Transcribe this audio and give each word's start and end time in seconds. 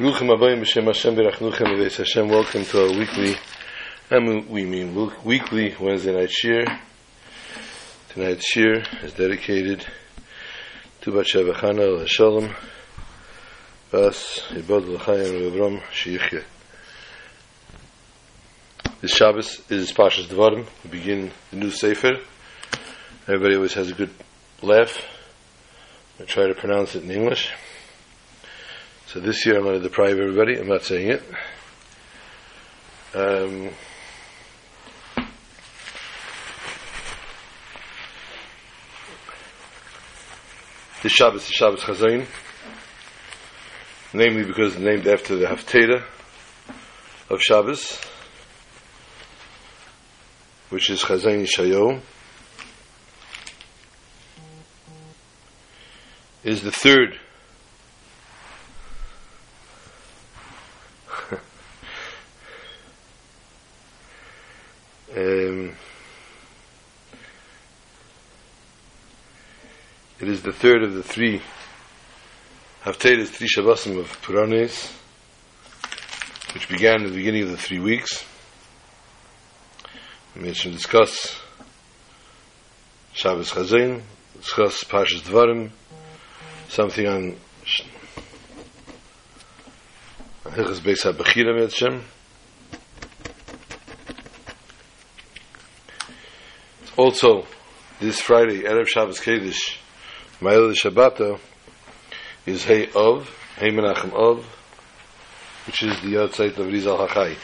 Baruchim 0.00 0.34
Abayim 0.34 0.62
B'Shem 0.62 0.86
Hashem 0.86 1.14
Berachnuchem 1.14 1.76
B'Beis 1.76 1.98
Hashem. 1.98 2.26
Welcome 2.26 2.64
to 2.64 2.84
our 2.84 2.98
weekly, 2.98 3.36
and 4.10 4.48
we 4.48 4.64
mean 4.64 4.94
weekly 5.22 5.74
Wednesday 5.78 6.14
night 6.14 6.30
shir. 6.30 6.64
Tonight's 8.08 8.46
shir 8.46 8.82
is 9.02 9.12
dedicated 9.12 9.86
to 11.02 11.12
Bat 11.12 11.26
Chana 11.26 12.08
Shalom 12.08 12.54
Bas 13.90 14.40
Ibad 14.48 14.88
L'Chayim 14.88 15.52
Revram 15.52 15.82
Shiyichya. 15.92 16.44
This 19.02 19.10
Shabbos 19.10 19.60
is 19.68 19.92
Pashas 19.92 20.28
Dvarim. 20.28 20.66
We 20.84 20.90
begin 20.92 21.30
the 21.50 21.56
new 21.58 21.70
Sefer. 21.70 22.12
Everybody 23.28 23.56
always 23.56 23.74
has 23.74 23.90
a 23.90 23.94
good 23.94 24.14
laugh. 24.62 24.96
I 26.18 26.24
try 26.24 26.46
to 26.46 26.54
pronounce 26.54 26.94
it 26.94 27.04
in 27.04 27.10
English. 27.10 27.52
So 29.12 29.18
this 29.18 29.44
year 29.44 29.56
I'm 29.56 29.64
going 29.64 29.74
to 29.74 29.82
deprive 29.82 30.20
everybody. 30.20 30.56
I'm 30.56 30.68
not 30.68 30.84
saying 30.84 31.08
it. 31.08 31.22
Um, 33.12 33.70
this 41.02 41.10
Shabbos 41.10 41.42
is 41.42 41.50
Shabbos 41.50 41.80
Chazayin, 41.80 42.24
namely 44.14 44.44
because 44.44 44.74
it's 44.74 44.80
named 44.80 45.08
after 45.08 45.34
the 45.34 45.46
Haftarah 45.46 46.04
of 47.30 47.42
Shabbos, 47.42 48.00
which 50.68 50.88
is 50.88 51.02
Chazayin 51.02 51.48
Shayo, 51.48 52.00
is 56.44 56.62
the 56.62 56.70
third 56.70 57.18
Um, 65.16 65.72
it 70.20 70.28
is 70.28 70.42
the 70.42 70.52
third 70.52 70.84
of 70.84 70.94
the 70.94 71.02
three 71.02 71.42
Haftarahs, 72.84 73.26
three 73.26 73.48
Shabbosim 73.48 73.98
of 73.98 74.06
Puranes, 74.22 74.92
which 76.54 76.68
began 76.68 77.02
at 77.02 77.08
the 77.08 77.16
beginning 77.16 77.42
of 77.42 77.50
the 77.50 77.56
three 77.56 77.80
weeks. 77.80 78.24
We 80.40 80.54
should 80.54 80.74
discuss 80.74 81.40
Shabbos 83.12 83.50
Chazain, 83.50 84.02
discuss 84.38 84.84
Pashas 84.84 85.22
Dvarim, 85.22 85.72
something 86.68 87.08
on 87.08 87.36
Hilchas 90.44 90.78
Beis 90.78 91.02
HaBechira 91.02 91.58
Metzshem, 91.58 92.00
Also, 97.00 97.46
this 97.98 98.20
Friday, 98.20 98.64
Erev 98.64 98.86
Shabbos 98.86 99.20
Kedish, 99.20 99.78
Ma'il 100.42 100.74
Shabbato, 100.74 101.40
is 102.44 102.62
Hey 102.62 102.90
Of, 102.94 103.26
Hey 103.56 103.70
Menachem 103.70 104.12
Of, 104.12 104.44
which 105.66 105.82
is 105.82 105.98
the 106.02 106.20
outside 106.20 106.58
of 106.58 106.66
Rizal 106.66 106.98
Hachai. 106.98 107.38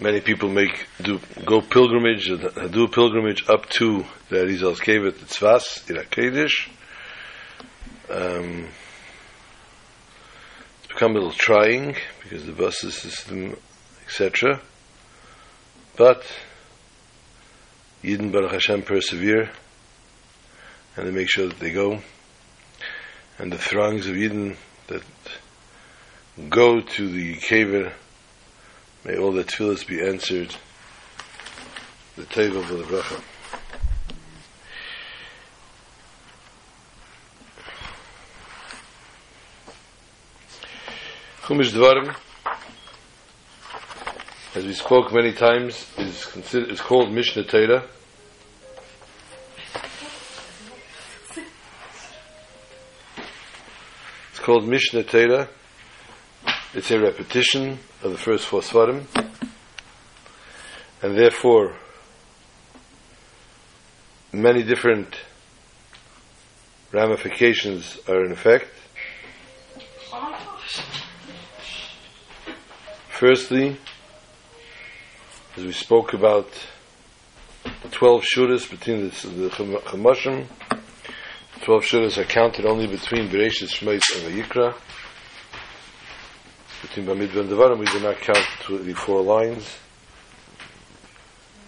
Many 0.00 0.22
people 0.22 0.48
make 0.48 0.86
do 1.02 1.20
go 1.44 1.60
pilgrimage, 1.60 2.28
do 2.70 2.88
pilgrimage 2.88 3.46
up 3.50 3.68
to 3.68 4.06
the 4.30 4.46
Rizal's 4.46 4.80
cave 4.80 5.04
at 5.04 5.18
the 5.18 5.26
Tzvas, 5.26 5.90
Irak 5.90 6.16
Um, 8.08 8.68
become 10.92 11.12
a 11.12 11.14
little 11.14 11.32
trying 11.32 11.96
because 12.22 12.44
the 12.44 12.52
bus 12.52 12.78
system, 12.78 13.56
etc. 14.04 14.60
But 15.96 16.24
Yidden 18.02 18.30
Baruch 18.30 18.52
Hashem 18.52 18.82
persevere 18.82 19.50
and 20.96 21.06
they 21.06 21.10
make 21.10 21.30
sure 21.30 21.48
that 21.48 21.58
they 21.58 21.70
go. 21.70 22.00
And 23.38 23.50
the 23.50 23.58
throngs 23.58 24.06
of 24.06 24.16
Yidden 24.16 24.56
that 24.88 25.02
go 26.50 26.80
to 26.80 27.08
the 27.08 27.36
caver, 27.36 27.92
may 29.04 29.16
all 29.16 29.32
their 29.32 29.44
tefillahs 29.44 29.86
be 29.86 30.06
answered. 30.06 30.54
The 32.16 32.26
table 32.26 32.60
of 32.60 32.68
the 32.68 32.84
bracha. 32.84 33.22
Chumash 41.52 42.16
as 44.54 44.64
we 44.64 44.72
spoke 44.72 45.12
many 45.12 45.32
times, 45.32 45.86
is 45.98 46.24
considered 46.24 46.70
is 46.70 46.80
called 46.80 47.12
Mishnah 47.12 47.44
Torah. 47.44 47.84
It's 54.30 54.38
called 54.38 54.66
Mishnah 54.66 55.02
Torah. 55.02 55.48
It's 56.72 56.90
a 56.90 56.98
repetition 56.98 57.78
of 58.02 58.12
the 58.12 58.18
first 58.18 58.46
four 58.46 58.62
Svarim, 58.62 59.04
and 61.02 61.18
therefore 61.18 61.76
many 64.32 64.62
different 64.62 65.16
ramifications 66.92 67.98
are 68.08 68.24
in 68.24 68.32
effect. 68.32 68.68
Firstly, 73.22 73.76
as 75.56 75.64
we 75.64 75.70
spoke 75.70 76.12
about 76.12 76.48
the 77.62 77.88
12 77.88 78.24
shuras 78.24 78.68
between 78.68 79.02
the, 79.02 79.28
the 79.28 79.48
Chamashim, 79.48 80.46
12 81.62 81.84
shuras 81.84 82.18
are 82.18 82.24
counted 82.24 82.66
only 82.66 82.88
between 82.88 83.28
Bereshit, 83.28 83.68
Shmait, 83.68 84.02
and 84.16 84.44
Vayikra. 84.44 84.74
Between 86.82 87.06
Bamidbar 87.06 87.42
and 87.42 87.50
Devarim, 87.50 87.78
we 87.78 87.86
do 87.86 88.00
not 88.00 88.16
count 88.16 88.44
the 88.68 88.92
four 88.92 89.22
lines. 89.22 89.72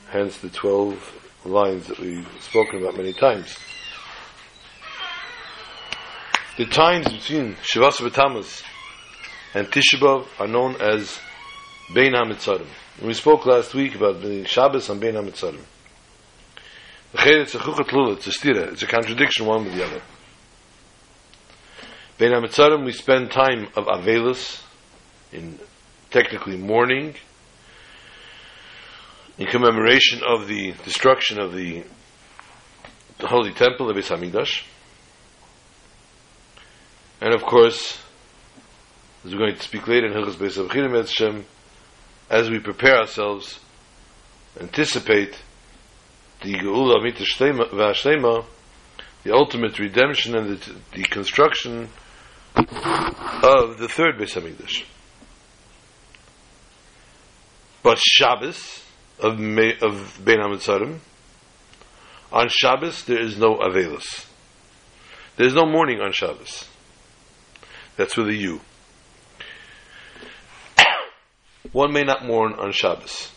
Hence 0.08 0.38
the 0.38 0.50
12 0.50 1.44
lines 1.44 1.86
that 1.86 2.00
we've 2.00 2.26
spoken 2.40 2.80
about 2.80 2.96
many 2.96 3.12
times. 3.12 3.56
The 6.56 6.66
times 6.66 7.06
between 7.12 7.54
Shavas 7.62 8.00
B'Tammuz 8.00 8.64
and 9.54 9.68
Tisha 9.68 10.26
are 10.40 10.48
known 10.48 10.74
as 10.80 11.20
Bein 11.92 12.12
HaMitzarim. 12.12 12.66
We 13.02 13.12
spoke 13.12 13.44
last 13.44 13.74
week 13.74 13.94
about 13.94 14.22
the 14.22 14.46
Shabbos 14.46 14.88
and 14.88 15.00
Bein 15.00 15.14
HaMitzarim. 15.14 15.60
It's 17.12 17.54
a 17.54 17.58
chuchat 17.58 17.92
lula, 17.92 18.14
it's 18.14 18.26
a 18.26 18.30
stira, 18.30 18.72
it's 18.72 18.82
a 18.82 18.86
contradiction 18.86 19.46
one 19.46 19.64
with 19.64 19.74
the 19.74 19.84
other. 19.84 20.02
Bein 22.16 22.32
HaMitzarim, 22.32 22.84
we 22.84 22.92
spend 22.92 23.30
time 23.30 23.68
of 23.76 23.84
Avelus, 23.84 24.62
in 25.30 25.58
technically 26.10 26.56
mourning, 26.56 27.14
in 29.36 29.46
commemoration 29.46 30.22
of 30.26 30.46
the 30.46 30.72
destruction 30.84 31.38
of 31.38 31.52
the, 31.52 31.84
the 33.18 33.26
Holy 33.26 33.52
Temple, 33.52 33.88
the 33.88 33.92
Beis 33.92 34.08
HaMikdash. 34.08 34.64
And 37.20 37.34
of 37.34 37.42
course, 37.42 38.00
as 39.24 39.32
we're 39.32 39.38
going 39.38 39.54
to 39.54 39.62
speak 39.62 39.86
later 39.86 40.06
in 40.06 40.12
Hilchas 40.12 40.36
Beis 40.36 40.56
HaBechira 40.56 41.44
as 42.30 42.50
we 42.50 42.58
prepare 42.58 42.98
ourselves, 42.98 43.60
anticipate 44.60 45.38
the 46.42 46.54
Geula 46.54 47.00
V'Ashlema, 47.02 48.44
the 49.22 49.34
ultimate 49.34 49.78
redemption 49.78 50.36
and 50.36 50.58
the, 50.58 50.76
the 50.92 51.02
construction 51.04 51.88
of 52.56 53.78
the 53.78 53.88
third 53.88 54.16
Beis 54.16 54.34
Hamikdash. 54.34 54.84
But 57.82 57.98
Shabbos 57.98 58.82
of 59.18 59.38
of 59.38 60.20
Ben 60.24 60.38
Hamitzarim, 60.38 60.98
on 62.32 62.48
Shabbos 62.48 63.04
there 63.04 63.20
is 63.20 63.38
no 63.38 63.56
Avelus. 63.56 64.26
There 65.36 65.46
is 65.46 65.54
no 65.54 65.66
mourning 65.66 66.00
on 66.00 66.12
Shabbos. 66.12 66.68
That's 67.96 68.16
with 68.16 68.28
a 68.28 68.34
U 68.34 68.60
one 71.74 71.92
may 71.92 72.04
not 72.04 72.24
mourn 72.24 72.52
on 72.52 72.70
Shabbos. 72.70 73.32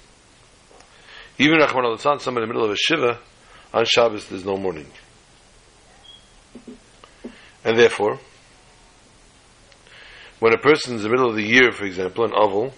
Even 1.39 1.57
Rahman 1.57 1.86
al 1.86 1.98
some 1.98 2.38
in 2.38 2.42
the 2.42 2.48
middle 2.48 2.63
of 2.63 2.69
a 2.69 2.75
Shiva, 2.75 3.19
on 3.74 3.84
Shabbos 3.84 4.28
there's 4.28 4.45
no 4.45 4.57
mourning. 4.57 4.92
And 7.66 7.78
therefore, 7.78 8.19
when 10.39 10.54
a 10.54 10.57
person 10.60 10.95
is 10.95 11.04
in 11.04 11.10
the 11.10 11.10
middle 11.10 11.31
of 11.31 11.36
the 11.36 11.44
year, 11.44 11.72
for 11.72 11.86
example, 11.86 12.25
an 12.25 12.31
oval, 12.36 12.74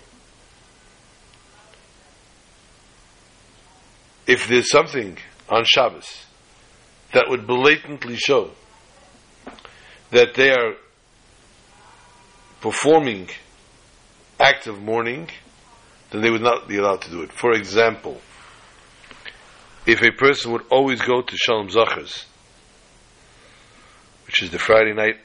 if 4.26 4.48
there's 4.48 4.72
something 4.72 5.18
on 5.50 5.66
Shabbos 5.66 6.26
that 7.12 7.26
would 7.28 7.46
blatantly 7.46 8.16
show 8.16 8.52
that 10.12 10.36
they 10.36 10.52
are 10.52 10.76
performing 12.62 13.28
acts 14.40 14.68
of 14.68 14.82
mourning, 14.82 15.30
then 16.12 16.22
they 16.22 16.30
would 16.30 16.42
not 16.42 16.68
be 16.68 16.78
allowed 16.78 17.02
to 17.02 17.10
do 17.10 17.22
it. 17.22 17.32
For 17.32 17.52
example, 17.54 18.20
if 19.86 20.02
a 20.02 20.12
person 20.12 20.52
would 20.52 20.66
always 20.70 21.02
go 21.02 21.22
to 21.22 21.38
Shalom 21.38 21.70
Zachars, 21.70 22.26
which 24.26 24.44
is 24.44 24.52
the 24.52 24.60
Friday 24.60 24.94
night 24.94 25.18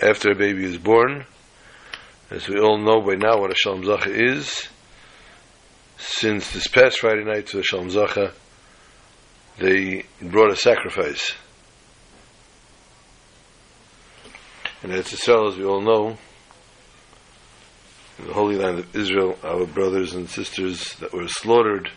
after 0.00 0.30
a 0.30 0.34
baby 0.34 0.64
is 0.64 0.78
born, 0.78 1.24
as 2.30 2.48
we 2.48 2.58
all 2.58 2.78
know 2.78 3.00
by 3.00 3.14
now 3.14 3.40
what 3.40 3.52
a 3.52 3.54
Shalom 3.54 3.82
Zacha 3.82 4.08
is, 4.08 4.68
since 5.98 6.50
this 6.52 6.66
past 6.66 6.98
Friday 6.98 7.24
night 7.24 7.46
to 7.48 7.58
the 7.58 7.62
Shalom 7.62 7.88
Zacha, 7.88 8.32
they 9.58 10.04
brought 10.20 10.52
a 10.52 10.56
sacrifice. 10.56 11.34
And 14.82 14.92
it's 14.92 15.12
Israel, 15.12 15.48
as 15.48 15.56
we 15.56 15.64
all 15.64 15.80
know, 15.80 16.18
the 18.18 18.32
Holy 18.32 18.56
Land 18.56 18.78
of 18.78 18.96
Israel, 18.96 19.38
our 19.42 19.66
brothers 19.66 20.14
and 20.14 20.28
sisters 20.28 20.94
that 21.00 21.12
were 21.12 21.28
slaughtered 21.28 21.90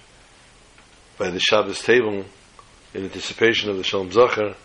by 1.18 1.30
the 1.30 1.40
Shabbos 1.40 1.82
table 1.82 2.26
in 2.94 3.04
anticipation 3.04 3.70
of 3.70 3.78
the 3.78 3.84
Shalom 3.84 4.12
Zachar 4.12 4.56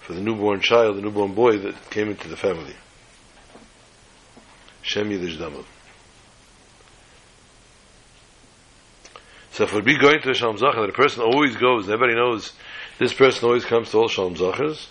for 0.00 0.12
the 0.12 0.20
newborn 0.20 0.60
child, 0.60 0.96
the 0.96 1.02
newborn 1.02 1.34
boy 1.34 1.58
that 1.58 1.90
came 1.90 2.08
into 2.08 2.28
the 2.28 2.36
family. 2.36 2.74
Shem 4.82 5.10
Yiddish 5.10 5.36
Damam. 5.36 5.64
So 9.52 9.66
we'd 9.74 9.84
be 9.84 9.98
going 9.98 10.20
to 10.20 10.28
the 10.28 10.34
Shalom 10.34 10.58
Zachar, 10.58 10.84
a 10.84 10.92
person 10.92 11.22
always 11.22 11.56
goes, 11.56 11.88
everybody 11.88 12.14
knows 12.14 12.52
this 12.98 13.12
person 13.12 13.44
always 13.44 13.64
comes 13.64 13.90
to 13.90 13.98
all 13.98 14.08
Shalom 14.08 14.34
Zachars, 14.34 14.88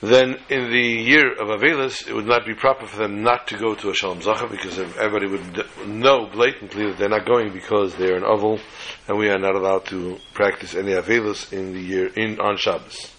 then 0.00 0.38
in 0.48 0.70
the 0.70 0.80
year 0.80 1.32
of 1.32 1.48
Avelis, 1.48 2.08
it 2.08 2.14
would 2.14 2.26
not 2.26 2.46
be 2.46 2.54
proper 2.54 2.86
for 2.86 2.96
them 2.96 3.22
not 3.22 3.46
to 3.48 3.58
go 3.58 3.74
to 3.74 3.90
a 3.90 3.94
Shalom 3.94 4.22
Zachar 4.22 4.48
because 4.48 4.78
everybody 4.78 5.26
would 5.26 5.66
know 5.86 6.26
blatantly 6.26 6.86
that 6.86 6.96
they're 6.96 7.10
not 7.10 7.26
going 7.26 7.52
because 7.52 7.94
they're 7.96 8.16
an 8.16 8.24
Oval 8.24 8.58
and 9.06 9.18
we 9.18 9.28
are 9.28 9.38
not 9.38 9.54
allowed 9.54 9.84
to 9.86 10.16
practice 10.32 10.74
any 10.74 10.92
Avelis 10.92 11.52
in 11.52 11.74
the 11.74 11.80
year, 11.80 12.06
in, 12.06 12.40
on 12.40 12.56
Shabbos. 12.56 13.12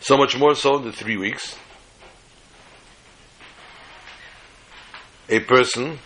So 0.00 0.18
much 0.18 0.36
more 0.36 0.54
so 0.54 0.76
in 0.76 0.84
the 0.84 0.92
three 0.92 1.16
weeks. 1.16 1.56
A 5.30 5.40
person 5.40 5.98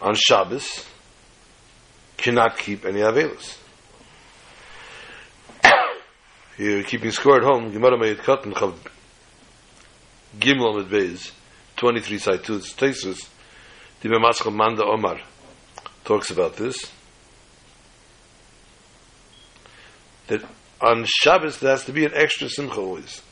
on 0.00 0.14
Shabbos 0.14 0.86
cannot 2.16 2.56
keep 2.56 2.84
any 2.84 3.00
Avelis. 3.00 3.59
You're 6.60 6.82
keeping 6.82 7.10
score 7.10 7.38
at 7.38 7.42
home. 7.42 7.72
Gemara 7.72 8.14
cotton 8.16 8.52
chav 8.52 8.74
gimel 10.38 10.74
with 10.74 10.90
beis 10.90 11.32
twenty 11.74 12.00
three 12.00 12.18
side 12.18 12.44
two. 12.44 12.56
It's 12.56 12.74
Tesis. 12.74 13.30
The 14.02 14.10
Maschal 14.10 14.52
Manda 14.52 14.84
Omar 14.84 15.20
talks 16.04 16.30
about 16.30 16.56
this. 16.56 16.84
That 20.26 20.44
on 20.82 21.06
Shabbos 21.06 21.60
there 21.60 21.70
has 21.70 21.86
to 21.86 21.92
be 21.92 22.04
an 22.04 22.12
extra 22.14 22.50
simcha 22.50 22.78
always. 22.78 23.22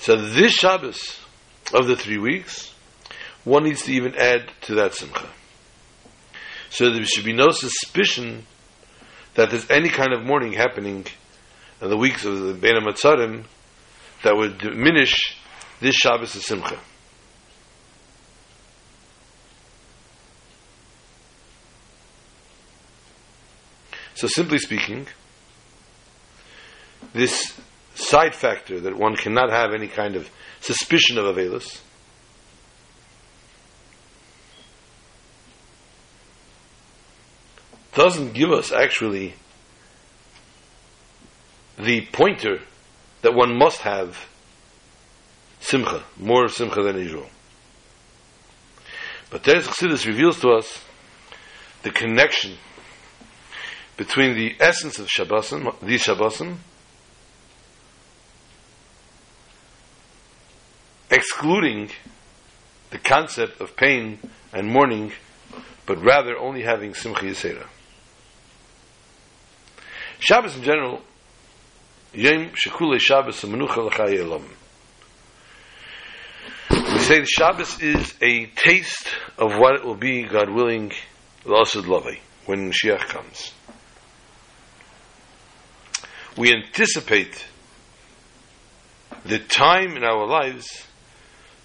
So 0.00 0.16
this 0.16 0.54
Shabbos 0.54 1.20
of 1.72 1.86
the 1.86 1.94
three 1.94 2.18
weeks, 2.18 2.74
one 3.44 3.62
needs 3.62 3.84
to 3.84 3.92
even 3.92 4.16
add 4.16 4.50
to 4.62 4.74
that 4.74 4.94
simcha. 4.94 5.28
So 6.68 6.92
there 6.92 7.04
should 7.04 7.24
be 7.24 7.32
no 7.32 7.52
suspicion 7.52 8.46
that 9.34 9.50
there's 9.50 9.68
any 9.70 9.88
kind 9.88 10.12
of 10.12 10.22
mourning 10.24 10.52
happening 10.52 11.06
in 11.80 11.90
the 11.90 11.96
weeks 11.96 12.24
of 12.24 12.38
the 12.40 12.54
Bein 12.54 12.74
HaMitzarim 12.74 13.44
that 14.22 14.36
would 14.36 14.58
diminish 14.58 15.36
this 15.80 15.94
Shabbos 15.96 16.34
of 16.36 16.42
Simcha. 16.42 16.78
So 24.14 24.28
simply 24.28 24.58
speaking, 24.58 25.08
this 27.12 27.58
side 27.94 28.34
factor 28.34 28.80
that 28.80 28.96
one 28.96 29.16
cannot 29.16 29.50
have 29.50 29.72
any 29.74 29.88
kind 29.88 30.14
of 30.14 30.30
suspicion 30.60 31.18
of 31.18 31.24
Avelis 31.24 31.80
doesn't 37.94 38.32
give 38.32 38.50
us 38.50 38.72
actually 38.72 39.34
the 41.78 42.06
pointer 42.12 42.60
that 43.22 43.34
one 43.34 43.56
must 43.56 43.82
have 43.82 44.28
simcha, 45.60 46.02
more 46.16 46.48
simcha 46.48 46.82
than 46.82 46.96
usual. 46.96 47.26
But 49.30 49.44
Teres 49.44 49.66
Chassidus 49.66 50.06
reveals 50.06 50.40
to 50.40 50.50
us 50.50 50.84
the 51.82 51.90
connection 51.90 52.56
between 53.96 54.34
the 54.34 54.56
essence 54.60 54.98
of 54.98 55.06
Shabbosim, 55.06 55.74
these 55.80 56.04
Shabbosim, 56.04 56.56
excluding 61.10 61.90
the 62.90 62.98
concept 62.98 63.60
of 63.60 63.76
pain 63.76 64.18
and 64.52 64.68
mourning, 64.68 65.12
but 65.86 66.02
rather 66.02 66.36
only 66.36 66.62
having 66.62 66.94
Simcha 66.94 67.24
Yisera. 67.24 67.66
Shabbos 70.22 70.54
in 70.54 70.62
general, 70.62 71.02
Yom 72.14 72.50
Shekule 72.50 73.00
Shabbos 73.00 73.40
Menucha 73.40 73.78
L'Chai 73.78 74.20
Elam. 74.20 74.48
We 76.70 76.98
say 77.00 77.18
the 77.18 77.26
Shabbos 77.26 77.82
is 77.82 78.14
a 78.22 78.46
taste 78.46 79.08
of 79.36 79.58
what 79.58 79.74
it 79.74 79.84
will 79.84 79.96
be, 79.96 80.22
God 80.22 80.48
willing, 80.48 80.92
L'Asad 81.44 81.86
Lavi, 81.86 82.20
when 82.46 82.70
Mashiach 82.70 83.08
comes. 83.08 83.52
We 86.38 86.54
anticipate 86.54 87.44
the 89.24 89.40
time 89.40 89.96
in 89.96 90.04
our 90.04 90.24
lives, 90.24 90.86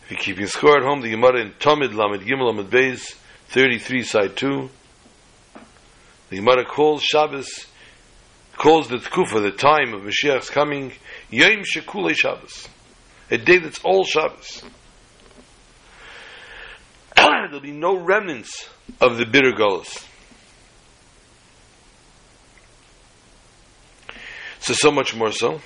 if 0.06 0.10
you 0.10 0.18
keep 0.18 0.40
your 0.40 0.48
score 0.48 0.78
at 0.78 0.84
home, 0.84 1.02
the 1.02 1.12
Gemara 1.12 1.42
in 1.42 1.52
Tamid 1.60 1.94
Lamed 1.94 2.28
Gimel 2.28 2.56
Lamed 2.56 2.72
Beis, 2.72 3.14
33 3.50 4.02
side 4.02 4.36
2, 4.36 4.68
the 6.32 6.38
Gemara 6.38 6.66
calls 6.66 7.04
Shabbos 7.04 7.68
calls 8.58 8.88
the 8.88 8.98
Tkufa, 8.98 9.42
the 9.42 9.52
time 9.52 9.94
of 9.94 10.02
Mashiach's 10.02 10.50
coming, 10.50 10.92
Yom 11.30 11.64
Shekulei 11.64 12.16
Shabbos. 12.16 12.68
A 13.30 13.38
day 13.38 13.60
that's 13.60 13.80
all 13.84 14.04
Shabbos. 14.04 14.64
There'll 17.16 17.60
be 17.60 17.72
no 17.72 17.98
remnants 17.98 18.70
of 19.00 19.18
the 19.18 19.26
bitter 19.26 19.52
gullus. 19.52 20.06
So, 24.60 24.74
so 24.74 24.92
much 24.92 25.16
more 25.16 25.32
so 25.32 25.62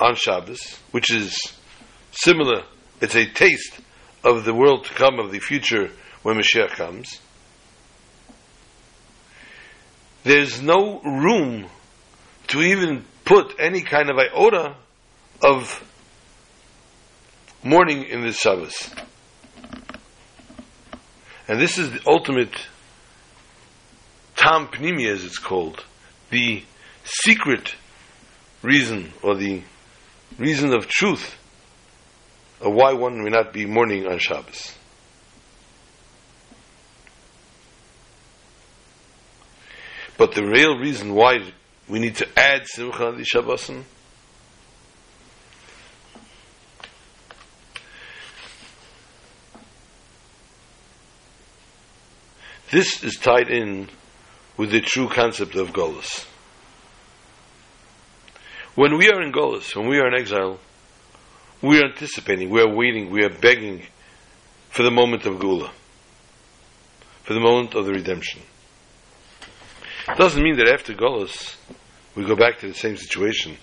on 0.00 0.16
Shabbos, 0.16 0.78
which 0.90 1.12
is 1.12 1.38
similar, 2.10 2.64
it's 3.00 3.14
a 3.14 3.26
taste 3.26 3.78
of 4.24 4.44
the 4.44 4.54
world 4.54 4.84
to 4.86 4.94
come, 4.94 5.18
of 5.18 5.30
the 5.30 5.38
future 5.38 5.90
when 6.22 6.36
Mashiach 6.36 6.70
comes. 6.70 7.20
There's 10.24 10.60
no 10.60 11.00
room 11.00 11.66
to 12.54 12.62
even 12.62 13.04
put 13.24 13.56
any 13.58 13.82
kind 13.82 14.08
of 14.08 14.16
iota 14.16 14.76
of 15.42 15.84
mourning 17.64 18.04
in 18.04 18.22
this 18.22 18.36
Shabbos. 18.36 18.94
And 21.48 21.60
this 21.60 21.78
is 21.78 21.90
the 21.90 22.00
ultimate 22.06 22.54
tam 24.36 24.68
pnimi, 24.68 25.08
as 25.08 25.24
it's 25.24 25.38
called, 25.38 25.84
the 26.30 26.62
secret 27.02 27.74
reason 28.62 29.12
or 29.20 29.34
the 29.34 29.62
reason 30.38 30.72
of 30.72 30.86
truth 30.86 31.36
of 32.60 32.72
why 32.72 32.92
one 32.92 33.20
may 33.24 33.30
not 33.30 33.52
be 33.52 33.66
mourning 33.66 34.06
on 34.06 34.20
Shabbos. 34.20 34.72
But 40.16 40.36
the 40.36 40.46
real 40.46 40.78
reason 40.78 41.14
why 41.14 41.52
we 41.88 41.98
need 41.98 42.16
to 42.16 42.38
add 42.38 42.66
Simcha 42.66 43.12
the 43.12 43.24
Shabbosim. 43.24 43.84
This 52.70 53.04
is 53.04 53.16
tied 53.16 53.50
in 53.50 53.88
with 54.56 54.70
the 54.70 54.80
true 54.80 55.08
concept 55.08 55.54
of 55.54 55.72
Golas. 55.72 56.26
When 58.74 58.98
we 58.98 59.08
are 59.08 59.22
in 59.22 59.32
Golas, 59.32 59.76
when 59.76 59.86
we 59.86 59.98
are 59.98 60.08
in 60.08 60.14
exile, 60.14 60.58
we 61.62 61.80
are 61.80 61.84
anticipating, 61.84 62.50
we 62.50 62.60
are 62.60 62.74
waiting, 62.74 63.10
we 63.10 63.22
are 63.24 63.30
begging 63.30 63.82
for 64.70 64.82
the 64.82 64.90
moment 64.90 65.24
of 65.24 65.38
Gula, 65.38 65.70
for 67.22 67.34
the 67.34 67.40
moment 67.40 67.74
of 67.74 67.86
the 67.86 67.92
redemption. 67.92 68.42
It 70.08 70.18
doesn't 70.18 70.42
mean 70.42 70.56
that 70.58 70.68
after 70.68 70.92
Golos 70.92 71.56
we 72.14 72.26
go 72.26 72.36
back 72.36 72.58
to 72.60 72.68
the 72.68 72.74
same 72.74 72.96
situation 72.96 73.56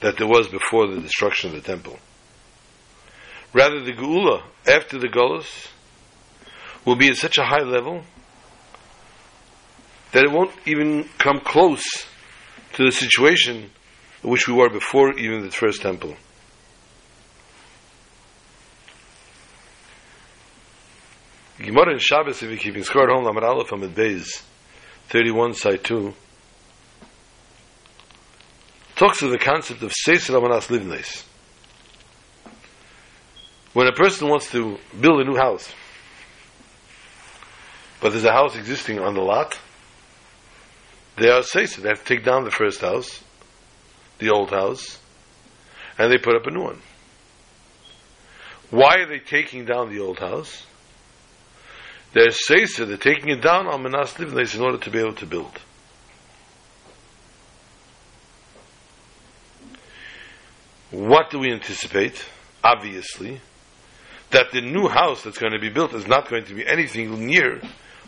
that 0.00 0.16
there 0.16 0.26
was 0.26 0.48
before 0.48 0.88
the 0.88 1.00
destruction 1.00 1.50
of 1.50 1.56
the 1.56 1.62
temple. 1.62 1.98
Rather, 3.52 3.80
the 3.80 3.92
Geula 3.92 4.42
after 4.66 4.98
the 4.98 5.08
Golos 5.08 5.68
will 6.84 6.96
be 6.96 7.08
at 7.08 7.16
such 7.16 7.38
a 7.38 7.44
high 7.44 7.62
level 7.62 8.02
that 10.12 10.24
it 10.24 10.30
won't 10.30 10.52
even 10.66 11.08
come 11.18 11.40
close 11.40 11.84
to 12.74 12.84
the 12.84 12.92
situation 12.92 13.70
in 14.22 14.30
which 14.30 14.48
we 14.48 14.54
were 14.54 14.70
before 14.70 15.12
even 15.18 15.42
the 15.42 15.50
first 15.50 15.82
temple. 15.82 16.16
Gemara 21.62 21.92
in 21.92 21.98
Shabbos, 22.00 22.42
if 22.42 22.50
you're 22.50 22.58
keeping 22.58 22.82
score 22.82 23.04
at 23.04 23.14
home, 23.14 23.24
Lamar 23.24 23.44
Aleph 23.44 23.70
Amid 23.70 23.94
Beis, 23.94 24.42
31, 25.08 25.54
side 25.54 25.84
2, 25.84 26.12
talks 28.96 29.22
of 29.22 29.30
the 29.30 29.38
concept 29.38 29.80
of 29.82 29.92
Seisel 29.92 30.36
Amanas 30.36 30.66
Livnes. 30.66 31.24
When 33.74 33.86
a 33.86 33.92
person 33.92 34.28
wants 34.28 34.50
to 34.50 34.76
build 35.00 35.20
a 35.20 35.24
new 35.24 35.36
house, 35.36 35.72
but 38.00 38.10
there's 38.10 38.24
a 38.24 38.32
house 38.32 38.56
existing 38.56 38.98
on 38.98 39.14
the 39.14 39.22
lot, 39.22 39.58
they 41.16 41.28
are 41.28 41.42
Seisel. 41.42 41.82
They 41.82 41.90
have 41.90 42.04
to 42.04 42.16
take 42.16 42.24
down 42.24 42.42
the 42.42 42.50
first 42.50 42.80
house, 42.80 43.22
the 44.18 44.30
old 44.30 44.50
house, 44.50 44.98
and 45.96 46.12
they 46.12 46.18
put 46.18 46.34
up 46.34 46.46
a 46.46 46.50
new 46.50 46.62
one. 46.62 46.80
Why 48.70 48.96
are 48.96 49.06
they 49.06 49.20
taking 49.20 49.64
down 49.64 49.90
the 49.90 50.00
old 50.00 50.18
house? 50.18 50.66
They're 52.12 52.28
Seisel, 52.28 52.86
they're 52.88 52.96
taking 52.96 53.30
it 53.30 53.40
down 53.40 53.66
on 53.66 53.82
Manas 53.82 54.12
Livnes 54.14 54.54
in 54.54 54.60
order 54.60 54.78
to 54.78 54.90
be 54.90 54.98
able 54.98 55.14
to 55.14 55.26
build. 55.26 55.58
What 60.90 61.30
do 61.30 61.38
we 61.38 61.50
anticipate? 61.50 62.22
Obviously, 62.62 63.40
that 64.30 64.52
the 64.52 64.60
new 64.60 64.88
house 64.88 65.22
that's 65.22 65.38
going 65.38 65.52
to 65.52 65.58
be 65.58 65.70
built 65.70 65.94
is 65.94 66.06
not 66.06 66.28
going 66.28 66.44
to 66.44 66.54
be 66.54 66.66
anything 66.66 67.26
near 67.26 67.60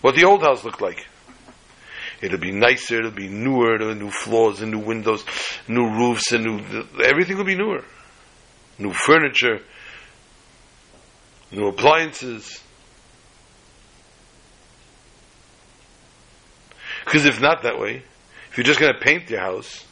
what 0.02 0.14
the 0.14 0.25
old 0.25 0.42
house 0.42 0.64
looked 0.64 0.82
like. 0.82 1.06
It'll 2.20 2.38
be 2.38 2.52
nicer, 2.52 2.99
it'll 2.99 3.11
be 3.11 3.28
newer, 3.28 3.78
there'll 3.78 3.94
be 3.94 4.00
new 4.00 4.11
floors 4.11 4.61
and 4.61 4.70
new 4.70 4.78
windows, 4.78 5.25
new 5.66 5.88
roofs 5.88 6.32
and 6.32 6.44
new, 6.44 6.84
everything 7.02 7.38
will 7.38 7.44
be 7.44 7.56
newer. 7.56 7.84
New 8.78 8.92
furniture, 8.92 9.61
new 11.50 11.68
appliances. 11.68 12.63
Because 17.14 17.26
if 17.26 17.40
not 17.40 17.62
that 17.62 17.78
way, 17.78 18.02
if 18.50 18.59
you're 18.59 18.64
just 18.64 18.80
going 18.80 18.92
to 18.92 18.99
paint 18.99 19.30
your 19.30 19.38
house, 19.38 19.87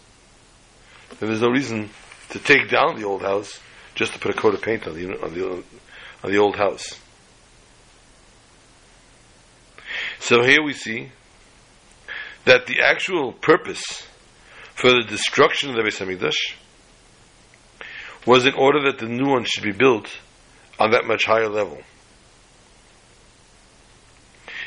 then 1.20 1.28
there's 1.28 1.40
no 1.40 1.50
reason 1.50 1.88
to 2.30 2.40
take 2.40 2.68
down 2.68 3.00
the 3.00 3.06
old 3.06 3.22
house 3.22 3.60
just 3.94 4.14
to 4.14 4.18
put 4.18 4.32
a 4.32 4.36
coat 4.36 4.54
of 4.54 4.60
paint 4.60 4.88
on 4.88 4.94
the 4.94 5.22
on 5.22 5.32
the 5.32 5.62
on 6.24 6.32
the 6.32 6.38
old 6.38 6.56
house. 6.56 6.98
So 10.18 10.42
here 10.42 10.64
we 10.64 10.72
see 10.72 11.12
that 12.44 12.66
the 12.66 12.80
actual 12.80 13.32
purpose 13.32 14.04
for 14.74 14.90
the 14.90 15.04
destruction 15.08 15.70
of 15.70 15.76
the 15.76 15.82
Beis 15.82 16.04
Hamikdash 16.04 16.56
was 18.26 18.46
in 18.46 18.54
order 18.54 18.82
that 18.90 18.98
the 18.98 19.06
new 19.06 19.30
one 19.30 19.44
should 19.44 19.62
be 19.62 19.70
built 19.70 20.08
on 20.76 20.90
that 20.90 21.04
much 21.04 21.26
higher 21.26 21.48
level. 21.48 21.82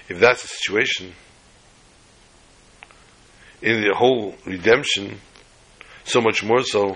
If 0.07 0.21
that's 0.21 0.41
the 0.43 0.47
situation, 0.47 1.15
in 3.65 3.81
the 3.81 3.95
whole 3.95 4.35
redemption, 4.45 5.19
so 6.03 6.21
much 6.21 6.43
more 6.43 6.61
so 6.61 6.95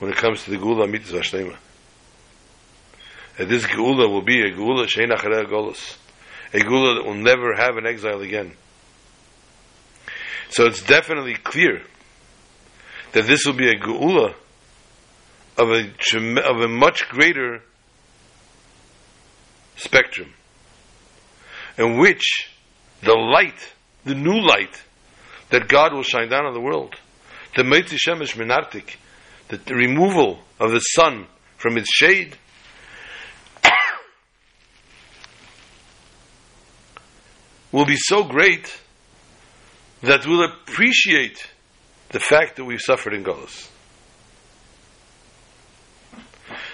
when 0.00 0.10
it 0.10 0.16
comes 0.16 0.42
to 0.42 0.50
the 0.50 0.56
Geula 0.56 0.90
Mitzvah 0.90 1.20
Shlema. 1.20 1.56
And 3.38 3.48
this 3.48 3.64
Geula 3.64 4.10
will 4.10 4.22
be 4.22 4.42
a 4.42 4.50
Geula 4.50 4.88
Shein 4.88 5.14
Acharei 5.16 5.48
Golos. 5.48 5.96
A 6.52 6.58
Geula 6.58 6.96
that 6.96 7.04
will 7.06 7.14
never 7.14 7.54
have 7.54 7.76
an 7.76 7.86
exile 7.86 8.20
again. 8.20 8.52
So 10.50 10.66
it's 10.66 10.82
definitely 10.82 11.34
clear 11.34 11.82
that 13.12 13.26
this 13.26 13.46
will 13.46 13.56
be 13.56 13.68
a 13.68 13.78
Geula 13.78 14.34
of 15.56 15.70
a, 15.70 16.50
of 16.50 16.60
a 16.62 16.68
much 16.68 17.08
greater 17.10 17.62
spectrum 19.76 20.32
in 21.76 21.98
which 21.98 22.50
the 23.02 23.14
light, 23.14 23.72
the 24.04 24.16
new 24.16 24.40
light 24.40 24.82
that 25.50 25.68
God 25.68 25.92
will 25.92 26.02
shine 26.02 26.28
down 26.28 26.46
on 26.46 26.54
the 26.54 26.60
world, 26.60 26.94
the 27.56 27.62
Meitzi 27.62 27.96
Shemesh 27.96 28.34
Minartik, 28.36 28.96
the 29.48 29.58
removal 29.74 30.40
of 30.60 30.72
the 30.72 30.80
sun 30.80 31.26
from 31.56 31.78
its 31.78 31.88
shade 31.92 32.36
will 37.72 37.86
be 37.86 37.96
so 37.96 38.24
great 38.24 38.80
that 40.02 40.26
we'll 40.26 40.44
appreciate 40.44 41.50
the 42.10 42.20
fact 42.20 42.56
that 42.56 42.64
we've 42.64 42.80
suffered 42.80 43.14
in 43.14 43.24
Golos. 43.24 43.68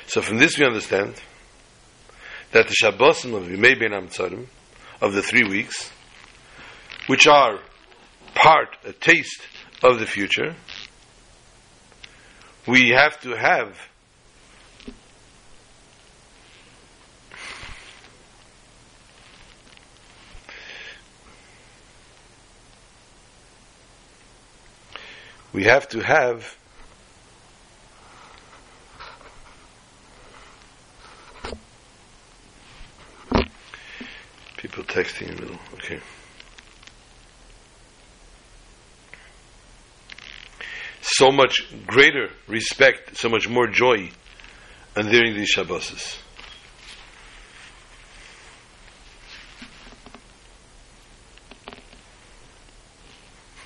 So 0.07 0.21
from 0.21 0.39
this 0.39 0.59
we 0.59 0.67
understand 0.67 1.15
that 2.53 2.69
the 2.69 2.75
Shabbosim 2.75 3.35
of 3.35 3.45
Yimei 3.45 3.79
Ben 3.79 3.93
of 5.01 5.13
the 5.13 5.23
three 5.23 5.45
weeks, 5.49 5.91
which 7.07 7.27
are 7.27 7.59
part, 8.35 8.77
a 8.85 8.93
taste 8.93 9.43
of 9.83 9.99
the 9.99 10.07
future, 10.07 10.55
we 12.67 12.91
have 12.91 13.21
to 13.21 13.31
have 13.31 13.79
we 25.53 25.65
have 25.65 25.89
to 25.89 26.01
have 26.01 26.59
people 34.57 34.83
texting 34.85 35.29
in 35.29 35.37
the 35.37 35.43
middle 35.43 35.59
okay 35.75 36.01
so 41.05 41.31
much 41.31 41.67
greater 41.87 42.31
respect, 42.49 43.15
so 43.19 43.29
much 43.29 43.47
more 43.47 43.67
joy 43.67 44.11
and 44.97 45.11
during 45.11 45.35
these 45.35 45.49
Shabbos. 45.49 46.19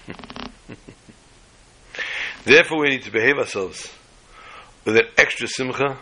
Therefore, 2.45 2.80
we 2.80 2.88
need 2.88 3.04
to 3.04 3.12
behave 3.12 3.38
ourselves 3.38 3.88
with 4.85 4.97
an 4.97 5.07
extra 5.16 5.47
simcha, 5.47 5.97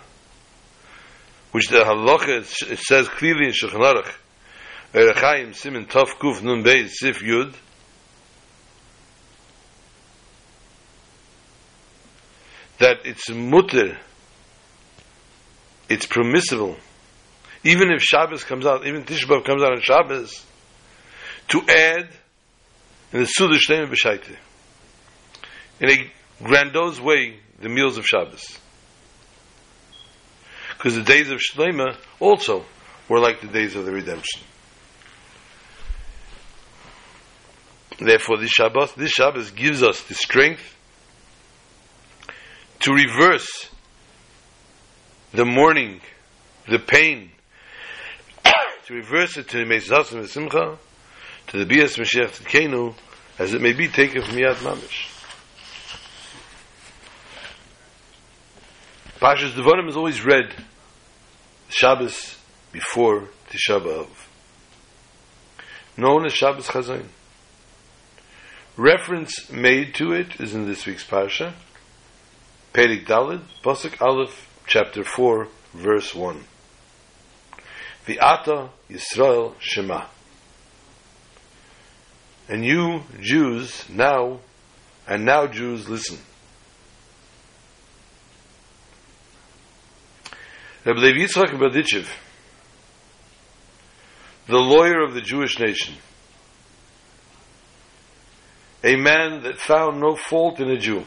which 1.53 1.69
the 1.69 1.81
halacha 1.81 2.71
it 2.71 2.79
says 2.79 3.09
clearly 3.09 3.49
in 3.49 3.53
Shulchan 3.53 3.83
Aruch, 4.95 5.55
Simin 5.55 5.85
Tov 5.85 6.09
Kuf 6.19 6.43
Nun 6.43 6.65
Beis 6.65 6.93
Sif 6.93 7.21
Yud, 7.21 7.53
that 12.79 12.99
it's 13.05 13.31
mutter, 13.31 13.99
it's 15.89 16.07
permissible, 16.07 16.77
even 17.65 17.91
if 17.91 18.03
Shabbos 18.03 18.45
comes 18.45 18.67
out, 18.67 18.87
even 18.87 19.05
Tishbav 19.05 19.45
comes 19.45 19.63
out 19.63 19.73
on 19.73 19.81
Shabbos, 19.81 20.45
to 21.49 21.63
add 21.69 22.09
in 23.13 23.21
the 23.21 23.27
Sudah 23.27 23.59
Shlema 23.59 23.91
B'Shaita, 23.91 24.37
in 25.81 25.91
a 25.91 26.45
grandiose 26.45 27.01
way, 27.01 27.39
the 27.61 27.69
meals 27.69 27.97
of 27.97 28.07
Shabbos. 28.07 28.59
Because 30.77 30.95
the 30.95 31.03
days 31.03 31.31
of 31.31 31.39
Shlema 31.39 31.97
also 32.21 32.65
were 33.09 33.19
like 33.19 33.41
the 33.41 33.49
days 33.49 33.75
of 33.75 33.87
the 33.87 33.93
redemption. 33.93 34.43
Therefore, 37.99 38.37
this 38.39 38.51
Shabbos, 38.51 38.93
this 38.93 39.11
Shabbos 39.11 39.51
gives 39.53 39.83
us 39.83 40.03
the 40.03 40.15
strength 40.15 40.76
to 42.81 42.93
reverse 42.93 43.71
the 45.33 45.45
mourning, 45.45 46.01
the 46.69 46.79
pain, 46.79 47.31
to 48.87 48.95
reverse 48.95 49.37
it 49.37 49.49
to 49.49 49.65
the 49.65 50.17
and 50.17 50.29
Simcha, 50.29 50.79
to 51.49 51.59
the 51.59 51.67
Bias 51.67 51.97
Mashiach 51.97 52.41
Tzidkenu, 52.41 52.95
as 53.39 53.53
it 53.53 53.61
may 53.61 53.73
be 53.73 53.89
taken 53.89 54.23
from 54.23 54.37
Yad 54.37 54.55
Mamish. 54.57 55.13
Pashas 59.21 59.53
Devarim 59.53 59.89
is 59.89 59.97
always 59.97 60.25
read 60.25 60.55
Shabbos 61.69 62.37
before 62.71 63.29
Tisha 63.51 63.81
B'Av, 63.81 64.09
known 65.97 66.27
as 66.27 66.33
Shabbos 66.33 66.69
Chazon. 66.69 67.07
Reference 68.77 69.51
made 69.51 69.95
to 69.95 70.13
it 70.13 70.39
is 70.39 70.55
in 70.55 70.67
this 70.67 70.85
week's 70.87 71.05
parsha, 71.05 71.55
Perik 72.77 73.07
Dalid, 73.07 73.41
Pasuk 73.63 74.03
Aleph, 74.03 74.51
chapter 74.67 75.03
4, 75.03 75.49
verse 75.73 76.15
1. 76.15 76.45
The 78.05 78.21
Ata 78.21 78.69
Yisrael 78.91 79.55
Shema. 79.59 80.05
And 82.51 82.63
you, 82.63 83.01
Jews, 83.19 83.89
now, 83.89 84.41
and 85.09 85.25
now, 85.25 85.47
Jews, 85.47 85.89
listen. 85.89 86.19
Rabbi 90.85 91.01
Yitzchak 91.01 91.59
Berditchev, 91.59 92.07
the 94.49 94.59
lawyer 94.59 95.03
of 95.03 95.15
the 95.15 95.23
Jewish 95.23 95.59
nation, 95.59 95.95
a 98.85 98.97
man 98.97 99.45
that 99.45 99.57
found 99.57 99.99
no 99.99 100.15
fault 100.15 100.61
in 100.61 100.71
a 100.71 100.77
Jew, 100.77 101.07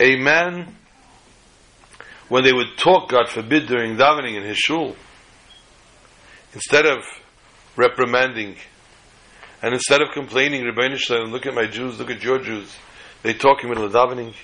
a 0.00 0.16
man 0.16 0.74
when 2.28 2.44
they 2.44 2.52
would 2.52 2.76
talk, 2.76 3.10
God 3.10 3.28
forbid, 3.28 3.66
during 3.66 3.96
davening 3.96 4.36
in 4.36 4.44
his 4.44 4.56
shul, 4.56 4.96
instead 6.54 6.86
of 6.86 6.98
reprimanding 7.76 8.56
and 9.62 9.74
instead 9.74 10.00
of 10.00 10.08
complaining, 10.14 10.64
Rabbi 10.64 10.94
Shalom, 10.96 11.30
look 11.30 11.46
at 11.46 11.54
my 11.54 11.66
Jews, 11.66 11.98
look 11.98 12.10
at 12.10 12.22
your 12.22 12.38
Jews, 12.38 12.74
they 13.22 13.34
talk 13.34 13.62
in 13.62 13.68
the 13.68 13.74
middle 13.74 13.84
of 13.84 13.92
davening 13.92 14.34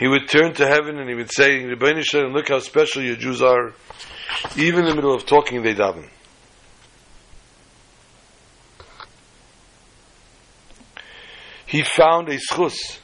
he 0.00 0.08
would 0.08 0.30
turn 0.30 0.54
to 0.54 0.66
heaven 0.66 0.98
and 0.98 1.10
he 1.10 1.14
would 1.14 1.30
say, 1.30 1.62
Rebbeinu 1.62 2.02
Shalom, 2.02 2.32
look 2.32 2.48
how 2.48 2.58
special 2.58 3.02
your 3.02 3.16
Jews 3.16 3.42
are. 3.42 3.74
Even 4.56 4.84
in 4.84 4.86
the 4.86 4.94
middle 4.94 5.14
of 5.14 5.26
talking, 5.26 5.62
they 5.62 5.74
daven. 5.74 6.08
He 11.66 11.82
found 11.82 12.30
a 12.30 12.38
schus 12.38 12.98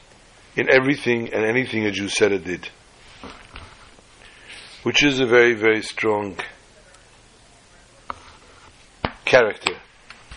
in 0.56 0.70
everything 0.70 1.32
and 1.32 1.44
anything 1.44 1.84
a 1.84 1.90
Jew 1.90 2.08
said 2.08 2.32
or 2.32 2.38
did, 2.38 2.68
which 4.82 5.04
is 5.04 5.20
a 5.20 5.26
very, 5.26 5.54
very 5.54 5.82
strong 5.82 6.36
character. 9.24 9.74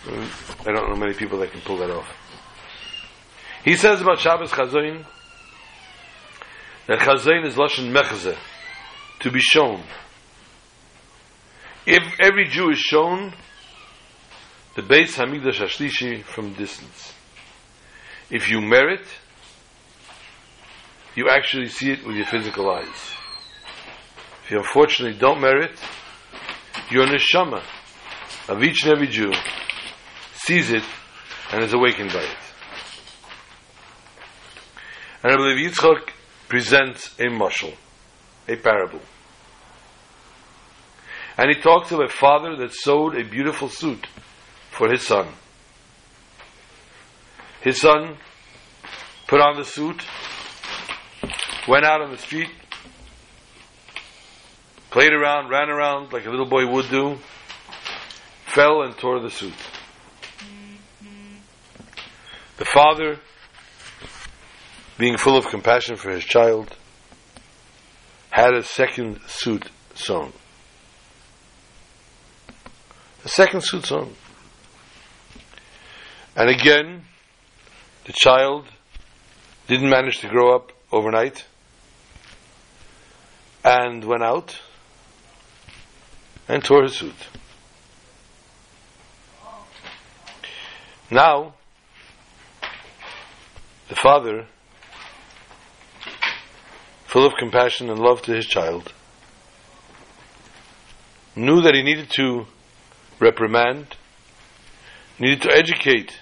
Mm, 0.04 0.68
I 0.68 0.72
don't 0.72 0.90
know 0.90 0.96
many 0.96 1.14
people 1.14 1.38
that 1.38 1.52
can 1.52 1.60
pull 1.62 1.78
that 1.78 1.90
off. 1.90 2.08
He 3.64 3.76
says 3.76 4.00
about 4.00 4.20
Shabbos 4.20 4.50
Chazoin, 4.50 5.06
that 6.86 6.98
chazain 6.98 7.46
is 7.46 7.54
lashon 7.56 7.92
mechze, 7.92 8.36
to 9.20 9.30
be 9.30 9.40
shown. 9.40 9.82
If 11.86 12.02
every 12.20 12.46
Jew 12.48 12.70
is 12.70 12.78
shown, 12.78 13.34
the 14.76 14.82
Beis 14.82 15.14
Hamikdash 15.16 15.60
Ashlishi 15.60 16.22
from 16.22 16.54
distance. 16.54 17.12
If 18.30 18.50
you 18.50 18.60
merit, 18.60 19.04
you 21.14 21.28
actually 21.28 21.68
see 21.68 21.92
it 21.92 22.06
with 22.06 22.16
your 22.16 22.26
physical 22.26 22.70
eyes. 22.70 23.14
If 24.44 24.50
you 24.50 24.58
unfortunately 24.58 25.18
don't 25.18 25.40
merit, 25.40 25.72
your 26.90 27.06
neshama 27.06 27.62
of 28.48 28.62
each 28.62 28.84
and 28.84 28.92
every 28.92 29.08
Jew 29.08 29.32
sees 30.34 30.70
it 30.70 30.84
and 31.52 31.62
is 31.62 31.72
awakened 31.72 32.12
by 32.12 32.20
it. 32.22 32.36
And 35.22 35.32
I 35.32 35.36
believe 35.36 35.70
Yitzchak 35.70 36.10
presents 36.48 37.18
a 37.18 37.24
mushal, 37.24 37.74
a 38.48 38.56
parable. 38.56 39.00
And 41.36 41.54
he 41.54 41.60
talks 41.60 41.92
of 41.92 42.00
a 42.00 42.08
father 42.08 42.56
that 42.56 42.72
sewed 42.72 43.14
a 43.16 43.24
beautiful 43.24 43.68
suit 43.68 44.06
for 44.70 44.90
his 44.90 45.06
son. 45.06 45.28
His 47.60 47.80
son 47.80 48.16
put 49.26 49.40
on 49.40 49.56
the 49.56 49.64
suit, 49.64 50.02
went 51.70 51.84
out 51.84 52.00
on 52.02 52.10
the 52.10 52.18
street, 52.18 52.50
played 54.90 55.12
around, 55.12 55.48
ran 55.48 55.70
around 55.70 56.12
like 56.12 56.26
a 56.26 56.30
little 56.30 56.44
boy 56.44 56.66
would 56.66 56.90
do, 56.90 57.16
fell 58.46 58.82
and 58.82 58.98
tore 58.98 59.20
the 59.20 59.30
suit. 59.30 59.54
The 62.56 62.64
father 62.64 63.20
being 64.98 65.16
full 65.16 65.36
of 65.36 65.46
compassion 65.46 65.94
for 65.94 66.10
his 66.10 66.24
child, 66.24 66.76
had 68.30 68.52
a 68.52 68.64
second 68.64 69.20
suit 69.28 69.70
sewn. 69.94 70.32
A 73.24 73.28
second 73.28 73.62
suit 73.62 73.86
sewn. 73.86 74.14
And 76.34 76.50
again, 76.50 77.04
the 78.06 78.12
child 78.12 78.66
didn't 79.68 79.88
manage 79.88 80.18
to 80.18 80.28
grow 80.28 80.54
up 80.54 80.72
overnight 80.90 81.46
and 83.70 84.04
went 84.04 84.22
out 84.22 84.58
and 86.48 86.64
tore 86.64 86.82
his 86.82 86.96
suit. 86.96 87.28
Now, 91.10 91.54
the 93.88 93.96
father 93.96 94.46
full 97.10 97.26
of 97.26 97.34
compassion 97.36 97.90
and 97.90 97.98
love 97.98 98.22
to 98.22 98.32
his 98.32 98.46
child, 98.46 98.92
knew 101.34 101.60
that 101.60 101.74
he 101.74 101.82
needed 101.82 102.08
to 102.08 102.46
reprimand, 103.18 103.96
needed 105.18 105.42
to 105.42 105.52
educate, 105.52 106.16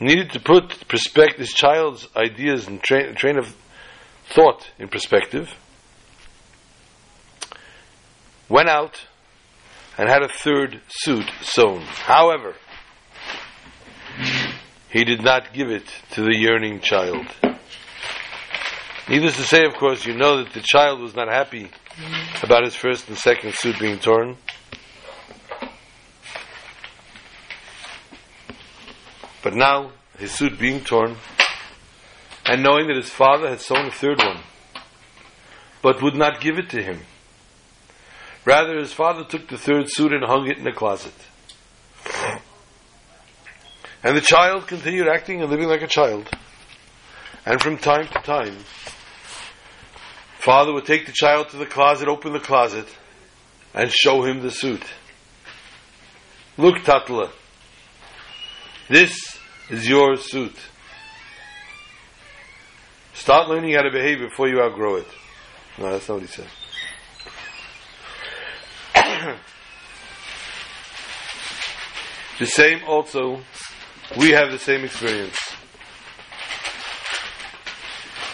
needed 0.00 0.30
to 0.30 0.40
put 0.40 0.88
perspective, 0.88 1.40
his 1.40 1.52
child's 1.52 2.08
ideas 2.16 2.66
and 2.66 2.82
train, 2.82 3.14
train 3.14 3.36
of 3.36 3.54
thought 4.28 4.70
in 4.78 4.88
perspective, 4.88 5.50
went 8.48 8.68
out 8.68 9.06
and 9.98 10.08
had 10.08 10.22
a 10.22 10.28
third 10.28 10.80
suit 10.88 11.30
sewn. 11.40 11.82
However, 11.82 12.54
he 14.90 15.04
did 15.04 15.22
not 15.22 15.52
give 15.52 15.70
it 15.70 15.86
to 16.12 16.22
the 16.22 16.36
yearning 16.36 16.80
child. 16.80 17.26
Needless 19.08 19.36
to 19.36 19.42
say, 19.42 19.64
of 19.64 19.74
course, 19.74 20.06
you 20.06 20.14
know 20.14 20.42
that 20.42 20.52
the 20.52 20.62
child 20.62 21.00
was 21.00 21.14
not 21.14 21.28
happy 21.28 21.70
about 22.42 22.64
his 22.64 22.74
first 22.74 23.08
and 23.08 23.18
second 23.18 23.54
suit 23.54 23.78
being 23.78 23.98
torn. 23.98 24.36
But 29.42 29.54
now, 29.54 29.92
his 30.18 30.30
suit 30.30 30.58
being 30.58 30.82
torn, 30.82 31.16
and 32.52 32.62
knowing 32.62 32.86
that 32.86 32.96
his 32.96 33.08
father 33.08 33.48
had 33.48 33.62
sewn 33.62 33.86
a 33.86 33.90
third 33.90 34.18
one, 34.18 34.42
but 35.80 36.02
would 36.02 36.14
not 36.14 36.38
give 36.38 36.58
it 36.58 36.68
to 36.68 36.82
him. 36.82 37.00
Rather, 38.44 38.78
his 38.78 38.92
father 38.92 39.24
took 39.24 39.48
the 39.48 39.56
third 39.56 39.88
suit 39.88 40.12
and 40.12 40.22
hung 40.22 40.46
it 40.46 40.58
in 40.58 40.66
a 40.66 40.74
closet. 40.74 41.14
And 44.04 44.14
the 44.14 44.20
child 44.20 44.66
continued 44.66 45.08
acting 45.08 45.40
and 45.40 45.50
living 45.50 45.66
like 45.66 45.80
a 45.80 45.86
child. 45.86 46.28
And 47.46 47.58
from 47.58 47.78
time 47.78 48.08
to 48.08 48.20
time, 48.20 48.58
father 50.38 50.74
would 50.74 50.84
take 50.84 51.06
the 51.06 51.12
child 51.12 51.48
to 51.50 51.56
the 51.56 51.64
closet, 51.64 52.06
open 52.06 52.34
the 52.34 52.38
closet, 52.38 52.86
and 53.72 53.90
show 53.90 54.24
him 54.24 54.42
the 54.42 54.50
suit. 54.50 54.84
Look, 56.58 56.80
Tatla, 56.80 57.30
this 58.90 59.38
is 59.70 59.88
your 59.88 60.16
suit. 60.16 60.54
Start 63.22 63.48
learning 63.48 63.74
how 63.74 63.82
to 63.82 63.90
behave 63.92 64.18
before 64.18 64.48
you 64.48 64.60
outgrow 64.60 64.96
it. 64.96 65.06
No, 65.78 65.92
that's 65.92 66.08
not 66.08 66.14
what 66.14 66.22
he 66.22 66.26
said. 66.26 66.48
the 72.40 72.46
same 72.46 72.80
also, 72.84 73.40
we 74.18 74.30
have 74.30 74.50
the 74.50 74.58
same 74.58 74.82
experience 74.82 75.38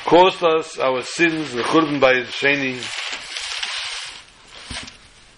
caused 0.07 0.42
us 0.42 0.79
our 0.79 1.03
sins, 1.03 1.53
the 1.53 1.61
churban 1.64 2.01
by 2.01 2.14
Sheni. 2.22 2.81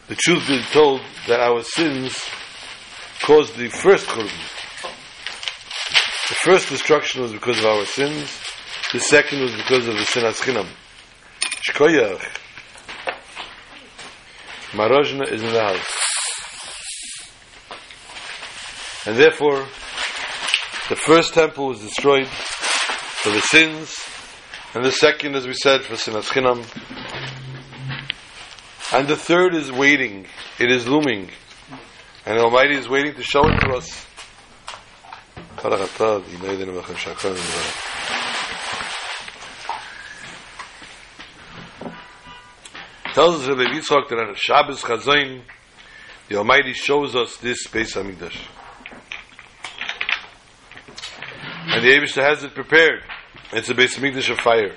The 0.06 0.14
truth 0.14 0.48
is 0.48 0.64
told 0.70 1.00
that 1.26 1.40
our 1.40 1.64
sins 1.64 2.16
caused 3.20 3.56
the 3.56 3.68
first 3.68 4.06
churban. 4.06 4.30
The 6.28 6.36
first 6.36 6.68
destruction 6.68 7.22
was 7.22 7.32
because 7.32 7.58
of 7.58 7.64
our 7.64 7.84
sins. 7.84 8.49
The 8.92 9.00
second 9.00 9.42
was 9.42 9.54
because 9.54 9.86
of 9.86 9.94
the 9.94 10.04
sin 10.04 10.24
chinam. 10.24 10.66
Shkoyach. 11.68 12.22
Marozhna 14.72 15.30
is 15.30 15.42
in 15.42 15.52
the 15.52 15.62
house. 15.62 16.00
And 19.06 19.16
therefore, 19.16 19.66
the 20.88 20.96
first 20.96 21.34
temple 21.34 21.68
was 21.68 21.80
destroyed 21.80 22.26
for 22.26 23.30
the 23.30 23.40
sins 23.40 23.96
and 24.72 24.84
the 24.84 24.92
second, 24.92 25.34
as 25.34 25.46
we 25.46 25.54
said, 25.54 25.82
for 25.82 25.94
Sinas 25.94 26.28
Chinam. 26.30 26.64
And 28.92 29.08
the 29.08 29.16
third 29.16 29.54
is 29.54 29.72
waiting. 29.72 30.26
It 30.60 30.70
is 30.70 30.86
looming. 30.86 31.30
And 32.24 32.38
Almighty 32.38 32.76
is 32.76 32.88
waiting 32.88 33.14
to 33.14 33.22
show 33.22 33.42
it 33.48 33.58
to 33.60 33.76
us. 33.76 34.06
Tells 43.14 43.42
us 43.42 43.48
Rabbi 43.48 43.64
Yitzchak 43.64 44.08
that 44.08 44.18
on 44.20 44.34
Shabbos 44.36 44.82
Chazain, 44.82 45.42
the 46.28 46.36
Almighty 46.36 46.72
shows 46.72 47.16
us 47.16 47.36
this 47.38 47.66
Beis 47.66 47.96
Hamikdash. 47.96 48.38
And 51.66 51.84
the 51.84 51.88
Abishta 51.88 52.22
has 52.22 52.44
it 52.44 52.54
prepared. 52.54 53.02
It's 53.52 53.68
a 53.68 53.74
Beis 53.74 53.98
Hamikdash 53.98 54.30
of 54.30 54.38
fire. 54.38 54.76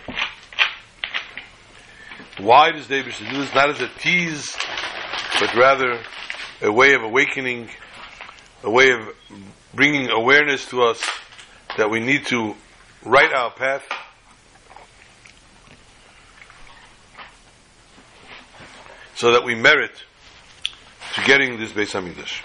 Why 2.39 2.71
does 2.71 2.87
the 2.87 3.03
Abishta 3.03 3.29
do 3.29 3.37
this? 3.37 3.53
Not 3.53 3.69
as 3.69 3.81
a 3.81 3.89
tease, 3.99 4.57
but 5.39 5.53
rather 5.53 6.01
a 6.59 6.71
way 6.71 6.95
of 6.95 7.03
awakening, 7.03 7.69
a 8.63 8.71
way 8.71 8.89
of 8.89 9.15
bringing 9.75 10.09
awareness 10.09 10.67
to 10.69 10.81
us 10.81 11.07
that 11.77 11.91
we 11.91 11.99
need 11.99 12.25
to 12.27 12.55
right 13.05 13.31
our 13.31 13.51
path 13.51 13.83
so 19.23 19.31
that 19.31 19.45
we 19.45 19.55
merit 19.55 20.03
to 21.13 21.23
getting 21.23 21.57
this 21.57 21.71
Beis 21.71 21.93
Hamikdash. 21.93 22.41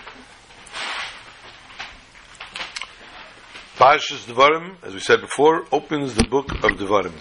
Parshas 3.74 4.24
Devarim, 4.26 4.76
as 4.84 4.94
we 4.94 5.00
said 5.00 5.20
before, 5.20 5.66
opens 5.72 6.14
the 6.14 6.22
book 6.22 6.52
of 6.52 6.70
Devarim. 6.78 7.14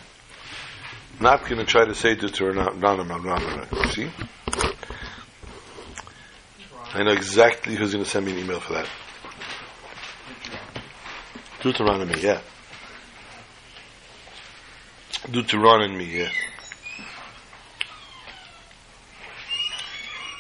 Not 1.19 1.41
going 1.45 1.57
to 1.57 1.65
try 1.65 1.85
to 1.85 1.95
say 1.95 2.13
Deuteronomy. 2.13 3.65
See? 3.93 4.11
I 6.93 7.01
know 7.01 7.13
exactly 7.13 7.75
who's 7.75 7.93
going 7.93 8.03
to 8.03 8.09
send 8.11 8.27
me 8.27 8.33
an 8.33 8.37
email 8.37 8.59
for 8.59 8.73
that. 8.73 8.87
Deuteronomy, 11.63 12.21
yeah. 12.21 12.41
Deuteronomy, 15.31 16.05
yeah. 16.05 16.29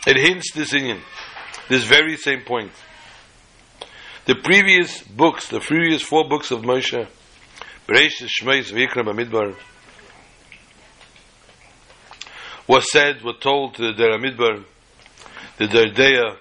It 0.07 0.15
hints 0.15 0.53
this 0.53 0.73
in 0.73 1.01
this 1.67 1.83
very 1.83 2.15
same 2.15 2.43
point. 2.43 2.71
The 4.23 4.35
previous 4.35 5.01
books, 5.03 5.49
the 5.49 5.59
previous 5.59 6.01
four 6.01 6.29
books 6.29 6.49
of 6.49 6.61
Moshe, 6.61 7.05
Bereshit, 7.89 8.29
Shmeis, 8.41 8.71
Vayikra, 8.71 9.03
Bamidbar, 9.03 9.53
was 12.69 12.89
said, 12.89 13.21
were 13.21 13.33
told 13.33 13.75
to 13.75 13.91
the 13.91 13.93
Der 13.97 14.17
Midbar, 14.17 14.63
the 15.57 15.65
Derdeya, 15.65 16.37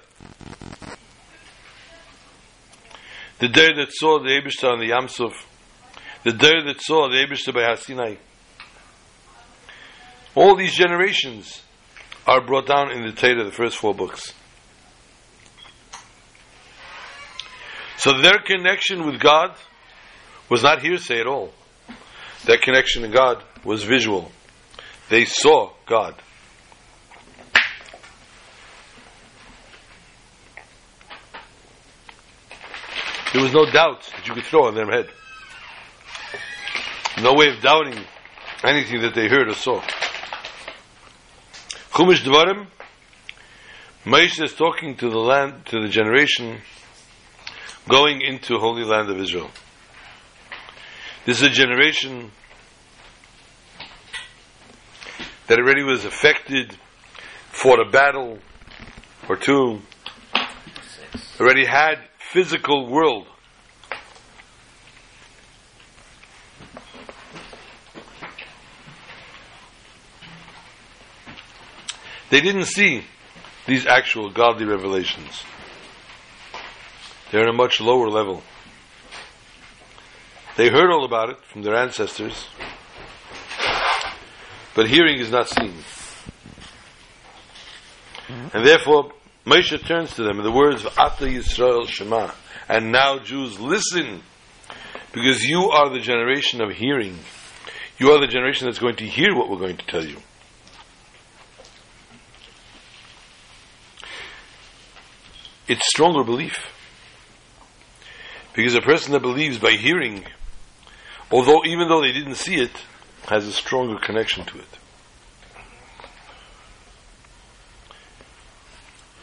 the 3.40 3.48
Der 3.48 3.74
that 3.74 3.88
saw 3.90 4.20
the 4.20 4.28
Ebishter 4.28 4.70
on 4.70 4.78
the 4.78 4.90
Yamsuf, 4.90 5.32
the 6.22 6.32
Der 6.32 6.62
that 6.66 6.80
saw 6.80 7.08
the 7.08 7.16
Ebishter 7.16 7.52
by 7.52 7.62
Hasinai. 7.62 8.16
All 10.36 10.54
these 10.54 10.76
generations 10.76 11.62
are 12.26 12.40
brought 12.40 12.66
down 12.66 12.90
in 12.90 13.02
the 13.02 13.12
Torah, 13.12 13.44
the 13.44 13.52
first 13.52 13.76
four 13.78 13.94
books. 13.94 14.32
So 17.98 18.20
their 18.20 18.38
connection 18.38 19.06
with 19.06 19.20
God 19.20 19.56
was 20.50 20.62
not 20.62 20.82
hearsay 20.82 21.20
at 21.20 21.26
all. 21.26 21.52
Their 22.44 22.58
connection 22.58 23.02
to 23.02 23.08
God 23.08 23.42
was 23.64 23.82
visual. 23.82 24.30
They 25.08 25.24
saw 25.24 25.72
God. 25.86 26.14
There 33.32 33.42
was 33.42 33.52
no 33.52 33.70
doubt 33.70 34.02
that 34.16 34.26
you 34.26 34.34
could 34.34 34.44
throw 34.44 34.66
on 34.66 34.74
their 34.74 34.86
head. 34.86 35.10
No 37.22 37.34
way 37.34 37.48
of 37.48 37.60
doubting 37.60 37.98
anything 38.62 39.02
that 39.02 39.14
they 39.14 39.28
heard 39.28 39.48
or 39.48 39.54
saw. 39.54 39.82
Chumash 41.96 42.22
Dvarim, 42.24 42.66
Moshe 44.04 44.44
is 44.44 44.52
talking 44.52 44.96
to 44.96 45.08
the 45.08 45.18
land, 45.18 45.64
to 45.64 45.80
the 45.80 45.88
generation 45.88 46.60
going 47.88 48.20
into 48.20 48.58
Holy 48.58 48.84
Land 48.84 49.08
of 49.08 49.18
Israel. 49.18 49.50
This 51.24 51.40
is 51.40 51.44
a 51.44 51.50
generation 51.50 52.32
that 55.46 55.58
already 55.58 55.84
was 55.84 56.04
affected, 56.04 56.76
fought 57.50 57.80
a 57.80 57.90
battle 57.90 58.40
or 59.26 59.36
two, 59.36 59.80
already 61.40 61.64
had 61.64 61.94
physical 62.18 62.90
world. 62.90 63.26
They 72.30 72.40
didn't 72.40 72.66
see 72.66 73.04
these 73.66 73.86
actual 73.86 74.30
godly 74.30 74.66
revelations. 74.66 75.42
They're 77.30 77.42
on 77.42 77.48
a 77.48 77.52
much 77.52 77.80
lower 77.80 78.08
level. 78.08 78.42
They 80.56 80.68
heard 80.68 80.90
all 80.90 81.04
about 81.04 81.30
it 81.30 81.44
from 81.44 81.62
their 81.62 81.76
ancestors, 81.76 82.46
but 84.74 84.88
hearing 84.88 85.18
is 85.18 85.30
not 85.30 85.48
seen. 85.48 85.74
And 88.54 88.66
therefore, 88.66 89.12
Moshe 89.44 89.86
turns 89.86 90.14
to 90.14 90.22
them 90.22 90.38
in 90.38 90.44
the 90.44 90.50
words 90.50 90.84
of 90.84 90.98
Ata 90.98 91.26
Yisrael 91.26 91.86
Shema. 91.86 92.32
And 92.68 92.90
now, 92.90 93.18
Jews, 93.18 93.60
listen, 93.60 94.22
because 95.12 95.44
you 95.44 95.70
are 95.70 95.90
the 95.90 96.00
generation 96.00 96.60
of 96.60 96.72
hearing. 96.72 97.18
You 97.98 98.12
are 98.12 98.20
the 98.20 98.26
generation 98.26 98.66
that's 98.66 98.78
going 98.78 98.96
to 98.96 99.06
hear 99.06 99.34
what 99.34 99.48
we're 99.48 99.58
going 99.58 99.76
to 99.76 99.86
tell 99.86 100.04
you. 100.04 100.16
It's 105.68 105.86
stronger 105.86 106.22
belief. 106.24 106.56
Because 108.54 108.74
a 108.74 108.80
person 108.80 109.12
that 109.12 109.20
believes 109.20 109.58
by 109.58 109.72
hearing, 109.72 110.24
although 111.30 111.64
even 111.64 111.88
though 111.88 112.00
they 112.00 112.12
didn't 112.12 112.36
see 112.36 112.54
it, 112.56 112.70
has 113.28 113.46
a 113.46 113.52
stronger 113.52 113.98
connection 113.98 114.44
to 114.46 114.58
it. 114.58 114.78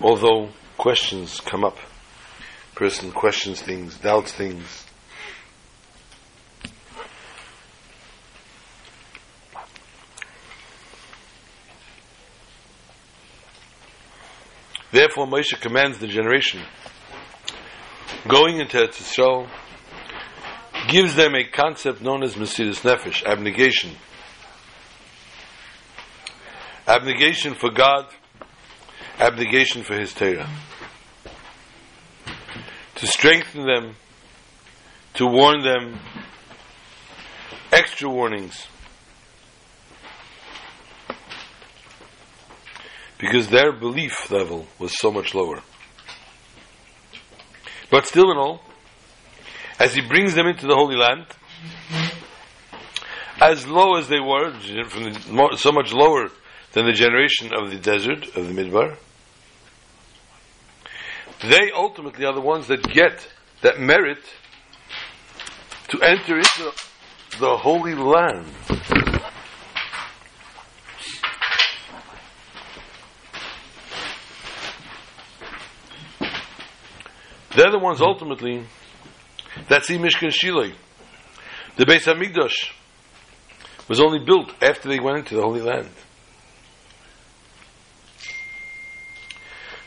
Although 0.01 0.49
questions 0.77 1.39
come 1.39 1.63
up, 1.63 1.77
person 2.75 3.11
questions 3.11 3.61
things, 3.61 3.97
doubts 3.97 4.33
things. 4.33 4.85
Therefore, 14.93 15.25
Moshe 15.25 15.59
commands 15.59 15.97
the 15.97 16.05
generation 16.05 16.61
going 18.27 18.59
into 18.59 18.77
Eretz 18.77 19.01
Yisrael 19.01 19.49
gives 20.87 21.15
them 21.15 21.33
a 21.33 21.43
concept 21.45 21.99
known 21.99 22.21
as 22.21 22.35
Mesiris 22.35 22.81
Nefesh, 22.81 23.25
abnegation. 23.25 23.89
Abnegation 26.87 27.55
for 27.55 27.71
God, 27.71 28.05
abnegation 29.19 29.81
for 29.81 29.95
His 29.95 30.13
Torah. 30.13 30.47
To 32.95 33.07
strengthen 33.07 33.65
them, 33.65 33.95
to 35.15 35.25
warn 35.25 35.63
them, 35.63 35.99
extra 37.71 38.07
warnings. 38.09 38.67
Because 43.23 43.47
their 43.47 43.71
belief 43.71 44.29
level 44.29 44.67
was 44.77 44.99
so 44.99 45.09
much 45.09 45.33
lower. 45.33 45.61
But 47.89 48.05
still 48.05 48.29
in 48.31 48.37
all, 48.37 48.61
as 49.79 49.95
he 49.95 50.01
brings 50.01 50.35
them 50.35 50.45
into 50.45 50.67
the 50.67 50.75
Holy 50.75 50.97
Land, 50.97 51.27
as 53.39 53.65
low 53.65 53.95
as 53.95 54.09
they 54.09 54.19
were, 54.19 54.51
the, 54.51 55.55
so 55.57 55.71
much 55.71 55.93
lower 55.93 56.29
than 56.73 56.85
the 56.85 56.91
generation 56.91 57.51
of 57.53 57.71
the 57.71 57.77
desert, 57.77 58.35
of 58.35 58.53
the 58.53 58.53
Midbar, 58.53 58.97
they 61.43 61.71
ultimately 61.73 62.25
are 62.25 62.33
the 62.33 62.41
ones 62.41 62.67
that 62.67 62.83
get, 62.91 63.25
that 63.61 63.79
merit 63.79 64.19
to 65.87 66.01
enter 66.01 66.39
into 66.39 66.73
the 67.39 67.55
Holy 67.55 67.95
Land. 67.95 68.47
They're 77.55 77.71
the 77.71 77.79
ones 77.79 78.01
ultimately 78.01 78.65
that 79.69 79.85
see 79.85 79.97
Mishkan 79.97 80.29
Shiloi. 80.29 80.73
The 81.77 81.85
Beis 81.85 82.05
Hamikdash 82.05 82.71
was 83.87 83.99
only 83.99 84.19
built 84.25 84.53
after 84.61 84.89
they 84.89 84.99
went 84.99 85.19
into 85.19 85.35
the 85.35 85.41
Holy 85.41 85.61
Land. 85.61 85.89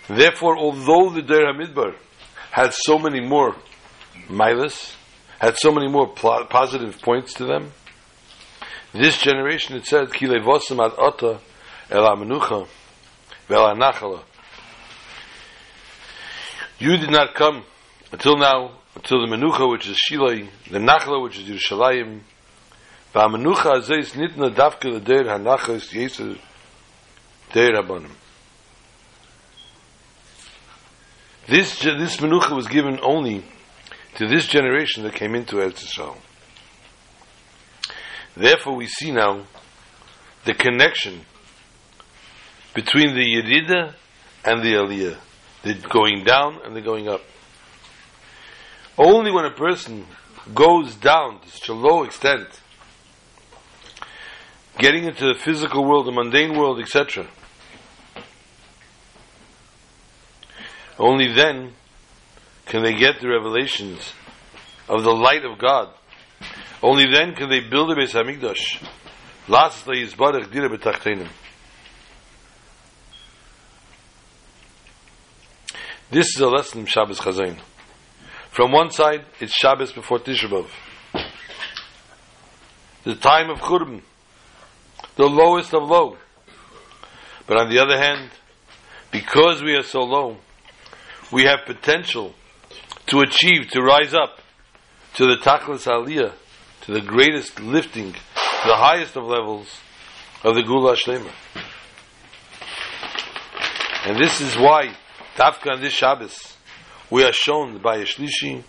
Therefore, 0.08 0.56
although 0.56 1.10
the 1.10 1.22
Der 1.22 1.46
HaMidbar 1.46 1.96
had 2.52 2.72
so 2.72 2.98
many 2.98 3.20
more 3.20 3.56
milas, 4.28 4.94
had 5.40 5.56
so 5.56 5.72
many 5.72 5.88
more 5.88 6.08
pl- 6.08 6.46
positive 6.48 7.00
points 7.02 7.34
to 7.34 7.44
them, 7.44 7.72
this 8.92 9.18
generation, 9.18 9.76
it 9.76 9.86
said, 9.86 10.12
Ki 10.12 10.26
levosim 10.26 10.84
ad 10.84 10.92
ota 10.96 11.40
el 11.90 12.04
ha-menucha 12.04 12.66
vel 13.48 13.66
ha-nachala. 13.66 14.22
You 16.78 16.96
did 16.98 17.10
not 17.10 17.34
come 17.34 17.64
until 18.12 18.36
now, 18.36 18.72
until 18.94 19.26
the 19.26 19.34
menucha, 19.34 19.70
which 19.70 19.88
is 19.88 19.98
Shilai, 20.10 20.48
the 20.70 20.78
nachla, 20.78 21.22
which 21.22 21.38
is 21.38 21.48
Yerushalayim, 21.48 22.20
azeis 23.14 24.12
nitna 24.12 24.54
davke 24.54 24.84
le 24.84 25.00
der 25.00 25.24
ha-nachas 25.24 25.92
yeser 25.92 26.38
der 27.52 27.72
Rabbanim. 27.72 28.10
This, 31.48 31.78
this 31.78 32.16
menucha 32.18 32.54
was 32.54 32.66
given 32.66 32.98
only 33.02 33.44
to 34.16 34.26
this 34.26 34.46
generation 34.46 35.04
that 35.04 35.14
came 35.14 35.34
into 35.34 35.56
Eretz 35.56 35.86
Yisrael. 35.86 36.16
Therefore, 38.36 38.74
we 38.74 38.86
see 38.86 39.12
now 39.12 39.46
the 40.44 40.52
connection 40.52 41.24
between 42.74 43.14
the 43.14 43.24
Yerida 43.24 43.94
and 44.44 44.62
the 44.62 44.74
Aliyah, 44.74 45.16
the 45.66 45.74
going 45.88 46.24
down 46.24 46.60
and 46.64 46.74
they're 46.74 46.82
going 46.82 47.08
up. 47.08 47.22
Only 48.96 49.30
when 49.30 49.44
a 49.44 49.50
person 49.50 50.06
goes 50.54 50.94
down 50.94 51.40
to 51.40 51.50
such 51.50 51.68
a 51.68 51.74
low 51.74 52.04
extent, 52.04 52.48
getting 54.78 55.04
into 55.04 55.26
the 55.26 55.38
physical 55.38 55.84
world, 55.84 56.06
the 56.06 56.12
mundane 56.12 56.56
world, 56.56 56.80
etc., 56.80 57.26
only 60.98 61.32
then 61.32 61.74
can 62.64 62.82
they 62.82 62.94
get 62.94 63.20
the 63.20 63.28
revelations 63.28 64.12
of 64.88 65.02
the 65.02 65.12
light 65.12 65.44
of 65.44 65.58
God. 65.58 65.90
Only 66.82 67.06
then 67.10 67.34
can 67.34 67.50
they 67.50 67.60
build 67.60 67.90
a 67.90 67.94
Beis 67.94 68.12
Hamikdash. 68.12 68.82
Lastly, 69.48 70.04
Yizbarach 70.04 70.50
Dira 70.50 70.68
B'Tachtenim. 70.70 71.28
This 76.08 76.26
is 76.36 76.40
a 76.40 76.46
lesson 76.46 76.80
in 76.80 76.86
Shabbos 76.86 77.18
Chazain. 77.18 77.58
From 78.50 78.70
one 78.70 78.90
side, 78.90 79.24
it's 79.40 79.52
Shabbos 79.52 79.90
before 79.92 80.20
Tisha 80.20 80.48
B'Av. 80.48 80.68
The 83.02 83.16
time 83.16 83.50
of 83.50 83.58
Churban. 83.58 84.02
The 85.16 85.26
lowest 85.26 85.74
of 85.74 85.82
low. 85.82 86.16
But 87.48 87.60
on 87.60 87.70
the 87.70 87.80
other 87.80 87.98
hand, 87.98 88.30
because 89.10 89.64
we 89.64 89.74
are 89.74 89.82
so 89.82 90.02
low, 90.02 90.36
we 91.32 91.42
have 91.42 91.66
potential 91.66 92.34
to 93.06 93.20
achieve, 93.20 93.70
to 93.72 93.82
rise 93.82 94.14
up 94.14 94.38
to 95.14 95.26
the 95.26 95.38
Tachlis 95.42 95.88
Aliyah, 95.88 96.32
to 96.82 96.92
the 96.92 97.00
greatest 97.00 97.58
lifting, 97.58 98.12
to 98.12 98.68
the 98.68 98.76
highest 98.76 99.16
of 99.16 99.24
levels 99.24 99.80
of 100.44 100.54
the 100.54 100.62
Gula 100.62 100.94
Shlema. 100.94 101.32
And 104.04 104.16
this 104.22 104.40
is 104.40 104.56
why, 104.56 104.94
Tafka 105.36 105.72
on 105.72 105.82
this 105.82 105.92
Shabbos, 105.92 106.56
we 107.10 107.22
are 107.22 107.32
shown 107.32 107.76
by 107.82 107.96
a 107.96 108.04
Shlishi 108.04 108.64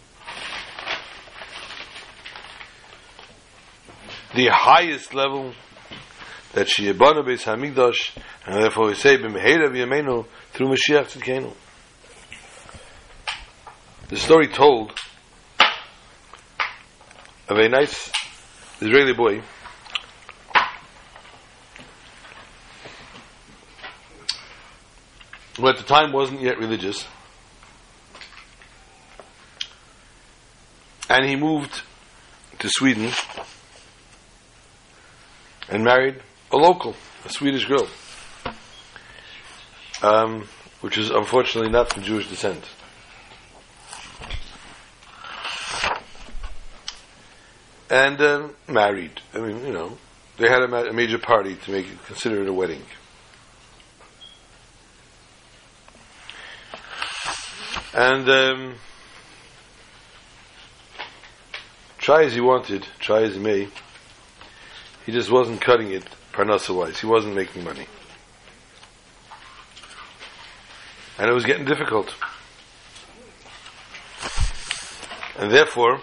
the 4.35 4.49
highest 4.51 5.13
level 5.13 5.53
that 6.51 6.67
Shiyabana 6.67 7.23
Beis 7.25 7.45
Hamikdash, 7.45 8.17
and 8.45 8.61
therefore 8.61 8.87
we 8.87 8.95
say, 8.95 9.17
B'mehera 9.17 9.71
v'yameinu, 9.71 10.25
through 10.51 10.67
Mashiach 10.67 11.17
Tzidkenu. 11.17 11.53
The 14.09 14.17
story 14.17 14.49
told 14.49 14.91
of 17.47 17.57
a 17.57 17.69
nice 17.69 18.11
Israeli 18.81 19.13
boy 19.13 19.41
who 25.57 25.67
at 25.67 25.77
the 25.77 25.83
time 25.83 26.13
wasn't 26.13 26.41
yet 26.41 26.57
religious. 26.57 27.05
And 31.09 31.25
he 31.25 31.35
moved 31.35 31.81
to 32.59 32.69
Sweden 32.69 33.11
and 35.69 35.83
married 35.83 36.21
a 36.51 36.57
local, 36.57 36.95
a 37.25 37.29
Swedish 37.29 37.65
girl, 37.65 37.87
um, 40.01 40.47
which 40.81 40.97
is 40.97 41.09
unfortunately 41.09 41.71
not 41.71 41.91
from 41.91 42.03
Jewish 42.03 42.29
descent. 42.29 42.63
and 47.89 48.21
um, 48.21 48.55
married. 48.67 49.21
I 49.33 49.39
mean, 49.39 49.65
you 49.65 49.73
know, 49.73 49.97
they 50.37 50.49
had 50.49 50.61
a, 50.61 50.67
ma- 50.67 50.83
a 50.83 50.93
major 50.93 51.17
party 51.17 51.55
to 51.55 51.71
make 51.71 51.87
it 51.87 52.05
consider 52.05 52.41
it 52.41 52.47
a 52.47 52.53
wedding. 52.53 52.81
And 57.97 58.29
um, 58.29 58.75
try 61.97 62.25
as 62.25 62.33
he 62.35 62.41
wanted, 62.41 62.85
try 62.99 63.23
as 63.23 63.33
he 63.33 63.39
may, 63.39 63.69
he 65.03 65.11
just 65.11 65.31
wasn't 65.31 65.61
cutting 65.61 65.91
it 65.91 66.03
parnasa 66.31 66.75
wise. 66.75 66.99
He 66.99 67.07
wasn't 67.07 67.33
making 67.33 67.63
money, 67.63 67.87
and 71.17 71.27
it 71.27 71.33
was 71.33 71.43
getting 71.43 71.65
difficult. 71.65 72.13
And 75.39 75.51
therefore, 75.51 75.99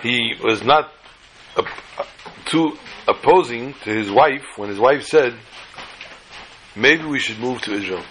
he 0.00 0.32
was 0.42 0.62
not 0.62 0.90
op- 1.58 1.66
too 2.46 2.78
opposing 3.06 3.74
to 3.84 3.90
his 3.90 4.10
wife 4.10 4.44
when 4.56 4.70
his 4.70 4.78
wife 4.78 5.02
said, 5.02 5.34
maybe 6.74 7.04
we 7.04 7.18
should 7.18 7.38
move 7.38 7.60
to 7.62 7.74
Israel. 7.74 8.02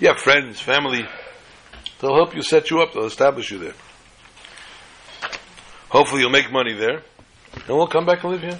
Have 0.00 0.18
friends, 0.18 0.60
family, 0.60 1.06
they'll 2.00 2.14
help 2.14 2.34
you 2.34 2.42
set 2.42 2.70
you 2.70 2.80
up, 2.80 2.92
they'll 2.92 3.04
establish 3.04 3.50
you 3.50 3.58
there. 3.58 3.74
Hopefully 5.88 6.22
you'll 6.22 6.30
make 6.30 6.50
money 6.50 6.72
there, 6.72 7.02
and 7.52 7.68
we'll 7.68 7.86
come 7.86 8.06
back 8.06 8.24
and 8.24 8.32
live 8.32 8.42
here. 8.42 8.58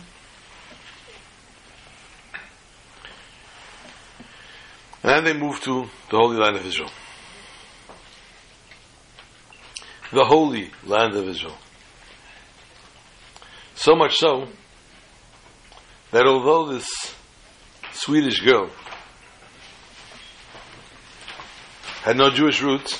And 5.02 5.26
they 5.26 5.32
moved 5.32 5.64
to 5.64 5.88
the 6.10 6.16
Holy 6.16 6.36
Land 6.36 6.56
of 6.56 6.66
Israel. 6.66 6.90
The 10.12 10.24
Holy 10.24 10.70
Land 10.84 11.14
of 11.16 11.28
Israel. 11.28 11.56
So 13.74 13.94
much 13.94 14.16
so 14.16 14.46
that 16.10 16.26
although 16.26 16.72
this 16.72 17.14
Swedish 17.92 18.40
girl 18.40 18.70
had 22.02 22.16
no 22.16 22.30
Jewish 22.30 22.62
roots, 22.62 22.98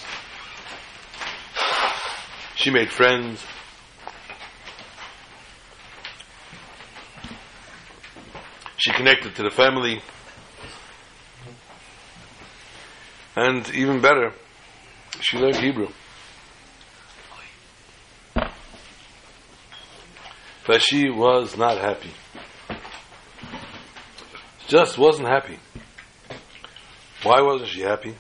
she 2.56 2.70
made 2.70 2.90
friends. 2.90 3.42
She 8.76 8.92
connected 8.92 9.34
to 9.36 9.42
the 9.42 9.50
family. 9.50 10.02
And 13.36 13.68
even 13.74 14.00
better, 14.00 14.32
she 15.20 15.38
learned 15.38 15.56
Hebrew. 15.56 15.88
But 20.66 20.82
she 20.82 21.08
was 21.10 21.56
not 21.56 21.78
happy. 21.78 22.10
Just 24.70 24.96
wasn't 24.96 25.26
happy. 25.26 25.58
Why 27.24 27.40
wasn't 27.40 27.70
she 27.70 27.80
happy? 27.80 28.14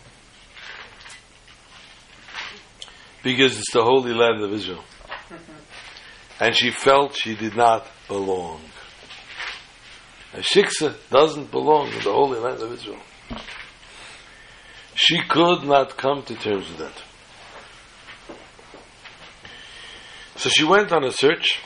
Because 3.22 3.56
it's 3.56 3.72
the 3.72 3.84
holy 3.84 4.12
land 4.12 4.42
of 4.42 4.52
Israel. 4.52 4.82
And 6.40 6.56
she 6.56 6.70
felt 6.70 7.14
she 7.14 7.36
did 7.36 7.54
not 7.54 7.86
belong. 8.08 8.62
A 10.32 10.38
shiksa 10.38 10.96
doesn't 11.10 11.50
belong 11.50 11.88
in 11.88 12.02
the 12.02 12.12
holy 12.12 12.40
land 12.40 12.62
of 12.62 12.72
Israel. 12.72 13.02
She 14.94 15.20
could 15.28 15.64
not 15.64 15.98
come 15.98 16.22
to 16.22 16.34
terms 16.34 16.66
with 16.70 16.78
that. 16.78 17.02
So 20.36 20.48
she 20.48 20.64
went 20.64 20.90
on 20.92 21.04
a 21.04 21.12
search 21.12 21.60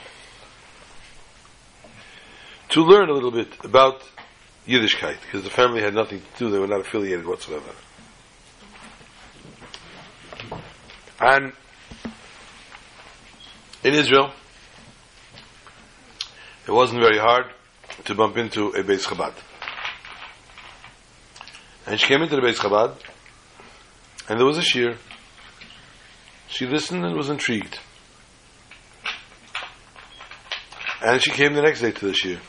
to 2.71 2.83
learn 2.83 3.09
a 3.09 3.13
little 3.13 3.31
bit 3.31 3.65
about 3.65 4.03
Yiddishkeit, 4.67 5.21
because 5.21 5.45
the 5.45 5.51
family 5.51 5.83
had 5.83 5.95
nothing 5.95 6.21
to 6.21 6.39
do, 6.39 6.51
they 6.51 6.59
were 6.59 6.67
not 6.67 6.81
affiliated 6.81 7.27
whatsoever. 7.27 7.71
And 11.21 11.53
in 13.83 13.95
Israel, 13.95 14.31
it 16.67 16.73
wasn't 16.73 17.03
very 17.03 17.19
hard 17.19 17.47
to 18.07 18.15
bump 18.15 18.39
into 18.39 18.69
a 18.69 18.83
Beis 18.83 19.07
Chabad. 19.07 19.35
And 21.87 22.01
she 22.01 22.07
came 22.07 22.23
into 22.23 22.37
the 22.37 22.43
Beis 22.43 22.57
Chabad, 22.57 22.97
and 24.29 24.39
there 24.39 24.47
was 24.47 24.57
a 24.57 24.63
shir. 24.63 24.97
She 26.49 26.67
listened 26.67 27.05
and 27.05 27.15
was 27.15 27.29
intrigued. 27.29 27.79
And 31.03 31.23
she 31.23 31.31
came 31.31 31.53
the 31.53 31.61
next 31.61 31.83
day 31.83 31.91
to 31.91 32.07
the 32.07 32.15
shir. 32.15 32.41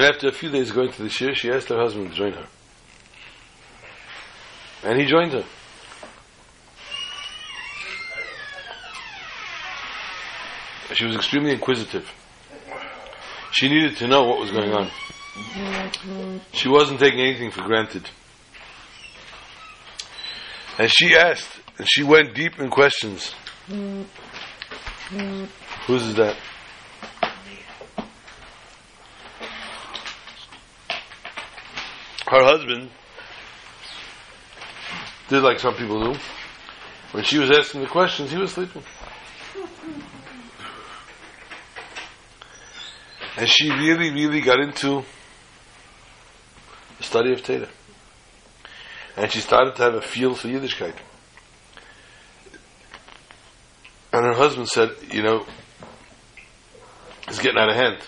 And 0.00 0.14
after 0.14 0.28
a 0.28 0.32
few 0.32 0.48
days 0.48 0.72
going 0.72 0.90
to 0.92 1.02
the 1.02 1.10
shiur, 1.10 1.34
she 1.34 1.50
asked 1.50 1.68
her 1.68 1.76
husband 1.76 2.08
to 2.08 2.16
join 2.16 2.32
her. 2.32 2.46
And 4.82 4.98
he 4.98 5.04
joined 5.04 5.32
her. 5.32 5.44
She 10.94 11.04
was 11.04 11.16
extremely 11.16 11.52
inquisitive. 11.52 12.10
She 13.52 13.68
needed 13.68 13.98
to 13.98 14.06
know 14.06 14.24
what 14.24 14.38
was 14.38 14.50
going 14.50 14.72
on. 14.72 14.90
She 16.54 16.70
wasn't 16.70 16.98
taking 16.98 17.20
anything 17.20 17.50
for 17.50 17.60
granted. 17.60 18.08
And 20.78 20.90
she 20.90 21.14
asked, 21.14 21.60
and 21.76 21.86
she 21.86 22.04
went 22.04 22.34
deep 22.34 22.58
in 22.58 22.70
questions. 22.70 23.34
Whose 25.86 26.06
is 26.06 26.14
that? 26.14 26.36
Her 32.30 32.44
husband 32.44 32.90
did 35.28 35.42
like 35.42 35.58
some 35.58 35.74
people 35.74 36.12
do. 36.12 36.18
When 37.10 37.24
she 37.24 37.38
was 37.38 37.50
asking 37.50 37.80
the 37.80 37.88
questions, 37.88 38.30
he 38.30 38.38
was 38.38 38.52
sleeping. 38.52 38.84
And 43.36 43.48
she 43.48 43.68
really, 43.70 44.12
really 44.12 44.40
got 44.42 44.60
into 44.60 45.02
the 46.98 47.02
study 47.02 47.32
of 47.32 47.42
Torah. 47.42 47.68
And 49.16 49.32
she 49.32 49.40
started 49.40 49.74
to 49.74 49.82
have 49.82 49.94
a 49.94 50.00
feel 50.00 50.36
for 50.36 50.46
Yiddishkeit. 50.46 50.94
And 54.12 54.24
her 54.24 54.34
husband 54.34 54.68
said, 54.68 54.90
you 55.10 55.24
know, 55.24 55.46
it's 57.26 57.40
getting 57.40 57.58
out 57.58 57.70
of 57.70 57.74
hand. 57.74 57.98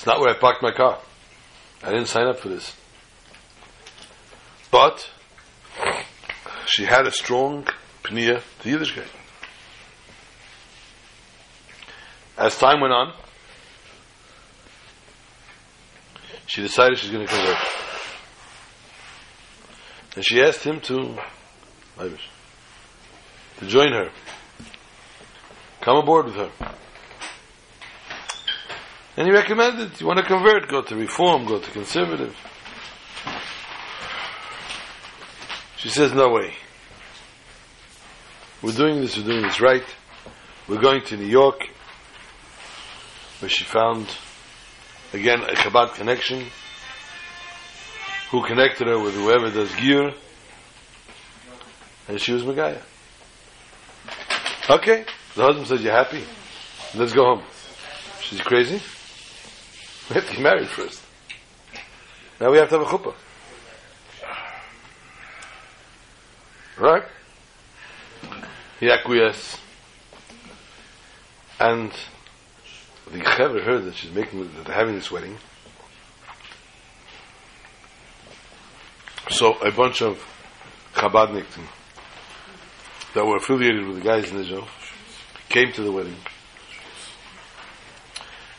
It's 0.00 0.06
not 0.06 0.18
where 0.18 0.30
I 0.30 0.32
parked 0.32 0.62
my 0.62 0.72
car. 0.72 0.98
I 1.82 1.90
didn't 1.90 2.06
sign 2.06 2.26
up 2.26 2.38
for 2.38 2.48
this. 2.48 2.74
But 4.70 5.10
she 6.64 6.86
had 6.86 7.06
a 7.06 7.10
strong 7.10 7.66
pnia 8.04 8.40
to 8.62 8.68
Yiddishkeit. 8.70 9.08
As 12.38 12.56
time 12.56 12.80
went 12.80 12.94
on, 12.94 13.12
she 16.46 16.62
decided 16.62 16.96
she's 16.96 17.10
going 17.10 17.26
to 17.26 17.30
convert. 17.30 17.58
And 20.16 20.24
she 20.24 20.40
asked 20.40 20.64
him 20.64 20.80
to, 20.80 21.18
to 21.98 23.66
join 23.66 23.92
her. 23.92 24.08
Come 25.82 25.98
aboard 25.98 26.24
with 26.24 26.36
her. 26.36 26.50
And 29.16 29.26
he 29.26 29.32
recommended, 29.32 30.00
you 30.00 30.06
want 30.06 30.18
to 30.18 30.24
convert, 30.24 30.68
go 30.68 30.82
to 30.82 30.96
reform, 30.96 31.44
go 31.46 31.58
to 31.60 31.70
conservative. 31.70 32.36
She 35.76 35.88
says, 35.88 36.12
no 36.12 36.30
way. 36.30 36.54
We're 38.62 38.72
doing 38.72 39.00
this, 39.00 39.16
we're 39.16 39.24
doing 39.24 39.42
this 39.42 39.60
right. 39.60 39.84
We're 40.68 40.80
going 40.80 41.02
to 41.06 41.16
New 41.16 41.26
York, 41.26 41.68
where 43.40 43.48
she 43.48 43.64
found 43.64 44.06
again 45.12 45.42
a 45.42 45.54
Chabad 45.54 45.94
connection 45.94 46.46
who 48.30 48.44
connected 48.46 48.86
her 48.86 48.98
with 48.98 49.14
whoever 49.14 49.50
does 49.50 49.70
giyur 49.70 50.14
and 52.08 52.20
she 52.20 52.32
was 52.32 52.42
Megaya. 52.42 52.80
Okay, 54.68 55.04
the 55.34 55.42
husband 55.42 55.66
says, 55.66 55.82
you're 55.82 55.92
happy? 55.92 56.22
Let's 56.94 57.12
go 57.12 57.24
home. 57.24 57.42
She's 58.20 58.40
crazy? 58.40 58.80
We 60.10 60.14
have 60.14 60.26
to 60.28 60.32
get 60.32 60.42
married 60.42 60.68
first. 60.68 61.00
Now 62.40 62.50
we 62.50 62.58
have 62.58 62.68
to 62.70 62.78
have 62.78 62.86
a 62.86 62.90
chuppah. 62.90 63.14
Right? 66.76 67.04
He 68.80 68.90
acquiesced. 68.90 69.60
And 71.60 71.92
the 73.12 73.18
Chaver 73.18 73.62
heard 73.62 73.84
that 73.84 73.94
she's 73.94 74.10
making 74.10 74.40
that 74.40 74.64
they're 74.64 74.74
having 74.74 74.96
this 74.96 75.12
wedding. 75.12 75.36
So 79.30 79.58
a 79.60 79.70
bunch 79.70 80.02
of 80.02 80.18
Chabadniks 80.94 81.56
that 83.14 83.24
were 83.24 83.36
affiliated 83.36 83.86
with 83.86 83.98
the 83.98 84.02
guys 84.02 84.28
in 84.28 84.40
Israel 84.40 84.66
came 85.48 85.70
to 85.74 85.82
the 85.82 85.92
wedding 85.92 86.16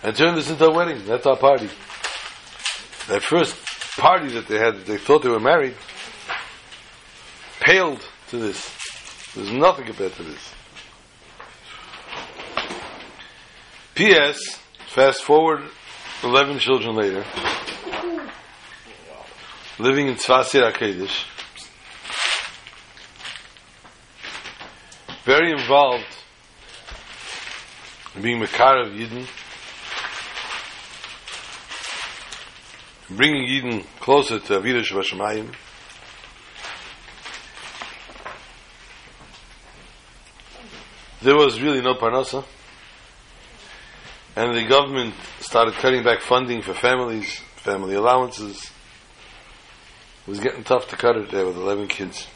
and 0.04 0.16
turned 0.16 0.38
this 0.38 0.50
into 0.50 0.66
a 0.66 0.74
wedding. 0.74 1.06
That's 1.06 1.26
our 1.26 1.38
party. 1.38 1.70
That 3.08 3.24
first 3.24 3.56
party 3.98 4.30
that 4.30 4.48
they 4.48 4.58
had, 4.58 4.86
they 4.86 4.98
thought 4.98 5.24
they 5.24 5.30
were 5.30 5.40
married, 5.40 5.76
paled 7.60 8.02
to 8.30 8.38
this. 8.38 8.78
There's 9.36 9.52
nothing 9.52 9.86
compared 9.86 10.14
to 10.14 10.24
this. 10.24 10.54
P.S. 13.96 14.60
Fast 14.88 15.24
forward 15.24 15.64
11 16.24 16.60
children 16.60 16.96
later, 16.96 17.26
living 19.80 20.08
in 20.08 20.16
Tzvasir 20.16 20.72
HaKadosh, 20.72 21.26
very 25.24 25.52
involved 25.52 26.06
in 28.16 28.22
being 28.22 28.40
Makar 28.40 28.82
of 28.82 28.94
Yidden, 28.94 29.26
bringing 33.16 33.44
Eden 33.44 33.84
closer 34.00 34.40
to 34.40 34.60
Avidah 34.60 34.84
Shabashamayim, 34.84 35.54
there 41.22 41.36
was 41.36 41.62
really 41.62 41.82
no 41.82 41.96
parnasa 41.96 42.44
and 44.36 44.56
the 44.56 44.66
government 44.66 45.14
started 45.40 45.74
cutting 45.76 46.04
back 46.04 46.22
funding 46.22 46.62
for 46.62 46.74
families, 46.74 47.40
family 47.58 47.96
allowances. 47.96 48.72
It 50.26 50.30
was 50.30 50.40
getting 50.40 50.64
tough 50.64 50.88
to 50.90 50.96
cut 50.96 51.18
it 51.18 51.32
there 51.32 51.46
with 51.46 51.58
11 51.58 51.88
kids. 51.88 52.28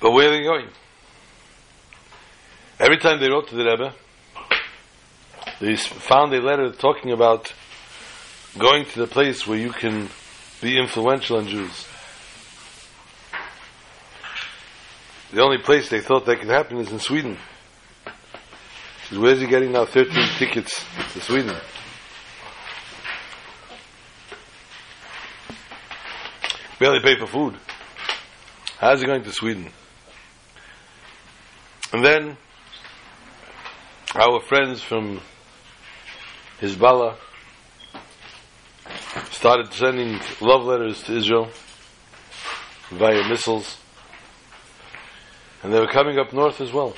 But 0.00 0.12
where 0.12 0.28
are 0.28 0.36
they 0.36 0.42
going? 0.42 0.68
Every 2.80 2.98
time 2.98 3.20
they 3.20 3.28
wrote 3.28 3.48
to 3.48 3.56
the 3.56 3.64
Rebbe, 3.64 3.94
they 5.60 5.76
found 5.76 6.32
a 6.32 6.40
letter 6.40 6.72
talking 6.72 7.12
about 7.12 7.52
going 8.58 8.86
to 8.86 8.98
the 8.98 9.06
place 9.06 9.46
where 9.46 9.58
you 9.58 9.70
can 9.70 10.08
be 10.62 10.78
influential 10.78 11.36
on 11.36 11.46
Jews. 11.46 11.86
The 15.32 15.42
only 15.42 15.58
place 15.58 15.88
they 15.88 16.00
thought 16.00 16.26
that 16.26 16.40
could 16.40 16.48
happen 16.48 16.78
is 16.78 16.90
in 16.90 16.98
Sweden. 16.98 17.36
Says, 19.08 19.18
where's 19.18 19.40
he 19.40 19.46
getting 19.46 19.72
now 19.72 19.84
13 19.84 20.12
tickets 20.38 20.84
to 21.12 21.20
Sweden? 21.20 21.54
Barely 26.78 27.00
pay 27.00 27.18
for 27.18 27.26
food. 27.26 27.56
How's 28.78 29.00
he 29.00 29.06
going 29.06 29.22
to 29.22 29.32
Sweden? 29.32 29.70
And 31.92 32.04
then 32.04 32.38
our 34.14 34.40
friends 34.40 34.82
from 34.82 35.20
Hezbollah 36.60 37.16
started 39.30 39.72
sending 39.72 40.20
love 40.42 40.64
letters 40.64 41.02
to 41.04 41.16
Israel 41.16 41.48
via 42.90 43.26
missiles. 43.28 43.78
And 45.62 45.72
they 45.72 45.80
were 45.80 45.88
coming 45.88 46.18
up 46.18 46.34
north 46.34 46.60
as 46.60 46.70
well. 46.70 46.94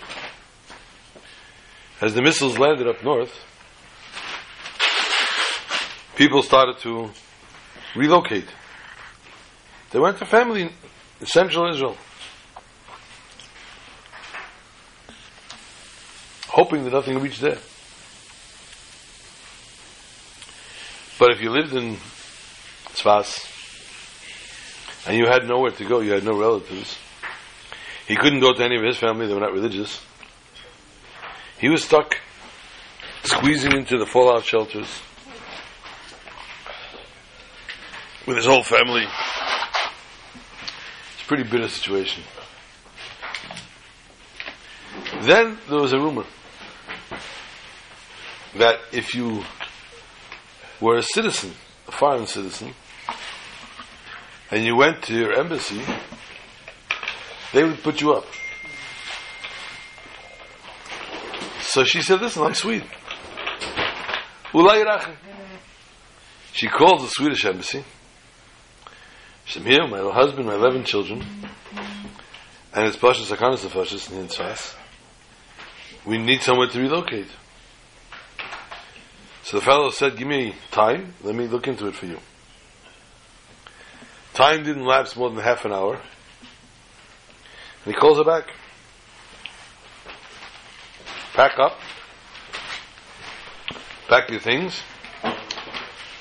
As 2.00 2.14
the 2.14 2.22
missiles 2.22 2.58
landed 2.58 2.88
up 2.88 3.04
north, 3.04 3.32
people 6.16 6.42
started 6.42 6.78
to 6.78 7.10
relocate. 7.94 8.48
They 9.92 10.00
went 10.00 10.18
to 10.18 10.26
family 10.26 10.62
in 10.62 11.26
central 11.26 11.72
Israel, 11.72 11.96
hoping 16.48 16.82
that 16.82 16.92
nothing 16.92 17.20
reached 17.20 17.40
there. 17.40 17.58
But 21.22 21.30
if 21.30 21.40
you 21.40 21.50
lived 21.50 21.72
in 21.72 21.98
Tzfas 22.94 23.46
and 25.06 25.16
you 25.16 25.26
had 25.28 25.46
nowhere 25.46 25.70
to 25.70 25.84
go, 25.84 26.00
you 26.00 26.10
had 26.10 26.24
no 26.24 26.36
relatives, 26.36 26.98
He 28.08 28.16
couldn't 28.16 28.40
go 28.40 28.52
to 28.52 28.64
any 28.64 28.74
of 28.74 28.82
his 28.82 28.96
family, 28.96 29.28
they 29.28 29.34
were 29.34 29.38
not 29.38 29.52
religious. 29.52 30.04
He 31.60 31.68
was 31.68 31.84
stuck, 31.84 32.16
squeezing 33.22 33.70
into 33.70 33.98
the 33.98 34.06
fallout 34.06 34.44
shelters 34.44 34.88
with 38.26 38.36
his 38.36 38.46
whole 38.46 38.64
family. 38.64 39.04
It's 41.12 41.22
a 41.22 41.26
pretty 41.28 41.44
bitter 41.44 41.68
situation. 41.68 42.24
Then 45.20 45.56
there 45.68 45.78
was 45.78 45.92
a 45.92 46.00
rumor 46.00 46.24
that 48.56 48.80
if 48.90 49.14
you 49.14 49.44
were 50.82 50.96
a 50.96 51.02
citizen, 51.02 51.52
a 51.86 51.92
foreign 51.92 52.26
citizen, 52.26 52.74
and 54.50 54.64
you 54.64 54.76
went 54.76 55.02
to 55.04 55.14
your 55.14 55.32
embassy, 55.32 55.80
they 57.52 57.62
would 57.62 57.80
put 57.82 58.00
you 58.00 58.12
up. 58.12 58.26
So 61.60 61.84
she 61.84 62.02
said, 62.02 62.20
listen, 62.20 62.42
I'm 62.42 62.54
Swede. 62.54 62.84
She 66.52 66.68
called 66.68 67.00
the 67.00 67.08
Swedish 67.08 67.44
embassy. 67.46 67.84
She 69.44 69.58
said, 69.58 69.66
here, 69.66 69.86
my 69.86 70.00
husband, 70.12 70.46
my 70.46 70.54
11 70.54 70.84
children, 70.84 71.24
and 72.74 72.86
it's 72.86 72.96
Pashas 72.96 73.34
Akanas 73.34 73.64
Pashas 73.68 74.10
in 74.10 74.26
Hinsvas. 74.26 74.74
We 76.04 76.18
need 76.18 76.42
somewhere 76.42 76.68
to 76.68 76.80
relocate. 76.80 77.28
So 79.52 79.58
the 79.58 79.66
fellow 79.66 79.90
said, 79.90 80.16
give 80.16 80.26
me 80.26 80.54
time, 80.70 81.12
let 81.22 81.34
me 81.34 81.46
look 81.46 81.68
into 81.68 81.86
it 81.86 81.94
for 81.94 82.06
you. 82.06 82.18
Time 84.32 84.64
didn't 84.64 84.86
lapse 84.86 85.14
more 85.14 85.28
than 85.28 85.40
half 85.40 85.66
an 85.66 85.74
hour. 85.74 85.96
And 85.96 86.02
he 87.84 87.92
calls 87.92 88.16
her 88.16 88.24
back. 88.24 88.50
Pack 91.34 91.58
up. 91.58 91.78
Pack 94.08 94.30
your 94.30 94.40
things. 94.40 94.80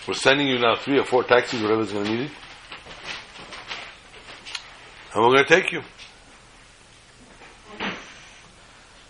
We're 0.06 0.14
sending 0.14 0.50
you 0.50 0.60
now 0.60 0.76
three 0.76 1.00
or 1.00 1.06
four 1.06 1.24
taxis, 1.24 1.62
whatever's 1.62 1.94
going 1.94 2.04
to 2.04 2.12
need 2.12 2.22
it. 2.26 2.32
And 5.16 5.24
we're 5.24 5.36
going 5.36 5.46
to 5.46 5.62
take 5.62 5.72
you. 5.72 5.84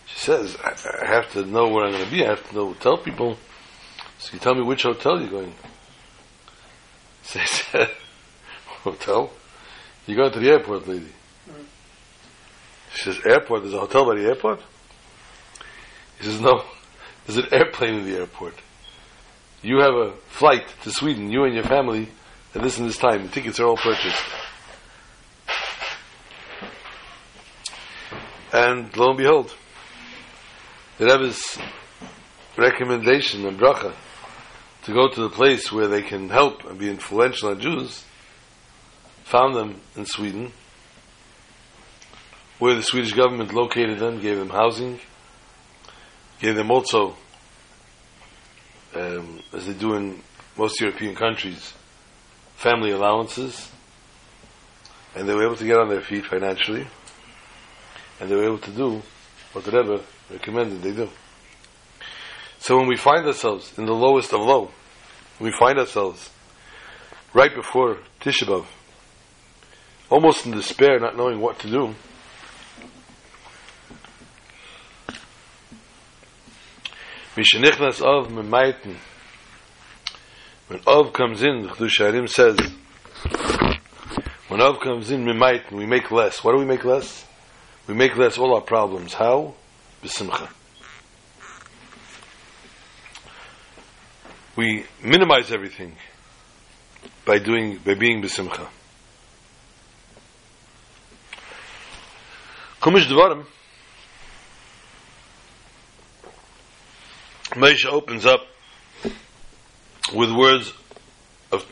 She 0.05 0.19
says, 0.19 0.57
I, 0.63 0.76
I 1.01 1.07
have 1.07 1.32
to 1.32 1.43
know 1.43 1.69
where 1.69 1.86
I'm 1.86 1.91
going 1.93 2.05
to 2.05 2.11
be. 2.11 2.24
I 2.24 2.30
have 2.30 2.47
to 2.49 2.55
know, 2.55 2.76
tell 2.76 2.99
people. 2.99 3.39
So 4.22 4.34
you 4.34 4.39
tell 4.39 4.53
me 4.53 4.61
which 4.61 4.84
hotel 4.84 5.19
you're 5.19 5.30
going. 5.30 5.53
She 7.24 7.39
said, 7.45 7.89
hotel? 8.84 9.32
You 10.05 10.15
go 10.15 10.30
to 10.30 10.39
the 10.39 10.49
airport, 10.49 10.88
lady. 10.88 11.11
She 12.93 13.03
says, 13.03 13.19
airport? 13.26 13.63
There's 13.63 13.74
a 13.74 13.80
hotel 13.80 14.05
by 14.05 14.15
the 14.15 14.28
airport? 14.28 14.59
He 16.19 16.26
says, 16.26 16.39
no. 16.39 16.63
There's 17.26 17.38
an 17.38 17.51
airplane 17.51 17.95
in 17.95 18.05
the 18.05 18.17
airport. 18.17 18.55
You 19.63 19.80
have 19.80 19.93
a 19.93 20.13
flight 20.28 20.65
to 20.84 20.91
Sweden, 20.91 21.32
you 21.32 21.45
and 21.45 21.55
your 21.55 21.63
family, 21.63 22.09
at 22.53 22.61
this 22.61 22.78
and 22.78 22.88
this 22.88 22.97
time. 22.97 23.24
The 23.24 23.30
tickets 23.30 23.59
are 23.59 23.65
all 23.65 23.78
purchased. 23.78 24.24
And 28.53 28.95
lo 28.97 29.09
and 29.09 29.17
behold, 29.17 29.55
the 30.99 31.05
Rebbe's 31.05 31.57
recommendation 32.57 33.47
and 33.47 33.59
bracha 33.59 33.93
to 34.84 34.93
go 34.93 35.09
to 35.09 35.21
the 35.21 35.29
place 35.29 35.71
where 35.71 35.88
they 35.88 36.01
can 36.01 36.29
help 36.29 36.65
and 36.65 36.79
be 36.79 36.89
influential 36.89 37.49
on 37.49 37.59
Jews, 37.59 38.03
found 39.23 39.55
them 39.55 39.79
in 39.95 40.05
Sweden, 40.05 40.51
where 42.59 42.75
the 42.75 42.84
Swedish 42.84 43.13
government 43.13 43.53
located 43.53 43.99
them, 43.99 44.19
gave 44.19 44.38
them 44.38 44.49
housing, 44.49 44.99
gave 46.39 46.55
them 46.55 46.71
also, 46.71 47.15
um, 48.95 49.39
as 49.53 49.67
they 49.67 49.73
do 49.73 49.93
in 49.95 50.21
most 50.57 50.79
European 50.82 51.15
countries, 51.15 51.73
family 52.55 52.91
allowances, 52.91 53.71
and 55.15 55.27
they 55.27 55.34
were 55.34 55.43
able 55.43 55.55
to 55.55 55.65
get 55.65 55.77
on 55.77 55.89
their 55.89 56.01
feet 56.01 56.25
financially, 56.25 56.88
and 58.19 58.29
they 58.29 58.36
were 58.36 58.45
able 58.45 58.59
to 58.59 58.71
do 58.71 59.01
what 59.53 59.65
the 59.65 59.71
Rebbe 59.71 60.01
recommended 60.29 60.82
they 60.82 60.93
do. 60.93 61.09
So 62.62 62.78
when 62.78 62.86
we 62.86 62.95
find 62.95 63.26
ourselves 63.26 63.76
in 63.80 63.88
the 63.88 63.93
lowest 63.93 64.32
of 64.34 64.41
low, 64.41 64.70
we 65.39 65.51
find 65.51 65.80
ourselves 65.80 66.30
right 67.34 67.53
before 67.53 67.97
Tisha 68.20 68.45
B'Av, 68.45 68.66
almost 70.12 70.45
in 70.45 70.51
despair, 70.51 70.99
not 70.99 71.18
knowing 71.18 71.39
what 71.39 71.57
to 71.62 71.72
do, 71.72 71.95
Mishenichnas 77.36 77.99
of 77.99 78.32
Memaiten. 78.32 78.97
When 80.68 80.82
Ov 80.86 81.14
comes 81.14 81.41
in, 81.41 81.68
Chdush 81.68 82.30
says, 82.30 82.59
when 84.49 84.62
Ov 84.62 84.80
comes 84.82 85.09
in, 85.09 85.26
Memaiten, 85.26 85.72
we 85.72 85.88
make 85.88 86.12
less. 86.12 86.43
What 86.43 86.51
do 86.51 86.59
we 86.59 86.66
make 86.66 86.86
less? 86.86 87.26
We 87.88 87.95
make 87.95 88.16
less 88.18 88.38
all 88.38 88.53
our 88.53 88.62
problems. 88.62 89.16
How? 89.16 89.55
B'simcha. 90.03 90.61
We 94.55 94.85
minimize 95.03 95.51
everything 95.51 95.95
by 97.25 97.39
doing, 97.39 97.79
by 97.85 97.93
being 97.93 98.21
b'simcha. 98.21 98.67
Kumish 102.81 103.05
Dvarim, 103.05 103.45
Moshe 107.51 107.85
opens 107.85 108.25
up 108.25 108.41
with 110.13 110.31
words 110.31 110.73
of 111.51 111.65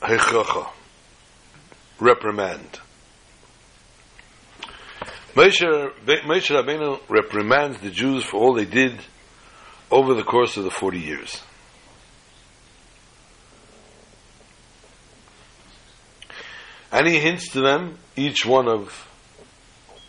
hechacha, 0.00 0.70
reprimand. 2.00 2.80
Moshe, 5.34 5.62
Moshe 6.04 6.50
Rabbeinu 6.50 7.00
reprimands 7.08 7.80
the 7.80 7.90
Jews 7.90 8.24
for 8.24 8.38
all 8.38 8.54
they 8.54 8.64
did 8.64 8.98
over 9.90 10.14
the 10.14 10.24
course 10.24 10.56
of 10.56 10.64
the 10.64 10.70
40 10.70 10.98
years. 10.98 11.42
And 16.94 17.08
he 17.08 17.18
hints 17.18 17.48
to 17.48 17.60
them 17.60 17.98
each 18.14 18.46
one 18.46 18.68
of 18.68 19.08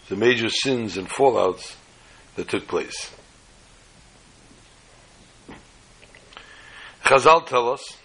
the 0.08 0.16
major 0.16 0.50
sins 0.50 0.98
and 0.98 1.10
fallouts 1.10 1.76
that 2.36 2.48
took 2.48 2.68
place. 2.68 3.12
Chazal 7.04 7.48
tell 7.48 7.70
us, 7.70 7.98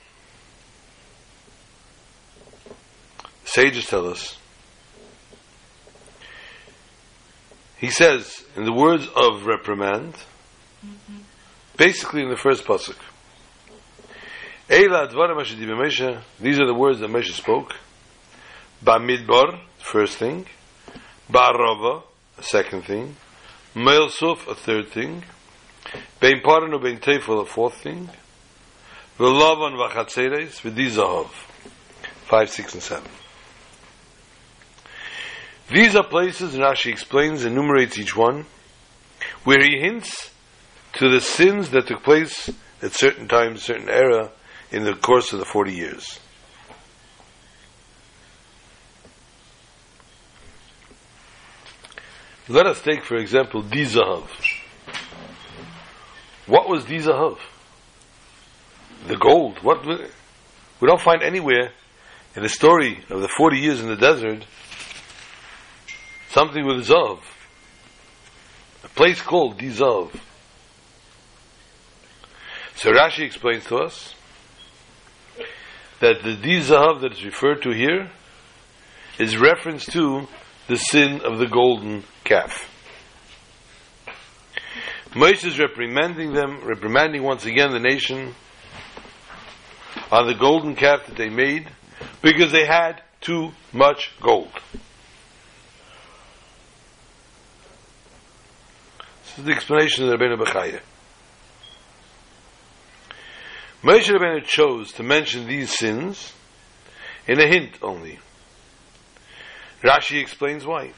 sages 3.45 3.85
tell 3.85 4.09
us, 4.09 4.39
he 7.77 7.91
says, 7.91 8.43
in 8.57 8.65
the 8.65 8.73
words 8.73 9.07
of 9.15 9.45
reprimand, 9.45 10.15
mm-hmm. 10.83 11.19
basically 11.77 12.23
in 12.23 12.31
the 12.31 12.37
first 12.37 12.65
pasuk, 12.65 12.97
these 14.69 14.89
are 14.89 15.07
the 16.67 16.75
words 16.75 17.01
that 17.01 17.11
Moshe 17.11 17.33
spoke. 17.33 17.75
Bamidbar, 18.85 19.61
first 19.79 20.17
thing. 20.17 20.47
Ba'arava, 21.31 22.03
a 22.39 22.43
second 22.43 22.85
thing. 22.85 23.17
Meilsuf, 23.75 24.49
a 24.49 24.55
third 24.55 24.89
thing. 24.89 25.23
Bein 26.19 26.41
Paranu, 26.43 26.83
Bein 26.83 26.99
Teifel, 26.99 27.43
a 27.43 27.45
fourth 27.45 27.75
thing. 27.83 28.09
V'lavan 29.19 29.77
v'chatzeres 29.77 30.63
v'dizahov. 30.63 31.29
Five, 32.25 32.49
six, 32.49 32.73
and 32.73 32.83
seven. 32.83 33.11
These 35.71 35.95
are 35.95 36.05
places, 36.05 36.55
and 36.55 36.63
Rashi 36.63 36.91
explains, 36.91 37.45
and 37.45 37.53
enumerates 37.53 37.99
each 37.99 38.17
one, 38.17 38.47
where 39.45 39.63
he 39.63 39.79
hints 39.79 40.31
to 40.95 41.11
the 41.11 41.21
sins 41.21 41.71
that 41.71 41.87
took 41.87 42.03
place 42.03 42.49
at 42.83 42.93
certain 42.93 43.29
times, 43.29 43.63
certain 43.63 43.91
era, 43.91 44.31
in 44.73 44.85
the 44.85 44.95
course 44.95 45.33
of 45.33 45.39
the 45.39 45.45
40 45.45 45.73
years. 45.75 46.19
Let 52.49 52.67
us 52.67 52.81
take, 52.81 53.05
for 53.05 53.17
example, 53.17 53.63
Dizahav. 53.63 54.29
What 56.47 56.69
was 56.69 56.85
Dizahav? 56.85 57.39
the 59.07 59.17
gold. 59.17 59.59
What 59.63 59.87
we 59.87 60.87
don't 60.87 61.01
find 61.01 61.23
anywhere 61.23 61.73
in 62.37 62.43
the 62.43 62.49
story 62.49 63.05
of 63.11 63.21
the 63.21 63.29
40 63.29 63.59
years 63.59 63.81
in 63.81 63.89
the 63.89 63.97
desert 63.97 64.45
something 66.31 66.65
with 66.65 66.87
Zav. 66.87 67.21
A 68.85 68.89
place 68.89 69.21
called 69.21 69.59
Dizav. 69.59 70.15
So 72.77 72.93
Rashi 72.93 73.25
explains 73.25 73.67
to 73.67 73.77
us 73.79 74.15
that 76.01 76.23
the 76.23 76.37
Dizav 76.37 77.01
that 77.03 77.13
is 77.13 77.25
referred 77.25 77.63
to 77.63 77.71
here 77.71 78.11
is 79.19 79.37
reference 79.37 79.85
to 79.87 80.29
the 80.71 80.77
sin 80.77 81.21
of 81.23 81.39
the 81.39 81.49
golden 81.49 82.05
calf. 82.23 82.71
Moses 85.17 85.59
reprimanding 85.59 86.33
them, 86.33 86.61
reprimanding 86.63 87.25
once 87.25 87.45
again 87.45 87.73
the 87.73 87.81
nation 87.81 88.37
on 90.13 90.29
the 90.29 90.35
golden 90.35 90.77
calf 90.77 91.07
that 91.07 91.17
they 91.17 91.29
made 91.29 91.69
because 92.23 92.53
they 92.53 92.67
had 92.67 93.03
too 93.21 93.51
much 93.73 94.13
gold. 94.21 94.53
This 99.25 99.39
is 99.39 99.45
the 99.45 99.53
explanation 99.53 100.05
of 100.05 100.11
the 100.11 100.17
Rabbeinu 100.17 100.39
Bechaya. 100.39 100.81
Moshe 103.83 104.09
Rabbeinu 104.09 104.45
chose 104.45 104.93
to 104.93 105.03
mention 105.03 105.49
these 105.49 105.77
sins 105.77 106.33
in 107.27 107.41
a 107.41 107.49
hint 107.49 107.77
only. 107.83 108.21
Rashi 109.83 110.21
explains 110.21 110.67
why. 110.67 110.93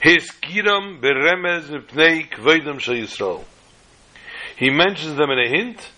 His 0.00 0.30
kiram 0.30 1.00
beremez 1.00 1.68
Yisrael. 1.68 3.44
He 4.56 4.70
mentions 4.70 5.16
them 5.16 5.30
in 5.30 5.38
a 5.38 5.48
hint 5.48 5.90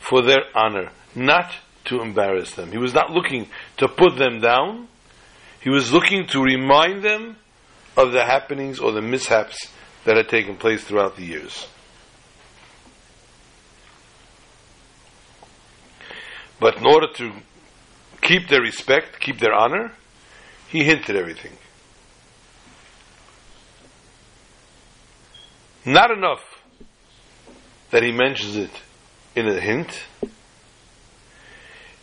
for 0.00 0.22
their 0.22 0.44
honor, 0.54 0.90
not 1.14 1.52
to 1.86 2.00
embarrass 2.00 2.52
them. 2.52 2.70
He 2.70 2.78
was 2.78 2.94
not 2.94 3.10
looking 3.10 3.48
to 3.78 3.88
put 3.88 4.16
them 4.16 4.40
down. 4.40 4.88
He 5.60 5.70
was 5.70 5.92
looking 5.92 6.26
to 6.28 6.42
remind 6.42 7.02
them 7.02 7.36
of 7.96 8.12
the 8.12 8.24
happenings 8.24 8.78
or 8.78 8.92
the 8.92 9.02
mishaps 9.02 9.68
that 10.04 10.16
had 10.16 10.28
taken 10.28 10.56
place 10.56 10.84
throughout 10.84 11.16
the 11.16 11.24
years. 11.24 11.66
But 16.60 16.76
in 16.76 16.86
order 16.86 17.06
to 17.14 17.32
keep 18.20 18.48
their 18.48 18.60
respect, 18.60 19.20
keep 19.20 19.38
their 19.38 19.52
honor, 19.52 19.92
he 20.68 20.84
hinted 20.84 21.16
everything. 21.16 21.52
Not 25.84 26.10
enough 26.10 26.44
that 27.90 28.02
he 28.02 28.12
mentions 28.12 28.56
it 28.56 28.70
in 29.34 29.48
a 29.48 29.58
hint. 29.60 30.04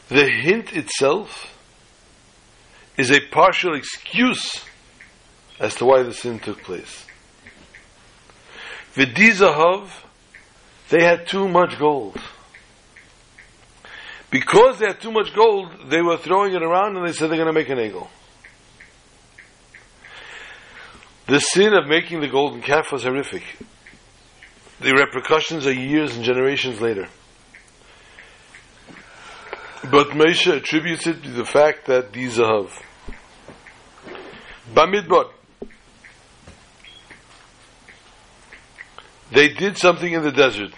The 0.09 0.29
hint 0.29 0.73
itself 0.73 1.55
is 2.97 3.11
a 3.11 3.19
partial 3.31 3.75
excuse 3.75 4.63
as 5.59 5.75
to 5.75 5.85
why 5.85 6.03
the 6.03 6.13
sin 6.13 6.39
took 6.39 6.63
place. 6.63 7.05
Vidizahav, 8.93 9.89
they 10.89 11.03
had 11.03 11.27
too 11.27 11.47
much 11.47 11.77
gold. 11.77 12.17
Because 14.31 14.79
they 14.79 14.87
had 14.87 14.99
too 14.99 15.11
much 15.11 15.33
gold, 15.33 15.71
they 15.89 16.01
were 16.01 16.17
throwing 16.17 16.53
it 16.53 16.61
around 16.63 16.97
and 16.97 17.07
they 17.07 17.13
said 17.13 17.29
they're 17.29 17.37
going 17.37 17.47
to 17.47 17.53
make 17.53 17.69
an 17.69 17.79
eagle. 17.79 18.09
The 21.27 21.39
sin 21.39 21.73
of 21.73 21.87
making 21.87 22.21
the 22.21 22.27
golden 22.27 22.61
calf 22.61 22.91
was 22.91 23.03
horrific. 23.03 23.43
The 24.79 24.93
repercussions 24.93 25.65
are 25.65 25.73
years 25.73 26.15
and 26.15 26.23
generations 26.23 26.81
later. 26.81 27.07
But 29.89 30.09
Moshe 30.09 30.51
attributes 30.51 31.07
it 31.07 31.23
to 31.23 31.29
the 31.29 31.45
fact 31.45 31.85
that 31.87 32.11
these 32.11 32.39
are 32.39 32.67
Bamidbar. 34.73 35.29
They 39.31 39.49
did 39.49 39.77
something 39.77 40.11
in 40.11 40.23
the 40.23 40.31
desert. 40.31 40.71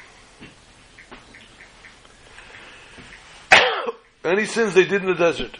Any 4.27 4.45
sins 4.45 4.73
they 4.73 4.83
did 4.83 5.01
in 5.01 5.07
the 5.07 5.15
desert. 5.15 5.57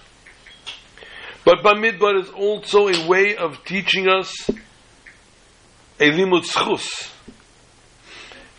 But 1.46 1.60
Bamidbar 1.64 2.22
is 2.22 2.30
also 2.30 2.90
a 2.90 3.08
way 3.08 3.38
of 3.38 3.64
teaching 3.64 4.10
us 4.10 4.50
a 6.00 6.12
limud 6.12 6.44
schus, 6.44 7.10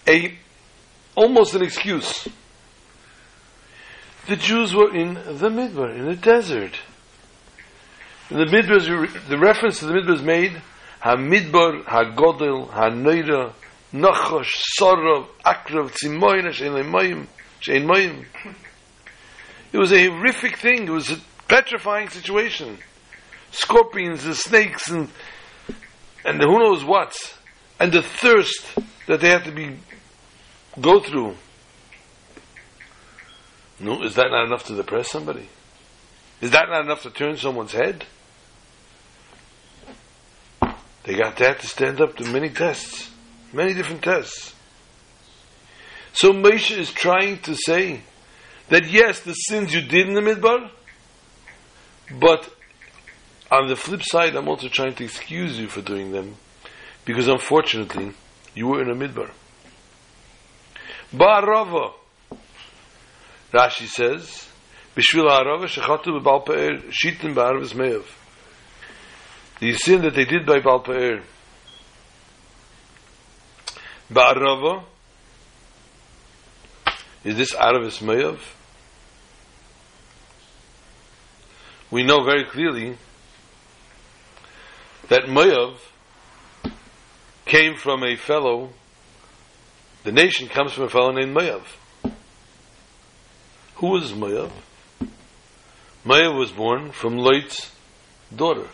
a 0.07 0.35
almost 1.15 1.55
an 1.55 1.63
excuse. 1.63 2.27
The 4.27 4.37
Jews 4.37 4.75
were 4.75 4.95
in 4.95 5.15
the 5.15 5.49
Midbar, 5.49 5.95
in 5.95 6.07
the 6.07 6.17
desert. 6.17 6.75
In 8.31 8.39
the 8.39 8.47
Midbar, 8.47 9.29
the 9.29 9.39
reference 9.39 9.81
to 9.81 9.87
the 9.87 9.93
Midbar 9.93 10.15
is 10.15 10.23
made 10.23 10.63
Ha-Midbar, 11.01 11.85
Ha-Godel, 11.85 12.71
Ha-Neira, 12.71 13.53
Nachosh, 13.93 14.53
Sorov, 14.81 15.27
Akrav, 15.45 15.93
Tzimoyna, 15.93 16.51
Shein 16.51 17.87
Mayim. 17.87 18.27
It 19.73 19.79
was 19.79 19.93
a 19.93 20.07
horrific 20.09 20.59
thing. 20.59 20.85
It 20.85 20.91
was 20.91 21.11
a 21.11 21.19
petrifying 21.49 22.09
situation. 22.09 22.79
Scorpions 23.51 24.25
and 24.25 24.37
snakes 24.37 24.91
and 24.91 25.09
and 26.25 26.43
who 26.43 26.59
knows 26.59 26.85
what, 26.85 27.16
and 27.81 27.93
the 27.93 28.03
thirst 28.03 28.75
that 29.07 29.21
they 29.21 29.31
had 29.31 29.45
to 29.45 29.53
be 29.53 29.79
go 30.81 31.01
through. 31.01 31.35
No, 33.81 34.03
is 34.03 34.14
that 34.16 34.31
not 34.31 34.47
enough 34.47 34.64
to 34.64 34.75
depress 34.75 35.11
somebody? 35.11 35.49
Is 36.41 36.51
that 36.51 36.69
not 36.69 36.85
enough 36.85 37.03
to 37.03 37.11
turn 37.11 37.37
someone's 37.37 37.73
head? 37.73 38.05
They 41.05 41.14
got 41.14 41.37
that 41.39 41.61
to 41.61 41.66
stand 41.66 42.01
up 42.01 42.16
to 42.16 42.25
many 42.25 42.51
tests, 42.51 43.11
many 43.53 43.73
different 43.73 44.03
tests. 44.03 44.55
So 46.12 46.33
Moshe 46.33 46.77
is 46.77 46.93
trying 46.93 47.39
to 47.43 47.55
say 47.55 48.03
that 48.69 48.91
yes, 48.91 49.21
the 49.21 49.35
sins 49.35 49.75
you 49.75 49.83
did 49.83 50.09
in 50.09 50.14
the 50.14 50.21
midbar, 50.21 50.71
but 52.19 52.49
on 53.51 53.69
the 53.69 53.77
flip 53.77 54.03
side, 54.03 54.35
I'm 54.35 54.49
also 54.49 54.69
trying 54.69 54.95
to 54.95 55.05
excuse 55.05 55.59
you 55.59 55.69
for 55.69 55.81
doing 55.81 56.12
them, 56.12 56.37
because 57.05 57.29
unfortunately, 57.29 58.12
you 58.55 58.66
were 58.66 58.83
in 58.83 58.91
a 58.91 58.95
midbar. 58.95 59.31
Ba'arava, 61.14 61.93
Rashi 63.53 63.87
says, 63.87 64.49
Bishvil 64.95 65.29
ha'arava 65.29 65.66
shechatu 65.66 66.21
b'bal 66.21 66.45
pa'er 66.45 66.83
shitin 66.91 67.35
ba'arvis 67.35 67.75
me'av. 67.75 68.05
The 69.61 69.73
sin 69.73 70.03
that 70.03 70.14
they 70.14 70.25
did 70.25 70.47
by 70.47 70.61
Baal 70.61 70.83
Pa'er. 70.85 71.23
Ba'arava, 74.12 74.85
is 77.25 77.37
this 77.37 77.55
Arvis 77.55 78.01
Me'av? 78.01 78.41
We 81.91 82.03
know 82.03 82.22
very 82.22 82.45
clearly 82.45 82.97
that 85.09 85.22
Moav 85.22 85.76
came 87.47 87.76
from 87.76 88.05
a 88.05 88.16
fellow, 88.16 88.70
the 90.05 90.12
nation 90.12 90.49
comes 90.49 90.72
from 90.72 90.84
a 90.84 90.89
fellow 90.91 91.12
named 91.12 91.34
Moav. 91.34 91.62
Who 93.76 93.89
was 93.89 94.12
Moav? 94.12 94.51
Moav 96.05 96.39
was 96.39 96.53
born 96.53 96.93
from 96.93 97.16
Lot's 97.16 97.72
daughter. 98.34 98.68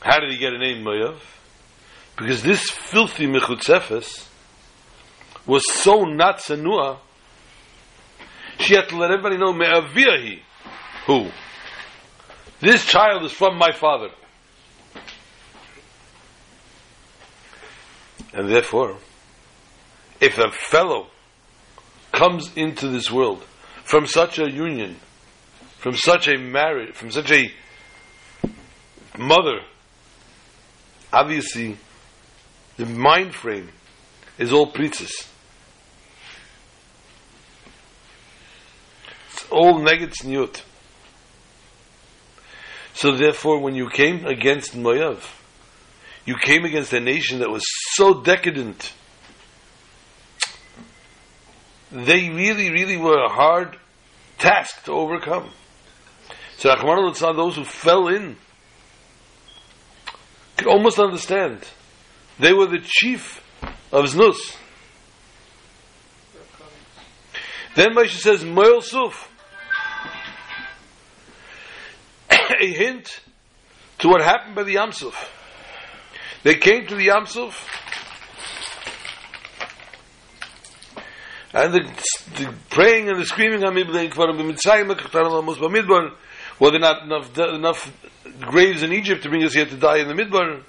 How 0.00 0.20
did 0.20 0.30
he 0.30 0.38
get 0.38 0.52
a 0.52 0.58
name 0.58 0.84
Moav? 0.84 1.18
Because 2.16 2.42
this 2.42 2.70
filthy 2.70 3.26
Mechutzefes 3.26 4.26
was 5.46 5.62
so 5.72 6.04
not 6.04 6.40
she 8.60 8.74
had 8.74 8.88
to 8.90 8.96
let 8.96 9.10
everybody 9.10 9.36
know 9.36 9.52
Me'aviahi. 9.52 10.40
Who? 11.06 11.30
This 12.60 12.84
child 12.84 13.24
is 13.24 13.32
from 13.32 13.56
my 13.56 13.72
father. 13.72 14.10
And 18.32 18.48
therefore, 18.48 18.98
if 20.20 20.38
a 20.38 20.50
fellow 20.50 21.08
comes 22.12 22.50
into 22.54 22.88
this 22.88 23.10
world 23.10 23.42
from 23.84 24.06
such 24.06 24.38
a 24.38 24.50
union, 24.50 24.96
from 25.78 25.96
such 25.96 26.28
a 26.28 26.36
marriage, 26.36 26.94
from 26.94 27.10
such 27.10 27.32
a 27.32 27.50
mother, 29.18 29.60
obviously 31.12 31.76
the 32.76 32.86
mind 32.86 33.34
frame 33.34 33.70
is 34.38 34.52
all 34.52 34.70
pritzes. 34.70 35.10
All 39.50 39.80
negats 39.80 40.24
niyut. 40.24 40.62
So 42.94 43.16
therefore, 43.16 43.60
when 43.60 43.74
you 43.74 43.88
came 43.88 44.26
against 44.26 44.76
Moav, 44.76 45.22
you 46.26 46.36
came 46.36 46.64
against 46.64 46.92
a 46.92 47.00
nation 47.00 47.38
that 47.38 47.50
was 47.50 47.62
so 47.92 48.22
decadent. 48.22 48.92
They 51.90 52.28
really, 52.28 52.70
really 52.70 52.96
were 52.96 53.24
a 53.24 53.32
hard 53.32 53.76
task 54.38 54.84
to 54.84 54.92
overcome. 54.92 55.50
So 56.58 56.68
Rahman 56.68 57.14
those 57.36 57.56
who 57.56 57.64
fell 57.64 58.08
in 58.08 58.36
could 60.56 60.68
almost 60.68 60.98
understand. 60.98 61.66
They 62.38 62.52
were 62.52 62.66
the 62.66 62.84
chief 62.84 63.42
of 63.90 64.04
Znus. 64.04 64.56
Then 67.74 67.94
Moshe 67.94 68.18
says, 68.18 68.44
Moel 68.44 68.82
Suf. 68.82 69.29
A 72.60 72.66
hint 72.66 73.20
to 73.98 74.08
what 74.08 74.22
happened 74.22 74.54
by 74.54 74.62
the 74.62 74.76
Yamsuf. 74.76 75.14
They 76.42 76.54
came 76.54 76.86
to 76.86 76.94
the 76.94 77.08
Yamsuf, 77.08 77.54
and 81.52 81.74
the, 81.74 81.80
the 82.36 82.54
praying 82.70 83.08
and 83.08 83.20
the 83.20 83.26
screaming 83.26 83.62
well, 86.60 86.70
there 86.70 86.80
not 86.80 87.02
enough, 87.02 87.38
enough 87.38 87.92
graves 88.40 88.82
in 88.82 88.92
Egypt 88.92 89.22
to 89.22 89.30
bring 89.30 89.42
us 89.44 89.54
here 89.54 89.66
to 89.66 89.76
die 89.76 89.98
in 89.98 90.08
the 90.08 90.14
Midbar. 90.14 90.62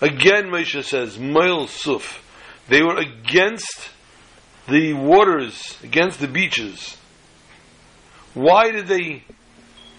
Again, 0.00 0.46
Moshe 0.46 0.82
says, 0.84 1.18
Moil 1.18 1.66
Suf. 1.66 2.22
They 2.68 2.82
were 2.82 2.96
against 2.96 3.90
the 4.68 4.94
waters, 4.94 5.78
against 5.82 6.20
the 6.20 6.28
beaches. 6.28 6.96
Why 8.36 8.70
did 8.70 8.86
they 8.86 9.24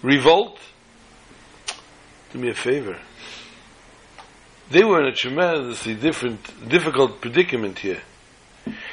revolt? 0.00 0.60
Do 2.32 2.38
me 2.38 2.50
a 2.50 2.54
favor. 2.54 2.96
They 4.70 4.84
were 4.84 5.00
in 5.00 5.06
a 5.08 5.12
tremendously 5.12 5.96
different, 5.96 6.68
difficult 6.68 7.20
predicament 7.20 7.80
here. 7.80 8.00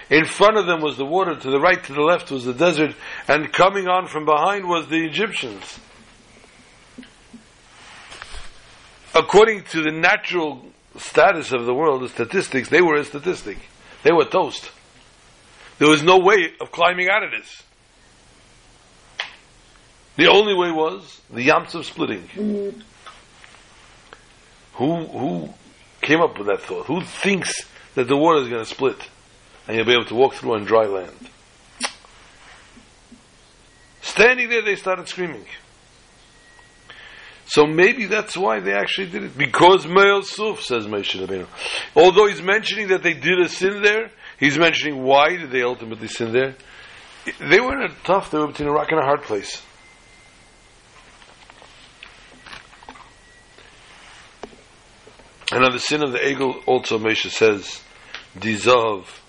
In 0.10 0.26
front 0.26 0.58
of 0.58 0.66
them 0.66 0.82
was 0.82 0.98
the 0.98 1.06
water, 1.06 1.36
to 1.36 1.52
the 1.52 1.60
right, 1.60 1.84
to 1.84 1.94
the 1.94 2.02
left 2.02 2.32
was 2.32 2.46
the 2.46 2.56
desert, 2.56 2.96
and 3.28 3.54
coming 3.54 3.88
on 3.88 4.08
from 4.08 4.26
behind 4.26 4.68
was 4.68 4.88
the 4.88 5.06
Egyptians. 5.06 5.80
According 9.14 9.66
to 9.66 9.84
the 9.84 9.92
natural 9.92 10.66
status 10.98 11.52
of 11.52 11.68
the 11.68 11.74
world, 11.76 12.02
the 12.02 12.10
statistics, 12.10 12.70
they 12.70 12.82
were 12.82 12.96
a 12.96 13.06
statistic. 13.06 13.60
They 14.02 14.12
were 14.12 14.26
toast. 14.26 14.72
There 15.78 15.88
was 15.88 16.02
no 16.02 16.18
way 16.18 16.54
of 16.60 16.72
climbing 16.72 17.10
out 17.10 17.24
of 17.24 17.30
this. 17.30 17.62
The 20.18 20.28
only 20.28 20.54
way 20.54 20.72
was 20.72 21.22
the 21.30 21.48
Yamsuf 21.48 21.84
splitting. 21.84 22.24
Mm-hmm. 22.36 22.80
Who 24.76 25.06
who 25.06 25.50
came 26.02 26.22
up 26.22 26.38
with 26.38 26.48
that 26.48 26.62
thought? 26.62 26.86
Who 26.86 27.02
thinks 27.02 27.54
that 27.96 28.08
the 28.08 28.18
water 28.18 28.42
is 28.42 28.50
going 28.50 28.64
to 28.64 28.70
split 28.70 28.98
and 29.68 29.76
you'll 29.76 29.86
be 29.86 29.94
able 29.94 30.06
to 30.06 30.16
walk 30.16 30.36
through 30.36 30.56
on 30.56 30.66
dry 30.66 30.86
land? 30.86 31.30
Standing 34.02 34.50
there, 34.50 34.62
they 34.62 34.76
started 34.76 35.08
screaming. 35.08 35.46
So 37.48 37.66
maybe 37.66 38.06
that's 38.06 38.36
why 38.36 38.60
they 38.60 38.74
actually 38.74 39.08
did 39.08 39.24
it. 39.24 39.38
Because 39.38 39.86
Me'el 39.86 40.24
Suf, 40.24 40.62
says 40.62 40.88
Moshe 40.88 41.20
Rabbeinu. 41.20 41.48
Although 41.96 42.28
he's 42.28 42.42
mentioning 42.42 42.88
that 42.90 43.04
they 43.04 43.14
did 43.14 43.40
a 43.40 43.50
sin 43.50 43.82
there, 43.82 44.12
he's 44.40 44.58
mentioning 44.58 45.04
why 45.04 45.36
did 45.36 45.52
they 45.52 45.64
ultimately 45.64 46.08
sin 46.08 46.32
there. 46.32 46.56
They 47.40 47.60
were 47.60 47.82
in 47.82 47.92
a 47.92 47.94
tough, 48.04 48.32
they 48.32 48.38
were 48.38 48.48
between 48.48 48.70
a 48.70 48.72
rock 48.72 48.92
and 48.92 49.00
a 49.00 49.04
hard 49.04 49.24
place. 49.24 49.62
And 55.52 55.64
on 55.64 55.72
the 55.72 55.80
sin 55.80 56.04
of 56.04 56.12
the 56.12 56.18
Egel, 56.18 56.64
also 56.66 56.98
Moshe 56.98 57.30
says, 57.30 57.82
dissolve. 58.38 59.22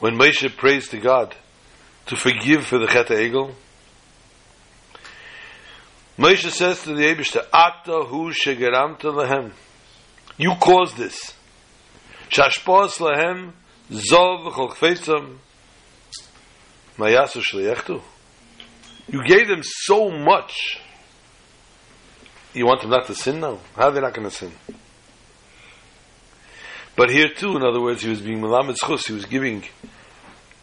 When 0.00 0.16
Moshe 0.16 0.56
prays 0.56 0.88
to 0.88 0.98
God 0.98 1.34
to 2.06 2.16
forgive 2.16 2.66
for 2.66 2.78
the 2.78 2.86
Chet 2.86 3.08
Egel, 3.08 3.54
Moshe 6.18 6.50
says 6.50 6.82
to 6.82 6.94
the 6.94 7.02
Abishta, 7.02 7.46
Ata 7.52 8.04
hu 8.06 8.32
shegeramta 8.32 9.04
lehem. 9.04 9.52
You 10.36 10.54
caused 10.60 10.96
this. 10.96 11.34
Shashpos 12.30 13.00
lehem 13.00 13.52
zov 13.90 14.50
v'chol 14.50 14.70
chfetzam 14.70 15.38
mayasu 16.96 17.42
shliechtu. 17.42 18.02
You 19.08 19.24
gave 19.24 19.48
them 19.48 19.62
so 19.62 20.10
much. 20.10 20.80
You 22.54 22.66
want 22.66 22.80
them 22.80 22.90
not 22.90 23.06
to 23.06 23.14
sin 23.14 23.40
now? 23.40 23.58
How 23.76 23.88
are 23.88 23.90
they 23.90 24.00
not 24.00 24.14
going 24.14 24.28
to 24.28 24.34
sin? 24.34 24.52
But 26.96 27.10
here 27.10 27.28
too, 27.28 27.56
in 27.56 27.62
other 27.62 27.80
words, 27.80 28.02
he 28.02 28.10
was 28.10 28.20
being 28.20 28.40
melamed 28.40 28.76
chus. 28.84 29.06
He 29.06 29.12
was 29.12 29.24
giving 29.24 29.64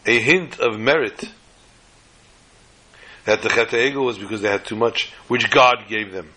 a 0.04 0.20
hint 0.20 0.60
of 0.60 0.78
merit 0.78 1.30
that 3.24 3.42
the 3.42 3.48
Chet 3.48 3.68
Egel 3.68 4.04
was 4.04 4.18
because 4.18 4.42
they 4.42 4.50
had 4.50 4.64
too 4.64 4.76
much, 4.76 5.12
which 5.28 5.50
God 5.50 5.84
gave 5.88 6.12
them. 6.12 6.30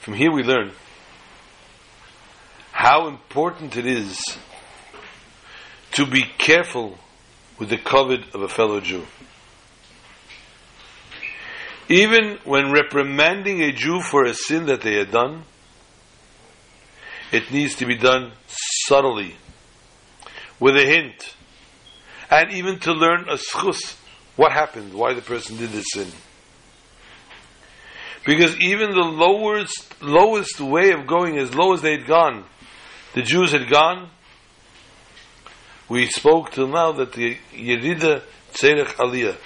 From 0.00 0.14
here 0.14 0.30
we 0.30 0.42
learn 0.42 0.72
how 2.72 3.08
important 3.08 3.76
it 3.76 3.86
is 3.86 4.20
to 5.92 6.06
be 6.06 6.24
careful 6.38 6.98
with 7.58 7.70
the 7.70 7.78
covet 7.78 8.34
of 8.34 8.42
a 8.42 8.48
fellow 8.48 8.80
Jew. 8.80 9.06
Even 11.88 12.38
when 12.44 12.72
reprimanding 12.72 13.62
a 13.62 13.72
Jew 13.72 14.00
for 14.00 14.24
a 14.24 14.34
sin 14.34 14.66
that 14.66 14.80
they 14.80 14.94
had 14.94 15.10
done, 15.10 15.44
it 17.30 17.50
needs 17.50 17.74
to 17.76 17.86
be 17.86 17.96
done 17.96 18.32
subtly, 18.46 19.36
with 20.60 20.76
a 20.76 20.84
hint 20.84 21.34
and 22.30 22.52
even 22.52 22.78
to 22.80 22.92
learn 22.92 23.28
a 23.28 23.36
schus, 23.36 23.96
what 24.36 24.52
happened, 24.52 24.94
why 24.94 25.14
the 25.14 25.22
person 25.22 25.56
did 25.56 25.70
this 25.70 25.86
sin. 25.92 26.08
Because 28.24 28.56
even 28.58 28.90
the 28.90 29.04
lowest, 29.04 30.02
lowest 30.02 30.60
way 30.60 30.92
of 30.92 31.06
going, 31.06 31.38
as 31.38 31.54
low 31.54 31.74
as 31.74 31.82
they 31.82 31.92
had 31.92 32.06
gone, 32.06 32.44
the 33.14 33.22
Jews 33.22 33.52
had 33.52 33.70
gone, 33.70 34.10
we 35.88 36.06
spoke 36.06 36.50
till 36.50 36.68
now 36.68 36.92
that 36.92 37.12
the 37.12 37.36
Yerida 37.52 38.22
Tzerech 38.54 38.94
Aliyah, 38.96 39.36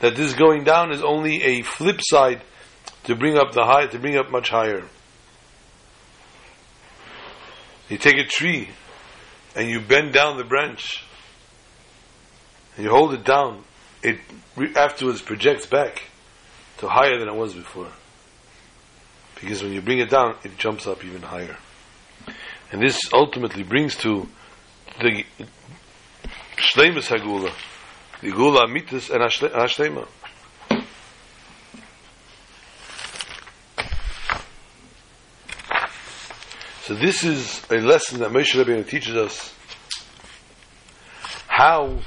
that 0.00 0.16
this 0.16 0.34
going 0.34 0.64
down 0.64 0.92
is 0.92 1.02
only 1.02 1.42
a 1.42 1.62
flip 1.62 2.00
side 2.00 2.42
to 3.04 3.14
bring 3.14 3.36
up 3.36 3.52
the 3.52 3.64
high, 3.64 3.86
to 3.86 3.98
bring 3.98 4.16
up 4.16 4.30
much 4.30 4.50
higher. 4.50 4.84
You 7.88 7.98
take 7.98 8.18
a 8.18 8.24
tree 8.24 8.68
and 9.56 9.68
you 9.68 9.80
bend 9.80 10.12
down 10.12 10.36
the 10.36 10.44
branch 10.44 11.04
and 12.76 12.84
you 12.84 12.90
hold 12.90 13.14
it 13.14 13.24
down, 13.24 13.64
it 14.02 14.18
afterwards 14.76 15.22
projects 15.22 15.66
back 15.66 16.02
to 16.78 16.88
higher 16.88 17.18
than 17.18 17.28
it 17.28 17.34
was 17.34 17.54
before. 17.54 17.88
Because 19.40 19.62
when 19.62 19.72
you 19.72 19.80
bring 19.80 19.98
it 19.98 20.10
down, 20.10 20.36
it 20.44 20.58
jumps 20.58 20.86
up 20.86 21.04
even 21.04 21.22
higher. 21.22 21.56
And 22.70 22.82
this 22.82 23.00
ultimately 23.12 23.62
brings 23.62 23.96
to 23.96 24.28
the 25.00 25.24
Shleimus 26.56 27.08
Hagula, 27.08 27.52
the 28.20 28.30
Gula 28.30 28.64
and 28.64 28.74
Hashlema. 28.74 30.08
So 36.82 36.94
this 36.94 37.22
is 37.22 37.62
a 37.70 37.76
lesson 37.76 38.20
that 38.20 38.30
Moshe 38.30 38.54
Rabbeinu 38.54 38.88
teaches 38.88 39.14
us 39.14 39.54
how 41.46 41.98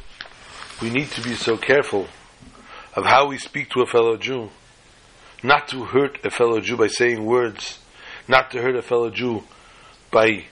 we 0.82 0.90
need 0.90 1.10
to 1.12 1.22
be 1.22 1.36
so 1.36 1.56
careful 1.56 2.08
of 2.96 3.06
how 3.06 3.28
we 3.28 3.38
speak 3.38 3.70
to 3.70 3.82
a 3.82 3.86
fellow 3.86 4.18
Jew. 4.18 4.50
Not 5.44 5.68
to 5.70 5.86
hurt 5.86 6.26
a 6.26 6.30
fellow 6.30 6.60
Jew 6.60 6.78
by 6.78 6.88
saying 6.88 7.24
words, 7.24 7.80
not 8.28 8.52
to 8.52 8.62
hurt 8.62 8.76
a 8.76 8.82
fellow 8.82 9.12
Jew 9.12 9.44
by 10.12 10.46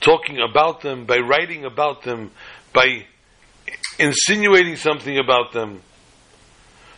talking 0.00 0.38
about 0.40 0.82
them, 0.82 1.06
by 1.06 1.18
writing 1.18 1.64
about 1.64 2.02
them, 2.02 2.32
by 2.72 3.06
insinuating 3.98 4.76
something 4.76 5.18
about 5.18 5.52
them. 5.52 5.82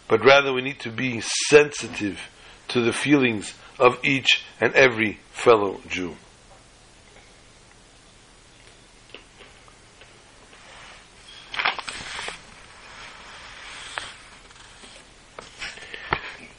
But 0.09 0.25
rather, 0.25 0.53
we 0.53 0.63
need 0.63 0.81
to 0.81 0.91
be 0.91 1.21
sensitive 1.21 2.21
to 2.69 2.81
the 2.81 2.93
feelings 2.93 3.55
of 3.79 3.99
each 4.03 4.45
and 4.61 4.75
every 4.75 5.21
fellow 5.33 5.81
Jew. 5.89 6.17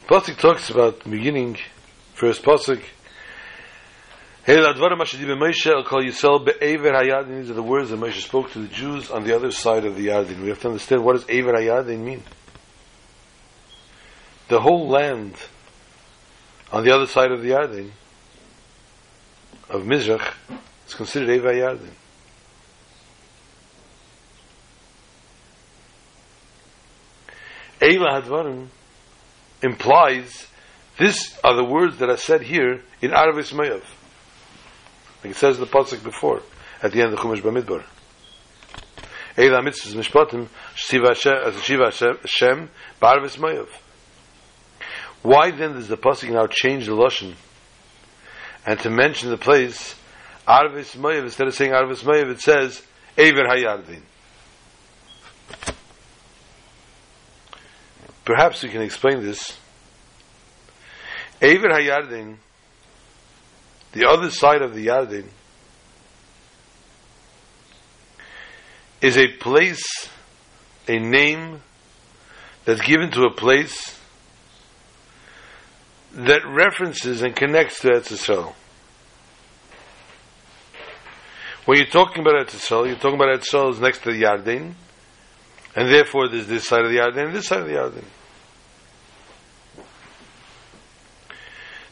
Pasuk 0.08 0.40
talks 0.40 0.72
about 0.72 1.08
beginning, 1.08 1.58
first 2.16 2.42
Pasuk. 2.42 2.82
These 4.46 4.66
are 4.66 4.74
the 4.74 4.82
words 4.82 5.12
that 7.90 8.00
Moshe 8.00 8.22
spoke 8.22 8.52
to 8.54 8.60
the 8.60 8.68
Jews 8.68 9.12
on 9.12 9.24
the 9.24 9.36
other 9.36 9.52
side 9.52 9.86
of 9.86 9.96
the 9.96 10.08
Yardin. 10.08 10.42
We 10.42 10.50
have 10.50 10.62
to 10.62 10.70
understand 10.70 11.04
what 11.04 11.14
does 11.14 11.26
Ever 11.30 11.54
hayadin 11.54 12.00
mean. 12.00 12.24
The 14.48 14.62
whole 14.62 14.88
land 14.88 15.36
on 16.72 16.84
the 16.84 16.92
other 16.92 17.06
side 17.06 17.32
of 17.32 17.42
the 17.42 17.50
Yardin, 17.50 17.92
of 19.70 19.84
Mizrach, 19.84 20.34
is 20.88 20.94
considered 20.94 21.30
Ever 21.30 21.54
hayadin. 21.54 21.92
Eila 27.82 28.22
Hadvarim 28.22 28.68
implies 29.62 30.48
these 30.98 31.38
are 31.44 31.56
the 31.56 31.64
words 31.64 31.98
that 32.00 32.10
are 32.10 32.18
said 32.18 32.42
here 32.42 32.82
in 33.02 33.12
Aravis 33.12 33.54
Mayav. 33.54 33.84
Like 35.24 35.32
it 35.32 35.36
says 35.36 35.58
in 35.58 35.62
the 35.62 35.70
pasuk 35.70 36.04
before, 36.04 36.42
at 36.82 36.92
the 36.92 37.02
end 37.02 37.14
of 37.14 37.20
Chumash 37.20 37.42
Bamidbar. 37.42 37.84
Eila 39.36 39.62
mitzvahs 39.62 39.96
mishpatim, 39.96 40.48
shiva 40.76 41.14
Hashem, 42.22 42.70
barvis. 43.02 43.68
Why 45.22 45.52
then 45.52 45.74
does 45.74 45.88
the 45.88 45.98
pasuk 45.98 46.32
now 46.32 46.48
change 46.48 46.86
the 46.86 46.94
lashon 46.94 47.36
and 48.66 48.80
to 48.80 48.90
mention 48.90 49.30
the 49.30 49.38
place 49.38 49.96
arvis 50.48 50.96
mayav 50.96 51.24
instead 51.24 51.48
of 51.48 51.56
saying 51.56 51.72
arvis 51.72 52.04
mayav 52.04 52.32
it 52.32 52.40
says 52.40 52.82
Ever 53.18 53.44
Hayardin. 53.44 54.02
Perhaps 58.24 58.64
we 58.64 58.70
can 58.70 58.82
explain 58.82 59.22
this. 59.22 59.58
Ever 61.42 61.68
Hayardin, 61.68 62.38
the 63.94 64.08
other 64.08 64.30
side 64.30 64.62
of 64.62 64.74
the 64.76 64.88
Yardin, 64.88 65.28
is 69.02 69.18
a 69.18 69.28
place, 69.28 70.10
a 70.88 71.00
name 71.00 71.62
that's 72.66 72.82
given 72.82 73.12
to 73.12 73.24
a 73.24 73.32
place 73.32 73.98
that 76.14 76.42
references 76.46 77.22
and 77.22 77.36
connects 77.36 77.80
to 77.82 77.88
Eretz. 77.90 78.54
When 81.66 81.78
you're 81.78 81.88
talking 81.88 82.22
about 82.22 82.48
Eretz 82.48 82.88
you're 82.88 82.96
talking 82.96 83.16
about 83.16 83.40
Eretz 83.40 83.72
is 83.72 83.80
next 83.80 84.04
to 84.04 84.12
the 84.12 84.24
Yarden, 84.24 84.74
and 85.76 85.90
therefore 85.90 86.28
there's 86.28 86.48
this 86.48 86.68
side 86.68 86.84
of 86.84 86.92
the 86.92 86.98
Yarden 86.98 87.28
and 87.28 87.36
this 87.36 87.48
side 87.48 87.62
of 87.62 87.68
the 87.68 87.74
Yarden. 87.74 88.06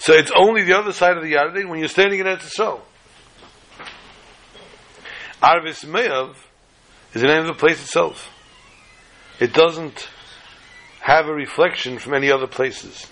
So 0.07 0.13
it's 0.13 0.31
only 0.33 0.63
the 0.63 0.77
other 0.77 0.93
side 0.93 1.17
of 1.17 1.23
the 1.23 1.33
Yarden 1.33 1.67
when 1.67 1.79
you're 1.79 1.89
standing 1.89 2.21
in 2.21 2.27
Eretz 2.27 2.55
Yisrael. 2.55 2.79
Arvis 5.41 5.83
Meyav 5.83 6.33
is 7.13 7.21
the 7.21 7.27
name 7.27 7.41
of 7.41 7.47
the 7.47 7.53
place 7.55 7.81
itself. 7.81 8.29
It 9.41 9.51
doesn't 9.51 10.07
have 11.01 11.25
a 11.25 11.33
reflection 11.33 11.99
from 11.99 12.13
any 12.13 12.31
other 12.31 12.47
places. 12.47 13.05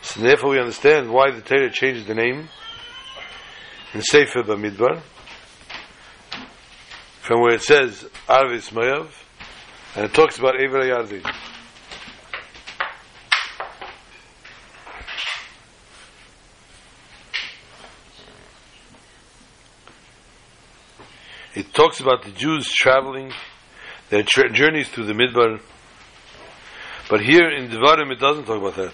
So 0.00 0.22
therefore 0.22 0.52
we 0.52 0.58
understand 0.58 1.12
why 1.12 1.32
the 1.32 1.42
Torah 1.42 1.70
changes 1.70 2.06
the 2.06 2.14
name 2.14 2.48
in 3.92 4.00
Sefer 4.00 4.44
Bamidbar 4.44 5.02
from 7.20 7.42
where 7.42 7.52
it 7.52 7.62
says 7.62 8.08
Arvis 8.26 8.72
Mayav 8.72 9.10
and 9.94 10.06
it 10.06 10.14
talks 10.14 10.38
about 10.38 10.58
Ever 10.58 10.78
Yardin. 10.78 11.30
It 21.58 21.74
talks 21.74 21.98
about 21.98 22.22
the 22.22 22.30
Jews 22.30 22.70
traveling 22.70 23.32
their 24.10 24.22
tra- 24.22 24.48
journeys 24.48 24.88
through 24.90 25.06
the 25.06 25.12
Midbar. 25.12 25.60
But 27.10 27.20
here 27.20 27.50
in 27.50 27.68
Devarim 27.68 28.12
it 28.12 28.20
doesn't 28.20 28.44
talk 28.44 28.58
about 28.58 28.76
that. 28.76 28.92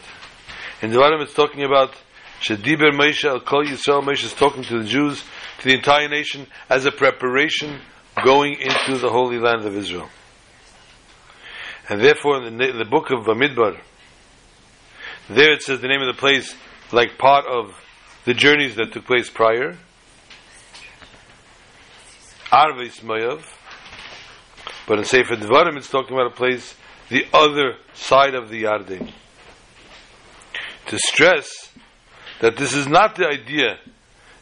In 0.80 0.90
Devarim 0.90 1.22
it's 1.22 1.34
talking 1.34 1.62
about 1.62 1.92
Shadiber 2.40 2.90
Moshe 2.90 3.26
Al 3.26 3.40
Kol 3.40 3.66
Yisrael. 3.66 4.02
Moshe 4.02 4.24
is 4.24 4.32
talking 4.32 4.62
to 4.62 4.78
the 4.78 4.88
Jews, 4.88 5.22
to 5.58 5.68
the 5.68 5.74
entire 5.74 6.08
nation, 6.08 6.46
as 6.70 6.86
a 6.86 6.90
preparation 6.90 7.82
going 8.24 8.54
into 8.54 8.96
the 8.96 9.10
Holy 9.10 9.38
Land 9.38 9.66
of 9.66 9.76
Israel. 9.76 10.08
And 11.90 12.00
therefore, 12.00 12.46
in 12.46 12.56
the, 12.56 12.70
in 12.70 12.78
the 12.78 12.86
book 12.86 13.10
of 13.10 13.26
Bamidbar, 13.26 13.78
there 15.28 15.52
it 15.52 15.60
says 15.60 15.82
the 15.82 15.88
name 15.88 16.00
of 16.00 16.16
the 16.16 16.18
place 16.18 16.54
like 16.92 17.18
part 17.18 17.44
of 17.44 17.74
the 18.24 18.32
journeys 18.32 18.76
that 18.76 18.94
took 18.94 19.04
place 19.04 19.28
prior. 19.28 19.76
Arvis 22.54 23.00
Mayav. 23.00 23.44
But 24.86 25.00
in 25.00 25.04
Sefer 25.04 25.34
Devarim, 25.34 25.76
it's 25.76 25.90
talking 25.90 26.12
about 26.12 26.30
a 26.30 26.36
place, 26.36 26.76
the 27.08 27.26
other 27.32 27.74
side 27.94 28.36
of 28.36 28.48
the 28.48 28.62
Yarden. 28.62 29.12
To 30.86 30.98
stress 30.98 31.72
that 32.40 32.56
this 32.56 32.72
is 32.72 32.86
not 32.86 33.16
the 33.16 33.26
idea 33.26 33.78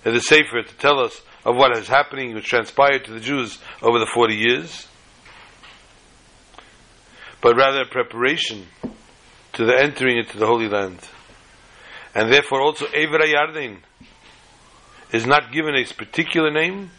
of 0.04 0.12
the 0.12 0.20
Sefer 0.20 0.62
to 0.62 0.74
tell 0.76 1.00
us 1.00 1.22
of 1.46 1.56
what 1.56 1.74
is 1.78 1.88
happening, 1.88 2.34
which 2.34 2.44
transpired 2.44 3.06
to 3.06 3.12
the 3.12 3.20
Jews 3.20 3.58
over 3.80 3.98
the 3.98 4.10
40 4.12 4.34
years, 4.34 4.88
but 7.40 7.56
rather 7.56 7.86
preparation 7.90 8.66
to 9.54 9.64
the 9.64 9.74
entering 9.80 10.18
into 10.18 10.36
the 10.36 10.46
Holy 10.46 10.68
Land. 10.68 10.98
And 12.14 12.30
therefore 12.30 12.60
also 12.60 12.86
Evra 12.86 13.24
Yarden 13.24 13.78
is 15.12 15.26
not 15.26 15.50
given 15.50 15.74
a 15.74 15.84
particular 15.94 16.50
name, 16.50 16.90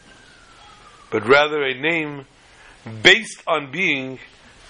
but 1.13 1.27
rather 1.27 1.63
a 1.63 1.75
name 1.75 2.25
based 3.03 3.43
on 3.45 3.71
being 3.71 4.17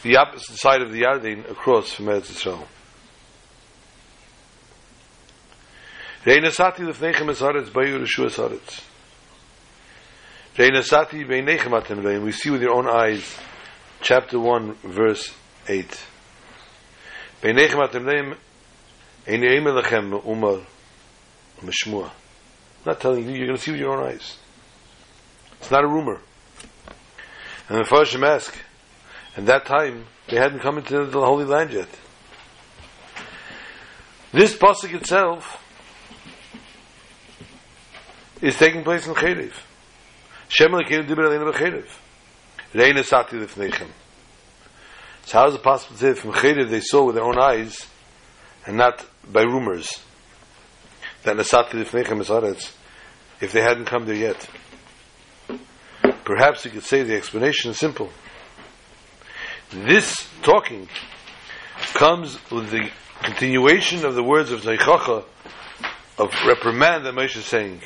the 0.03 0.17
opposite 0.17 0.57
side 0.57 0.81
of 0.81 0.91
the 0.91 1.03
Yarden 1.03 1.49
across 1.49 1.93
from 1.93 2.07
Eretz 2.07 2.33
Yisrael. 2.33 2.67
Reinasati 6.25 6.79
lefnechem 6.79 7.29
es 7.29 7.69
bayu 7.69 8.05
reshu 8.05 8.25
es. 8.25 8.81
Reinasati 10.57 11.25
beinechem 11.25 11.81
atem. 11.81 12.21
We 12.21 12.33
see 12.33 12.49
with 12.49 12.61
your 12.61 12.73
own 12.73 12.89
eyes, 12.89 13.37
chapter 14.01 14.37
1, 14.37 14.73
verse 14.83 15.33
8. 15.69 16.05
Beinechem 17.41 17.87
atem 17.87 18.35
elechem 19.25 20.25
umar 20.27 20.59
meshmua. 21.61 22.11
not 22.85 22.99
telling 22.99 23.29
you, 23.29 23.31
you're 23.31 23.47
going 23.47 23.57
to 23.57 23.63
see 23.63 23.71
with 23.71 23.79
your 23.79 23.97
own 23.97 24.09
eyes. 24.09 24.37
It's 25.61 25.71
not 25.71 25.85
a 25.85 25.87
rumor. 25.87 26.19
And 27.69 27.77
the 27.77 27.83
Farshim 27.83 28.25
ask, 28.27 28.55
at 29.37 29.45
that 29.45 29.65
time, 29.65 30.05
they 30.27 30.37
hadn't 30.37 30.59
come 30.59 30.77
into 30.77 31.05
the 31.05 31.25
Holy 31.25 31.45
Land 31.45 31.71
yet. 31.71 31.89
This 34.31 34.55
pasuk 34.55 34.93
itself 34.93 35.63
is 38.41 38.57
taking 38.57 38.83
place 38.83 39.07
in 39.07 39.13
Cherev. 39.13 39.53
Shem 40.49 40.71
Elokeinu 40.71 41.07
Diber 41.07 41.27
Aleinu 41.27 41.53
B'Cherev. 41.53 41.87
Reina 42.73 43.03
Sati 43.03 43.37
Lifneichem. 43.37 43.89
So 45.25 45.39
how 45.39 45.47
is 45.47 45.55
it 45.55 45.63
possible 45.63 45.95
to 45.95 46.15
say 46.15 46.19
from 46.19 46.33
Cherev 46.33 46.69
they 46.69 46.81
saw 46.81 47.05
with 47.05 47.15
their 47.15 47.23
own 47.23 47.39
eyes 47.39 47.87
and 48.65 48.77
not 48.77 49.05
by 49.31 49.43
rumors 49.43 50.01
that 51.23 51.37
Nasati 51.37 51.83
Lifneichem 51.83 52.19
is 52.19 52.27
Haaretz 52.27 52.71
if 53.39 53.51
they 53.51 53.61
hadn't 53.61 53.85
come 53.85 54.05
there 54.05 54.15
yet? 54.15 54.49
Perhaps 56.25 56.65
you 56.65 56.71
could 56.71 56.83
say 56.83 57.03
the 57.03 57.15
explanation 57.15 57.71
is 57.71 57.77
simple. 57.77 58.09
This 59.71 60.27
talking 60.41 60.87
comes 61.93 62.37
with 62.51 62.69
the 62.69 62.89
continuation 63.23 64.05
of 64.05 64.15
the 64.15 64.23
words 64.23 64.51
of 64.51 64.61
Zeichacha 64.61 65.25
of 66.17 66.31
reprimand 66.47 67.05
that 67.05 67.13
Moshe 67.13 67.37
is 67.37 67.45
saying. 67.45 67.81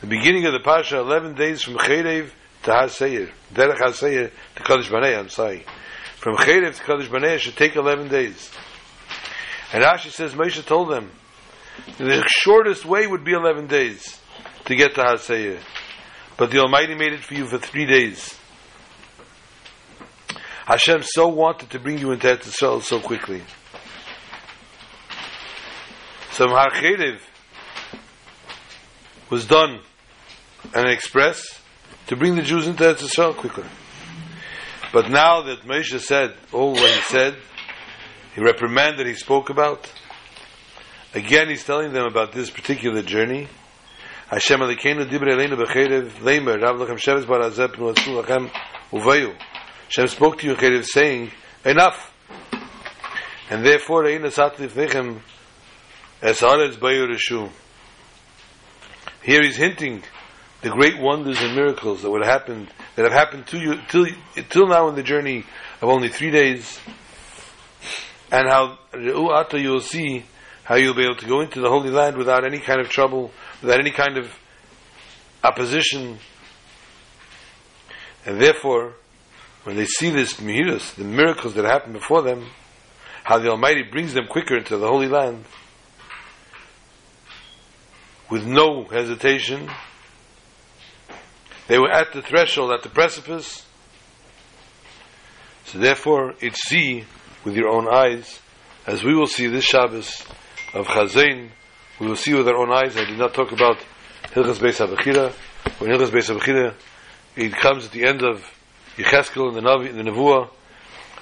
The 0.00 0.06
beginning 0.06 0.46
of 0.46 0.52
the 0.52 0.60
Pasha, 0.60 0.98
11 0.98 1.34
days 1.34 1.62
from 1.62 1.74
Cherev 1.74 2.30
to 2.64 2.70
Haseir, 2.70 3.30
Derech 3.54 3.78
Haseir 3.78 4.30
to 4.56 4.62
Kadesh 4.62 4.90
Barnea, 4.90 5.18
I'm 5.18 5.28
sorry. 5.28 5.64
From 6.16 6.36
Cherev 6.36 6.76
to 6.76 6.82
Kadesh 6.82 7.08
Barnea 7.08 7.38
should 7.38 7.56
take 7.56 7.76
11 7.76 8.08
days. 8.08 8.50
And 9.72 9.84
Rashi 9.84 10.10
says 10.10 10.32
Moshe 10.32 10.64
told 10.66 10.90
them 10.90 11.10
the 11.98 12.24
shortest 12.26 12.84
way 12.84 13.06
would 13.06 13.24
be 13.24 13.32
11 13.32 13.66
days 13.66 14.18
to 14.64 14.74
get 14.74 14.94
to 14.94 15.02
Haseir. 15.02 15.60
But 16.40 16.50
the 16.50 16.60
Almighty 16.60 16.94
made 16.94 17.12
it 17.12 17.20
for 17.20 17.34
you 17.34 17.46
for 17.46 17.58
three 17.58 17.84
days. 17.84 18.34
Hashem 20.64 21.02
so 21.02 21.28
wanted 21.28 21.68
to 21.68 21.78
bring 21.78 21.98
you 21.98 22.12
into 22.12 22.28
Eretz 22.28 22.44
Yisrael 22.44 22.82
so 22.82 22.98
quickly. 22.98 23.42
So 26.32 26.48
Har 26.48 26.70
was 29.28 29.44
done 29.44 29.80
and 30.74 30.88
express 30.88 31.60
to 32.06 32.16
bring 32.16 32.36
the 32.36 32.42
Jews 32.42 32.66
into 32.66 32.84
Eretz 32.84 33.02
Yisrael 33.02 33.36
quicker. 33.36 33.66
But 34.94 35.10
now 35.10 35.42
that 35.42 35.64
Moshe 35.66 36.00
said 36.00 36.34
all 36.52 36.72
what 36.72 36.90
he 36.90 37.02
said, 37.02 37.36
he 38.34 38.40
reprimanded, 38.40 39.06
he 39.06 39.12
spoke 39.12 39.50
about, 39.50 39.92
again 41.12 41.50
he's 41.50 41.64
telling 41.64 41.92
them 41.92 42.06
about 42.06 42.32
this 42.32 42.48
particular 42.48 43.02
journey, 43.02 43.46
Hashem 44.30 44.60
Elokeinu 44.60 45.10
dibre 45.10 45.34
aleinu 45.34 45.56
b'cherev 45.56 46.08
leimer 46.20 46.62
rav 46.62 46.76
lachem 46.76 46.98
sheves 46.98 47.26
bar 47.26 47.40
hazeh 47.40 47.66
pnu 47.66 47.92
asu 47.92 48.22
lachem 48.22 48.48
uvayu. 48.92 49.34
Hashem 49.86 50.06
spoke 50.06 50.38
to 50.38 50.46
you 50.46 50.52
in 50.52 50.58
cherev 50.58 50.84
saying, 50.84 51.32
enough. 51.64 52.14
And 53.50 53.66
therefore, 53.66 54.06
ein 54.06 54.22
asat 54.22 54.54
lifnechem 54.54 55.18
es 56.22 56.40
haaretz 56.42 56.76
bayu. 56.76 57.50
Here 59.24 59.42
he's 59.42 59.56
hinting 59.56 60.04
the 60.62 60.70
great 60.70 61.00
wonders 61.00 61.40
and 61.40 61.56
miracles 61.56 62.02
that 62.02 62.10
would 62.10 62.24
happen, 62.24 62.68
that 62.94 63.02
have 63.02 63.12
happened 63.12 63.48
to 63.48 63.58
you 63.58 63.80
till, 63.88 64.06
till 64.48 64.68
now 64.68 64.88
in 64.88 64.94
the 64.94 65.02
journey 65.02 65.44
of 65.82 65.88
only 65.88 66.08
three 66.08 66.30
days. 66.30 66.78
And 68.30 68.48
how, 68.48 68.78
Ata, 68.94 69.58
you'll 69.58 69.80
see 69.80 70.24
how 70.62 70.76
you'll 70.76 70.94
be 70.94 71.02
able 71.02 71.16
to 71.16 71.26
go 71.26 71.40
into 71.40 71.60
the 71.60 71.68
Holy 71.68 71.90
Land 71.90 72.16
without 72.16 72.46
any 72.46 72.60
kind 72.60 72.80
of 72.80 72.88
trouble, 72.88 73.32
without 73.62 73.80
any 73.80 73.90
kind 73.90 74.16
of 74.16 74.30
opposition. 75.42 76.18
And 78.26 78.40
therefore, 78.40 78.94
when 79.64 79.76
they 79.76 79.86
see 79.86 80.10
this 80.10 80.34
mihirus, 80.34 80.94
the 80.94 81.04
miracles 81.04 81.54
that 81.54 81.64
happen 81.64 81.92
before 81.92 82.22
them, 82.22 82.46
how 83.24 83.38
the 83.38 83.50
Almighty 83.50 83.82
brings 83.82 84.14
them 84.14 84.26
quicker 84.26 84.56
into 84.56 84.76
the 84.76 84.86
Holy 84.86 85.08
Land, 85.08 85.44
with 88.30 88.46
no 88.46 88.84
hesitation, 88.84 89.68
they 91.68 91.78
were 91.78 91.90
at 91.90 92.12
the 92.12 92.22
threshold, 92.22 92.72
at 92.72 92.82
the 92.82 92.88
precipice. 92.88 93.64
So 95.66 95.78
therefore, 95.78 96.34
it's 96.40 96.68
see 96.68 97.04
with 97.44 97.54
your 97.54 97.68
own 97.68 97.88
eyes, 97.88 98.40
as 98.86 99.04
we 99.04 99.14
will 99.14 99.26
see 99.26 99.46
this 99.46 99.64
Shabbos 99.64 100.24
of 100.74 100.86
Chazain, 100.86 101.50
we 102.00 102.06
will 102.06 102.16
see 102.16 102.32
with 102.32 102.48
our 102.48 102.56
own 102.56 102.72
eyes. 102.72 102.96
I 102.96 103.04
did 103.04 103.18
not 103.18 103.34
talk 103.34 103.52
about 103.52 103.76
Hilchas 104.32 104.58
Beis 104.58 104.84
HaBechira. 104.84 105.32
When 105.78 105.90
Hilchas 105.90 106.08
Beis 106.08 106.34
HaBechira, 106.34 106.74
it 107.36 107.52
comes 107.52 107.84
at 107.84 107.92
the 107.92 108.04
end 108.04 108.22
of 108.22 108.42
Yecheskel 108.96 109.48
and 109.48 109.56
the 109.56 109.60
Navi, 109.60 109.94
the 109.94 110.10
Nevuah, 110.10 110.48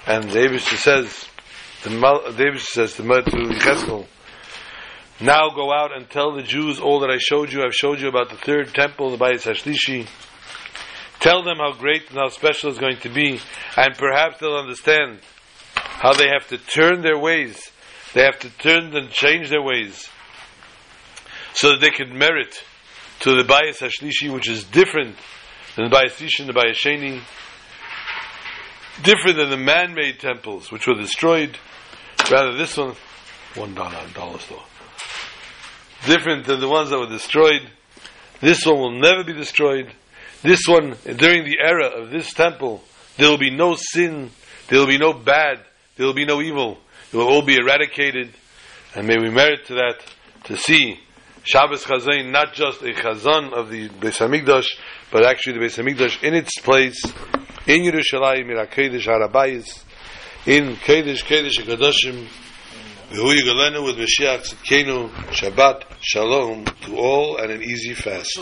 and 0.07 0.31
David 0.31 0.61
says, 0.61 1.29
the 1.83 1.91
Mal, 1.91 2.31
David 2.33 2.61
says 2.61 2.95
to, 2.95 3.03
to 3.03 3.09
Yecheskel, 3.09 4.07
now 5.21 5.51
go 5.51 5.73
out 5.73 5.95
and 5.95 6.09
tell 6.09 6.37
the 6.37 6.45
Jews 6.45 6.79
all 6.79 7.01
that 7.01 7.11
I 7.11 7.19
showed 7.19 7.53
you. 7.53 7.65
I've 7.65 7.75
showed 7.75 8.01
you 8.01 8.07
about 8.07 8.31
the 8.31 8.37
third 8.37 8.73
temple, 8.73 9.11
the 9.11 9.19
Bayis 9.19 9.51
Hashlishi. 9.53 10.09
Tell 11.19 11.43
them 11.43 11.57
how 11.57 11.73
great 11.73 12.09
and 12.11 12.19
how 12.19 12.29
special 12.29 12.71
it's 12.71 12.79
going 12.79 12.99
to 12.99 13.09
be, 13.09 13.41
and 13.77 13.99
perhaps 13.99 14.39
they'll 14.39 14.55
understand 14.55 15.19
how 15.75 16.13
they 16.13 16.29
have 16.29 16.47
to 16.51 16.59
turn 16.59 17.03
their 17.03 17.19
ways. 17.19 17.73
They 18.15 18.23
have 18.23 18.39
to 18.41 18.51
turn 18.51 18.97
and 18.97 19.11
change 19.11 19.51
their 19.51 19.61
ways 19.61 20.09
so 21.59 21.71
that 21.71 21.81
they 21.81 21.91
could 21.91 22.13
merit 22.13 22.63
to 23.19 23.35
the 23.35 23.43
Bayis 23.43 23.79
Hashlishi, 23.79 24.33
which 24.33 24.49
is 24.49 24.63
different 24.63 25.17
than 25.75 25.91
the 25.91 25.97
Bayis 25.97 26.17
Tish 26.17 26.39
and 26.39 26.49
the 26.49 26.53
Bayis 26.53 26.77
Sheni, 26.77 27.21
different 29.03 29.39
than 29.39 29.51
the 29.51 29.57
man-made 29.57 30.21
temples 30.21 30.71
which 30.71 30.87
were 30.87 30.95
destroyed. 30.95 31.59
Rather, 32.31 32.57
this 32.57 32.77
one, 32.77 32.95
one 33.57 33.75
dollar, 33.75 33.99
dollar 34.15 34.39
store, 34.39 34.63
different 36.07 36.47
than 36.47 36.61
the 36.61 36.69
ones 36.69 36.91
that 36.91 36.99
were 37.01 37.09
destroyed. 37.09 37.69
This 38.41 38.65
one 38.65 38.79
will 38.79 39.01
never 39.01 39.25
be 39.25 39.33
destroyed. 39.33 39.91
This 40.43 40.61
one, 40.69 40.95
during 41.17 41.45
the 41.45 41.59
era 41.61 41.87
of 41.89 42.11
this 42.11 42.33
temple, 42.35 42.85
there 43.17 43.29
will 43.29 43.37
be 43.37 43.51
no 43.51 43.75
sin, 43.75 44.31
there 44.69 44.79
will 44.79 44.87
be 44.87 44.99
no 44.99 45.13
bad, 45.13 45.59
there 45.97 46.07
will 46.07 46.15
be 46.15 46.25
no 46.25 46.41
evil. 46.41 46.79
It 47.13 47.17
will 47.17 47.27
all 47.27 47.43
be 47.43 47.57
eradicated, 47.57 48.33
and 48.95 49.09
may 49.09 49.17
we 49.19 49.31
merit 49.31 49.67
to 49.67 49.75
that 49.75 50.05
to 50.45 50.57
see 50.57 51.01
Shabbos 51.45 51.85
Chazain 51.85 52.31
not 52.31 52.53
just 52.53 52.83
a 52.83 52.93
Chazan 52.93 53.53
of 53.53 53.71
the 53.71 53.89
Beis 53.89 54.19
Hamikdash, 54.19 54.67
but 55.11 55.25
actually 55.25 55.59
the 55.59 55.65
Beis 55.65 55.83
Hamikdash 55.83 56.23
in 56.23 56.35
its 56.35 56.59
place 56.61 57.03
in 57.67 57.83
Yerushalayim, 57.83 58.51
in 58.51 58.57
Hakedesh 58.57 59.07
Harabayis, 59.07 59.85
in 60.47 60.77
Kedesh 60.77 61.25
Kedesh 61.25 61.59
Kadoshim, 61.63 62.27
V'hu 63.11 63.35
Yigalenu 63.35 63.85
with 63.85 63.97
Mashiach 63.97 64.55
Tzidkenu, 64.55 65.11
Shabbat 65.31 65.85
Shalom 66.01 66.65
to 66.65 66.97
all 66.97 67.39
and 67.39 67.53
an 67.53 67.63
easy 67.63 67.95
fast. 67.95 68.39